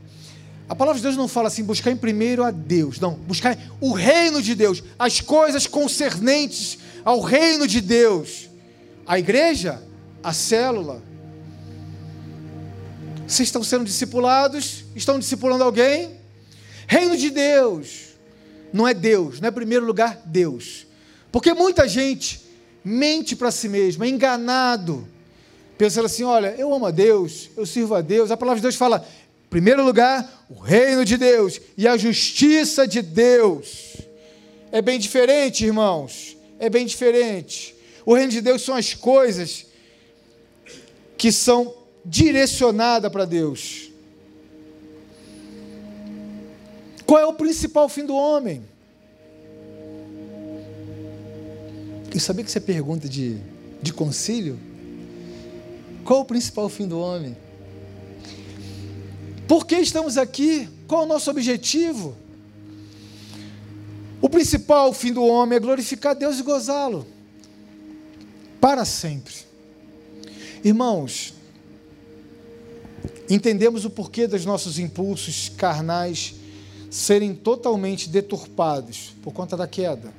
A 0.67 0.75
palavra 0.75 0.99
de 0.99 1.03
Deus 1.03 1.15
não 1.15 1.27
fala 1.27 1.47
assim, 1.47 1.63
buscar 1.63 1.91
em 1.91 1.97
primeiro 1.97 2.43
a 2.43 2.51
Deus. 2.51 2.99
Não, 2.99 3.13
buscar 3.13 3.57
o 3.79 3.91
reino 3.91 4.41
de 4.41 4.55
Deus, 4.55 4.83
as 4.97 5.21
coisas 5.21 5.67
concernentes 5.67 6.79
ao 7.03 7.21
reino 7.21 7.67
de 7.67 7.81
Deus. 7.81 8.49
A 9.05 9.19
igreja, 9.19 9.81
a 10.23 10.33
célula. 10.33 11.03
Vocês 13.27 13.47
estão 13.47 13.63
sendo 13.63 13.85
discipulados? 13.85 14.85
Estão 14.95 15.19
discipulando 15.19 15.63
alguém? 15.63 16.19
Reino 16.87 17.15
de 17.15 17.29
Deus. 17.29 18.15
Não 18.73 18.87
é 18.87 18.93
Deus, 18.93 19.39
não 19.39 19.47
é 19.47 19.51
primeiro 19.51 19.85
lugar 19.85 20.19
Deus. 20.25 20.85
Porque 21.31 21.53
muita 21.53 21.87
gente 21.87 22.45
mente 22.83 23.35
para 23.35 23.49
si 23.49 23.67
mesmo, 23.67 24.03
é 24.03 24.07
enganado, 24.07 25.07
pensando 25.77 26.05
assim: 26.05 26.23
olha, 26.23 26.53
eu 26.57 26.73
amo 26.73 26.85
a 26.85 26.91
Deus, 26.91 27.49
eu 27.57 27.65
sirvo 27.65 27.95
a 27.95 28.01
Deus. 28.01 28.29
A 28.31 28.37
palavra 28.37 28.57
de 28.57 28.63
Deus 28.63 28.75
fala: 28.75 29.05
primeiro 29.55 29.85
lugar, 29.85 30.45
o 30.49 30.59
reino 30.59 31.05
de 31.05 31.15
Deus 31.15 31.61
e 31.77 31.87
a 31.87 31.95
justiça 31.95 32.85
de 32.85 33.01
Deus. 33.01 33.95
É 34.69 34.81
bem 34.81 34.99
diferente, 34.99 35.63
irmãos, 35.63 36.35
é 36.59 36.69
bem 36.69 36.85
diferente. 36.85 37.73
O 38.05 38.13
reino 38.13 38.33
de 38.33 38.41
Deus 38.41 38.63
são 38.63 38.75
as 38.75 38.93
coisas 38.93 39.67
que 41.17 41.31
são 41.31 41.73
direcionadas 42.03 43.09
para 43.09 43.23
Deus. 43.23 43.89
Qual 47.05 47.21
é 47.21 47.25
o 47.25 47.31
principal 47.31 47.87
fim 47.87 48.05
do 48.05 48.13
homem? 48.13 48.61
Eu 52.13 52.19
sabia 52.19 52.43
que 52.43 52.51
você 52.51 52.59
pergunta 52.59 53.07
de, 53.07 53.37
de 53.81 53.93
concílio. 53.93 54.59
Qual 56.03 56.19
o 56.19 56.25
principal 56.25 56.67
fim 56.67 56.85
do 56.85 56.99
homem? 56.99 57.37
Por 59.47 59.65
que 59.65 59.75
estamos 59.75 60.17
aqui? 60.17 60.67
Qual 60.87 61.03
o 61.03 61.07
nosso 61.07 61.29
objetivo? 61.29 62.15
O 64.21 64.29
principal 64.29 64.91
fim 64.93 65.13
do 65.13 65.23
homem 65.23 65.57
é 65.57 65.59
glorificar 65.59 66.15
Deus 66.15 66.39
e 66.39 66.43
gozá-lo 66.43 67.05
para 68.59 68.83
sempre. 68.85 69.33
Irmãos, 70.63 71.33
entendemos 73.29 73.85
o 73.85 73.89
porquê 73.89 74.25
dos 74.25 74.45
nossos 74.45 74.79
impulsos 74.79 75.49
carnais 75.49 76.33
serem 76.89 77.35
totalmente 77.35 78.09
deturpados 78.09 79.13
por 79.21 79.31
conta 79.31 79.55
da 79.55 79.67
queda. 79.67 80.11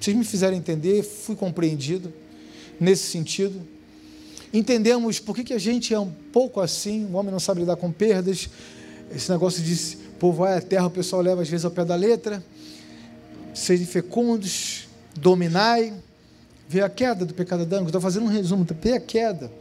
Vocês 0.00 0.16
me 0.16 0.24
fizeram 0.24 0.56
entender, 0.56 1.02
fui 1.02 1.36
compreendido 1.36 2.12
nesse 2.80 3.10
sentido. 3.10 3.60
Entendemos 4.56 5.20
por 5.20 5.36
que, 5.36 5.44
que 5.44 5.52
a 5.52 5.58
gente 5.58 5.92
é 5.92 6.00
um 6.00 6.10
pouco 6.32 6.62
assim, 6.62 7.04
o 7.04 7.16
homem 7.16 7.30
não 7.30 7.38
sabe 7.38 7.60
lidar 7.60 7.76
com 7.76 7.92
perdas. 7.92 8.48
Esse 9.14 9.30
negócio 9.30 9.62
de 9.62 9.96
povoar 10.18 10.56
a 10.56 10.60
terra, 10.62 10.86
o 10.86 10.90
pessoal 10.90 11.20
leva 11.20 11.42
às 11.42 11.48
vezes 11.48 11.64
ao 11.66 11.70
pé 11.70 11.84
da 11.84 11.94
letra. 11.94 12.42
Sejam 13.52 13.86
fecundos, 13.86 14.88
dominai. 15.14 15.92
Vê 16.68 16.80
a 16.80 16.88
queda 16.88 17.26
do 17.26 17.34
pecado 17.34 17.64
adâmico. 17.64 17.88
Estou 17.88 18.00
fazendo 18.00 18.24
um 18.24 18.28
resumo, 18.28 18.66
vê 18.80 18.94
a 18.94 19.00
queda. 19.00 19.52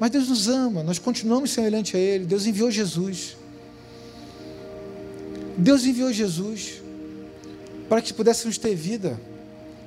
Mas 0.00 0.10
Deus 0.10 0.28
nos 0.28 0.48
ama, 0.48 0.82
nós 0.82 0.98
continuamos 0.98 1.50
semelhante 1.50 1.94
a 1.94 2.00
Ele. 2.00 2.24
Deus 2.24 2.46
enviou 2.46 2.70
Jesus. 2.70 3.36
Deus 5.58 5.84
enviou 5.84 6.10
Jesus 6.10 6.82
para 7.86 8.00
que 8.00 8.14
pudéssemos 8.14 8.56
ter 8.56 8.74
vida 8.74 9.20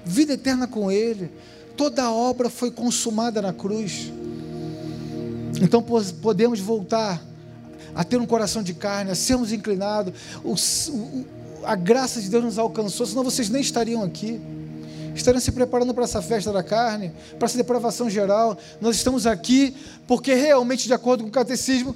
vida 0.06 0.34
eterna 0.34 0.68
com 0.68 0.92
Ele. 0.92 1.32
Toda 1.76 2.04
a 2.04 2.12
obra 2.12 2.50
foi 2.50 2.70
consumada 2.70 3.42
na 3.42 3.52
cruz. 3.52 4.12
Então 5.62 5.84
podemos 6.22 6.60
voltar 6.60 7.22
a 7.94 8.04
ter 8.04 8.18
um 8.18 8.26
coração 8.26 8.62
de 8.62 8.74
carne, 8.74 9.12
a 9.12 9.16
sermos 9.16 9.52
inclinados. 9.52 10.14
A 11.64 11.76
graça 11.76 12.22
de 12.22 12.30
Deus 12.30 12.44
nos 12.44 12.60
alcançou, 12.60 13.06
senão 13.06 13.24
vocês 13.24 13.50
nem 13.50 13.62
estariam 13.62 14.04
aqui. 14.04 14.40
Estariam 15.16 15.40
se 15.40 15.52
preparando 15.54 15.94
para 15.94 16.04
essa 16.04 16.22
festa 16.22 16.52
da 16.52 16.62
carne, 16.62 17.14
para 17.40 17.46
essa 17.46 17.58
depravação 17.58 18.10
geral. 18.10 18.58
Nós 18.82 18.98
estamos 18.98 19.26
aqui 19.26 19.74
porque 20.06 20.34
realmente, 20.34 20.88
de 20.88 20.94
acordo 20.94 21.24
com 21.24 21.30
o 21.30 21.32
catecismo, 21.32 21.96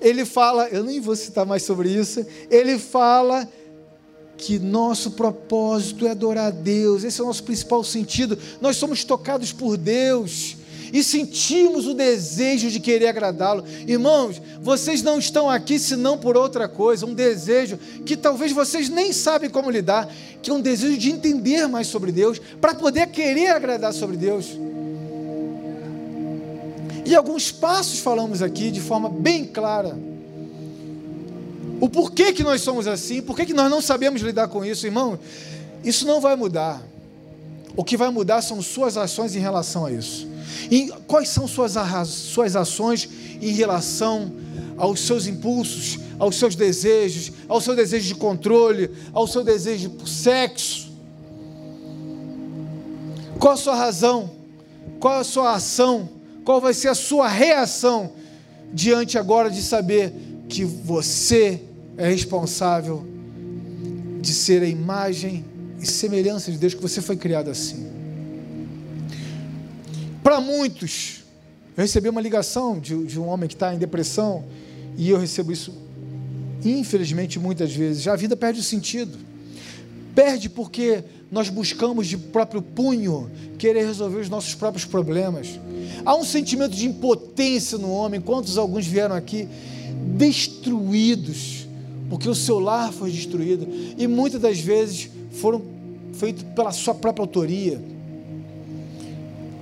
ele 0.00 0.24
fala, 0.24 0.68
eu 0.68 0.82
nem 0.82 1.00
vou 1.00 1.14
citar 1.14 1.46
mais 1.46 1.62
sobre 1.62 1.88
isso, 1.88 2.26
ele 2.50 2.78
fala 2.78 3.48
que 4.36 4.58
nosso 4.58 5.12
propósito 5.12 6.06
é 6.06 6.10
adorar 6.10 6.48
a 6.48 6.50
Deus, 6.50 7.04
esse 7.04 7.20
é 7.20 7.24
o 7.24 7.26
nosso 7.26 7.44
principal 7.44 7.82
sentido. 7.82 8.36
Nós 8.60 8.76
somos 8.76 9.04
tocados 9.04 9.52
por 9.52 9.76
Deus 9.76 10.56
e 10.92 11.02
sentimos 11.02 11.86
o 11.86 11.94
desejo 11.94 12.70
de 12.70 12.80
querer 12.80 13.08
agradá-lo. 13.08 13.64
Irmãos, 13.86 14.40
vocês 14.60 15.02
não 15.02 15.18
estão 15.18 15.48
aqui 15.48 15.78
senão 15.78 16.18
por 16.18 16.36
outra 16.36 16.68
coisa, 16.68 17.06
um 17.06 17.14
desejo 17.14 17.78
que 18.04 18.16
talvez 18.16 18.52
vocês 18.52 18.88
nem 18.88 19.12
sabem 19.12 19.50
como 19.50 19.70
lidar, 19.70 20.08
que 20.42 20.50
é 20.50 20.54
um 20.54 20.60
desejo 20.60 20.96
de 20.96 21.10
entender 21.10 21.66
mais 21.66 21.86
sobre 21.86 22.12
Deus, 22.12 22.40
para 22.60 22.74
poder 22.74 23.08
querer 23.08 23.48
agradar 23.48 23.92
sobre 23.92 24.16
Deus. 24.16 24.46
E 27.04 27.14
alguns 27.14 27.52
passos 27.52 28.00
falamos 28.00 28.42
aqui 28.42 28.70
de 28.70 28.80
forma 28.80 29.08
bem 29.08 29.44
clara 29.44 29.96
o 31.80 31.88
porquê 31.88 32.32
que 32.32 32.42
nós 32.42 32.62
somos 32.62 32.86
assim, 32.86 33.20
por 33.20 33.36
que 33.36 33.52
nós 33.52 33.70
não 33.70 33.80
sabemos 33.80 34.22
lidar 34.22 34.48
com 34.48 34.64
isso, 34.64 34.86
irmão? 34.86 35.18
Isso 35.84 36.06
não 36.06 36.20
vai 36.20 36.34
mudar. 36.34 36.82
O 37.76 37.84
que 37.84 37.96
vai 37.96 38.08
mudar 38.08 38.40
são 38.40 38.62
suas 38.62 38.96
ações 38.96 39.36
em 39.36 39.40
relação 39.40 39.84
a 39.84 39.92
isso. 39.92 40.26
E 40.70 40.90
quais 41.06 41.28
são 41.28 41.46
suas, 41.46 41.74
suas 42.08 42.56
ações 42.56 43.08
em 43.40 43.52
relação 43.52 44.32
aos 44.76 45.00
seus 45.00 45.26
impulsos, 45.26 45.98
aos 46.18 46.36
seus 46.36 46.54
desejos, 46.54 47.32
ao 47.48 47.60
seu 47.60 47.74
desejo 47.74 48.06
de 48.06 48.14
controle, 48.14 48.90
ao 49.12 49.26
seu 49.26 49.42
desejo 49.42 49.90
por 49.90 50.08
sexo? 50.08 50.92
Qual 53.38 53.54
a 53.54 53.56
sua 53.56 53.74
razão? 53.74 54.30
Qual 54.98 55.18
a 55.18 55.24
sua 55.24 55.54
ação? 55.54 56.08
Qual 56.44 56.60
vai 56.60 56.74
ser 56.74 56.88
a 56.88 56.94
sua 56.94 57.28
reação 57.28 58.12
diante 58.72 59.18
agora 59.18 59.50
de 59.50 59.62
saber 59.62 60.12
que 60.48 60.64
você 60.64 61.60
é 61.96 62.08
responsável 62.08 63.06
de 64.20 64.32
ser 64.32 64.62
a 64.62 64.66
imagem 64.66 65.44
e 65.80 65.86
semelhança 65.86 66.50
de 66.50 66.58
Deus, 66.58 66.74
que 66.74 66.82
você 66.82 67.00
foi 67.00 67.16
criado 67.16 67.50
assim. 67.50 67.85
Para 70.26 70.40
muitos, 70.40 71.22
eu 71.76 71.82
recebi 71.82 72.08
uma 72.08 72.20
ligação 72.20 72.80
de, 72.80 73.00
de 73.04 73.20
um 73.20 73.28
homem 73.28 73.46
que 73.48 73.54
está 73.54 73.72
em 73.72 73.78
depressão, 73.78 74.44
e 74.96 75.08
eu 75.08 75.18
recebo 75.18 75.52
isso, 75.52 75.72
infelizmente, 76.64 77.38
muitas 77.38 77.72
vezes. 77.72 78.02
Já 78.02 78.14
a 78.14 78.16
vida 78.16 78.36
perde 78.36 78.58
o 78.58 78.62
sentido. 78.64 79.16
Perde 80.16 80.48
porque 80.48 81.04
nós 81.30 81.48
buscamos 81.48 82.08
de 82.08 82.18
próprio 82.18 82.60
punho 82.60 83.30
querer 83.56 83.86
resolver 83.86 84.18
os 84.18 84.28
nossos 84.28 84.52
próprios 84.52 84.84
problemas. 84.84 85.60
Há 86.04 86.16
um 86.16 86.24
sentimento 86.24 86.74
de 86.74 86.86
impotência 86.86 87.78
no 87.78 87.92
homem. 87.92 88.20
Quantos 88.20 88.58
alguns 88.58 88.84
vieram 88.84 89.14
aqui 89.14 89.48
destruídos, 90.16 91.68
porque 92.10 92.28
o 92.28 92.34
seu 92.34 92.58
lar 92.58 92.92
foi 92.92 93.12
destruído 93.12 93.68
e 93.96 94.08
muitas 94.08 94.40
das 94.40 94.58
vezes 94.58 95.08
foram 95.30 95.62
feitos 96.14 96.42
pela 96.52 96.72
sua 96.72 96.96
própria 96.96 97.22
autoria. 97.22 97.80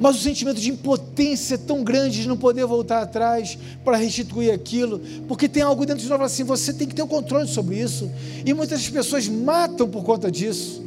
Mas 0.00 0.16
o 0.16 0.18
sentimento 0.20 0.60
de 0.60 0.70
impotência 0.70 1.54
é 1.54 1.58
tão 1.58 1.84
grande 1.84 2.22
de 2.22 2.28
não 2.28 2.36
poder 2.36 2.66
voltar 2.66 3.02
atrás 3.02 3.56
para 3.84 3.96
restituir 3.96 4.52
aquilo, 4.52 5.00
porque 5.28 5.48
tem 5.48 5.62
algo 5.62 5.86
dentro 5.86 6.02
de 6.02 6.08
nós 6.08 6.20
assim, 6.20 6.42
você 6.42 6.72
tem 6.72 6.88
que 6.88 6.94
ter 6.94 7.02
o 7.02 7.04
um 7.04 7.08
controle 7.08 7.48
sobre 7.48 7.78
isso. 7.78 8.10
E 8.44 8.52
muitas 8.52 8.88
pessoas 8.88 9.28
matam 9.28 9.88
por 9.88 10.02
conta 10.02 10.30
disso. 10.30 10.82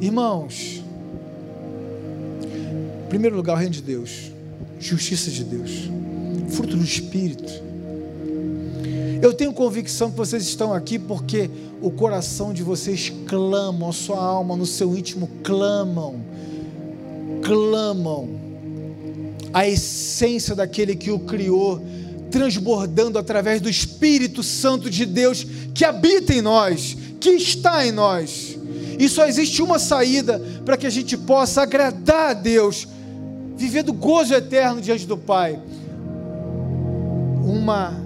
Irmãos, 0.00 0.82
em 3.04 3.08
primeiro 3.08 3.36
lugar, 3.36 3.56
o 3.56 3.58
reino 3.58 3.74
de 3.74 3.82
Deus, 3.82 4.32
justiça 4.78 5.30
de 5.30 5.44
Deus, 5.44 5.70
fruto 6.48 6.76
do 6.76 6.84
Espírito 6.84 7.70
eu 9.22 9.34
tenho 9.34 9.52
convicção 9.52 10.10
que 10.10 10.16
vocês 10.16 10.44
estão 10.44 10.72
aqui 10.72 10.98
porque 10.98 11.50
o 11.82 11.90
coração 11.90 12.54
de 12.54 12.62
vocês 12.62 13.12
clama, 13.26 13.90
a 13.90 13.92
sua 13.92 14.18
alma, 14.18 14.56
no 14.56 14.64
seu 14.64 14.96
íntimo 14.96 15.28
clamam, 15.42 16.24
clamam 17.50 18.28
a 19.52 19.66
essência 19.66 20.54
daquele 20.54 20.94
que 20.94 21.10
o 21.10 21.18
criou, 21.18 21.82
transbordando 22.30 23.18
através 23.18 23.60
do 23.60 23.68
Espírito 23.68 24.40
Santo 24.40 24.88
de 24.88 25.04
Deus 25.04 25.44
que 25.74 25.84
habita 25.84 26.32
em 26.32 26.40
nós, 26.40 26.96
que 27.18 27.30
está 27.30 27.84
em 27.84 27.90
nós. 27.90 28.56
E 28.96 29.08
só 29.08 29.26
existe 29.26 29.62
uma 29.62 29.80
saída 29.80 30.40
para 30.64 30.76
que 30.76 30.86
a 30.86 30.90
gente 30.90 31.16
possa 31.16 31.62
agradar 31.62 32.30
a 32.30 32.34
Deus, 32.34 32.86
viver 33.56 33.82
do 33.82 33.92
gozo 33.92 34.32
eterno 34.32 34.80
diante 34.80 35.04
do 35.04 35.18
Pai. 35.18 35.58
Uma 37.44 38.00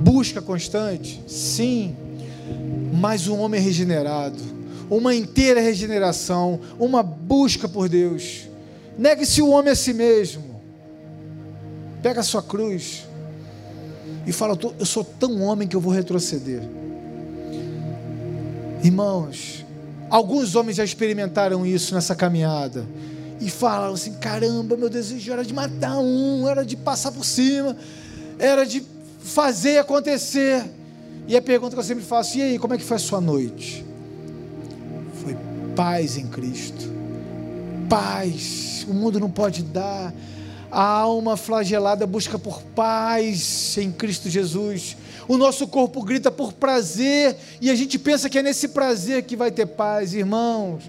busca 0.00 0.42
constante, 0.42 1.22
sim, 1.28 1.94
mas 2.92 3.28
um 3.28 3.38
homem 3.38 3.60
regenerado, 3.60 4.51
uma 4.96 5.14
inteira 5.14 5.60
regeneração, 5.60 6.60
uma 6.78 7.02
busca 7.02 7.66
por 7.66 7.88
Deus. 7.88 8.48
Negue-se 8.98 9.40
o 9.40 9.48
homem 9.48 9.72
a 9.72 9.76
si 9.76 9.94
mesmo. 9.94 10.60
Pega 12.02 12.20
a 12.20 12.24
sua 12.24 12.42
cruz 12.42 13.06
e 14.26 14.32
fala: 14.32 14.58
Eu 14.78 14.84
sou 14.84 15.02
tão 15.02 15.40
homem 15.42 15.66
que 15.66 15.74
eu 15.74 15.80
vou 15.80 15.92
retroceder. 15.92 16.62
Irmãos, 18.84 19.64
alguns 20.10 20.54
homens 20.54 20.76
já 20.76 20.84
experimentaram 20.84 21.64
isso 21.64 21.94
nessa 21.94 22.14
caminhada 22.14 22.86
e 23.40 23.48
falaram 23.48 23.94
assim: 23.94 24.12
caramba, 24.14 24.76
meu 24.76 24.90
desejo 24.90 25.32
era 25.32 25.44
de 25.44 25.54
matar 25.54 25.98
um, 25.98 26.46
era 26.46 26.64
de 26.64 26.76
passar 26.76 27.12
por 27.12 27.24
cima, 27.24 27.76
era 28.38 28.66
de 28.66 28.84
fazer 29.20 29.78
acontecer. 29.78 30.64
E 31.26 31.36
a 31.36 31.40
pergunta 31.40 31.74
que 31.74 31.80
eu 31.80 31.84
sempre 31.84 32.04
faço: 32.04 32.36
e 32.36 32.42
aí, 32.42 32.58
como 32.58 32.74
é 32.74 32.78
que 32.78 32.84
foi 32.84 32.96
a 32.96 33.00
sua 33.00 33.20
noite? 33.20 33.91
Paz 35.74 36.16
em 36.16 36.26
Cristo, 36.26 36.90
paz. 37.88 38.86
O 38.88 38.94
mundo 38.94 39.18
não 39.18 39.30
pode 39.30 39.62
dar. 39.62 40.12
A 40.70 40.82
alma 40.82 41.36
flagelada 41.36 42.06
busca 42.06 42.38
por 42.38 42.62
paz 42.74 43.76
em 43.76 43.92
Cristo 43.92 44.30
Jesus. 44.30 44.96
O 45.28 45.36
nosso 45.36 45.68
corpo 45.68 46.02
grita 46.02 46.30
por 46.30 46.52
prazer 46.52 47.36
e 47.60 47.70
a 47.70 47.74
gente 47.74 47.98
pensa 47.98 48.28
que 48.28 48.38
é 48.38 48.42
nesse 48.42 48.68
prazer 48.68 49.22
que 49.22 49.36
vai 49.36 49.50
ter 49.50 49.66
paz, 49.66 50.14
irmãos. 50.14 50.82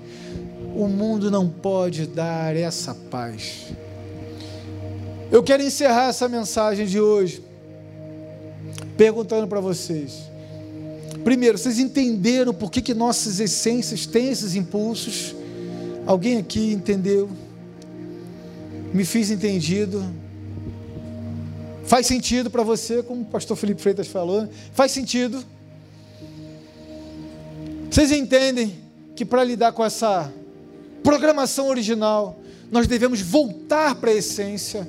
O 0.75 0.87
mundo 0.87 1.29
não 1.29 1.47
pode 1.47 2.07
dar 2.07 2.55
essa 2.55 2.95
paz. 2.95 3.73
Eu 5.31 5.43
quero 5.43 5.63
encerrar 5.63 6.09
essa 6.09 6.29
mensagem 6.29 6.85
de 6.85 6.99
hoje 6.99 7.43
perguntando 8.97 9.47
para 9.47 9.59
vocês. 9.59 10.32
Primeiro, 11.23 11.57
vocês 11.57 11.79
entenderam 11.79 12.53
por 12.53 12.71
que, 12.71 12.81
que 12.81 12.93
nossas 12.93 13.39
essências 13.39 14.05
têm 14.05 14.29
esses 14.29 14.55
impulsos? 14.55 15.35
Alguém 16.05 16.37
aqui 16.37 16.73
entendeu? 16.73 17.29
me 18.93 19.03
fiz 19.03 19.31
entendido. 19.31 20.05
Faz 21.85 22.05
sentido 22.05 22.49
para 22.49 22.63
você, 22.63 23.01
como 23.01 23.23
o 23.23 23.25
pastor 23.25 23.57
Felipe 23.57 23.81
Freitas 23.81 24.07
falou? 24.07 24.47
Faz 24.73 24.91
sentido. 24.91 25.43
Vocês 27.89 28.11
entendem 28.11 28.75
que 29.15 29.25
para 29.25 29.43
lidar 29.43 29.73
com 29.73 29.83
essa 29.83 30.31
programação 31.03 31.67
original, 31.67 32.39
nós 32.71 32.87
devemos 32.87 33.21
voltar 33.21 33.95
para 33.95 34.11
a 34.11 34.13
essência, 34.13 34.87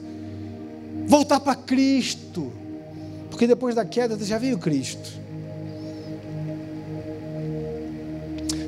voltar 1.06 1.40
para 1.40 1.56
Cristo, 1.56 2.52
porque 3.30 3.46
depois 3.46 3.74
da 3.74 3.84
queda 3.84 4.16
já 4.24 4.38
veio 4.38 4.58
Cristo. 4.58 5.23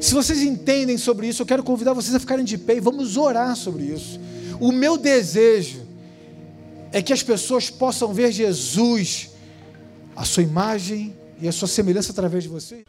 Se 0.07 0.15
vocês 0.15 0.41
entendem 0.41 0.97
sobre 0.97 1.27
isso, 1.27 1.43
eu 1.43 1.47
quero 1.47 1.65
convidar 1.65 1.93
vocês 1.93 2.15
a 2.15 2.21
ficarem 2.21 2.45
de 2.45 2.57
pé 2.57 2.77
e 2.77 2.81
vamos 2.81 3.17
orar 3.17 3.57
sobre 3.57 3.87
isso. 3.87 4.21
O 4.61 4.71
meu 4.71 4.97
desejo 4.97 5.85
é 6.93 7.03
que 7.03 7.13
as 7.13 7.25
pessoas 7.25 7.71
possam 7.71 8.15
ver 8.15 8.31
Jesus, 8.31 9.31
a 10.15 10.25
sua 10.25 10.45
imagem 10.45 11.13
e 11.41 11.49
a 11.49 11.53
sua 11.53 11.67
semelhança 11.67 12.13
através 12.13 12.45
de 12.45 12.49
você. 12.49 12.85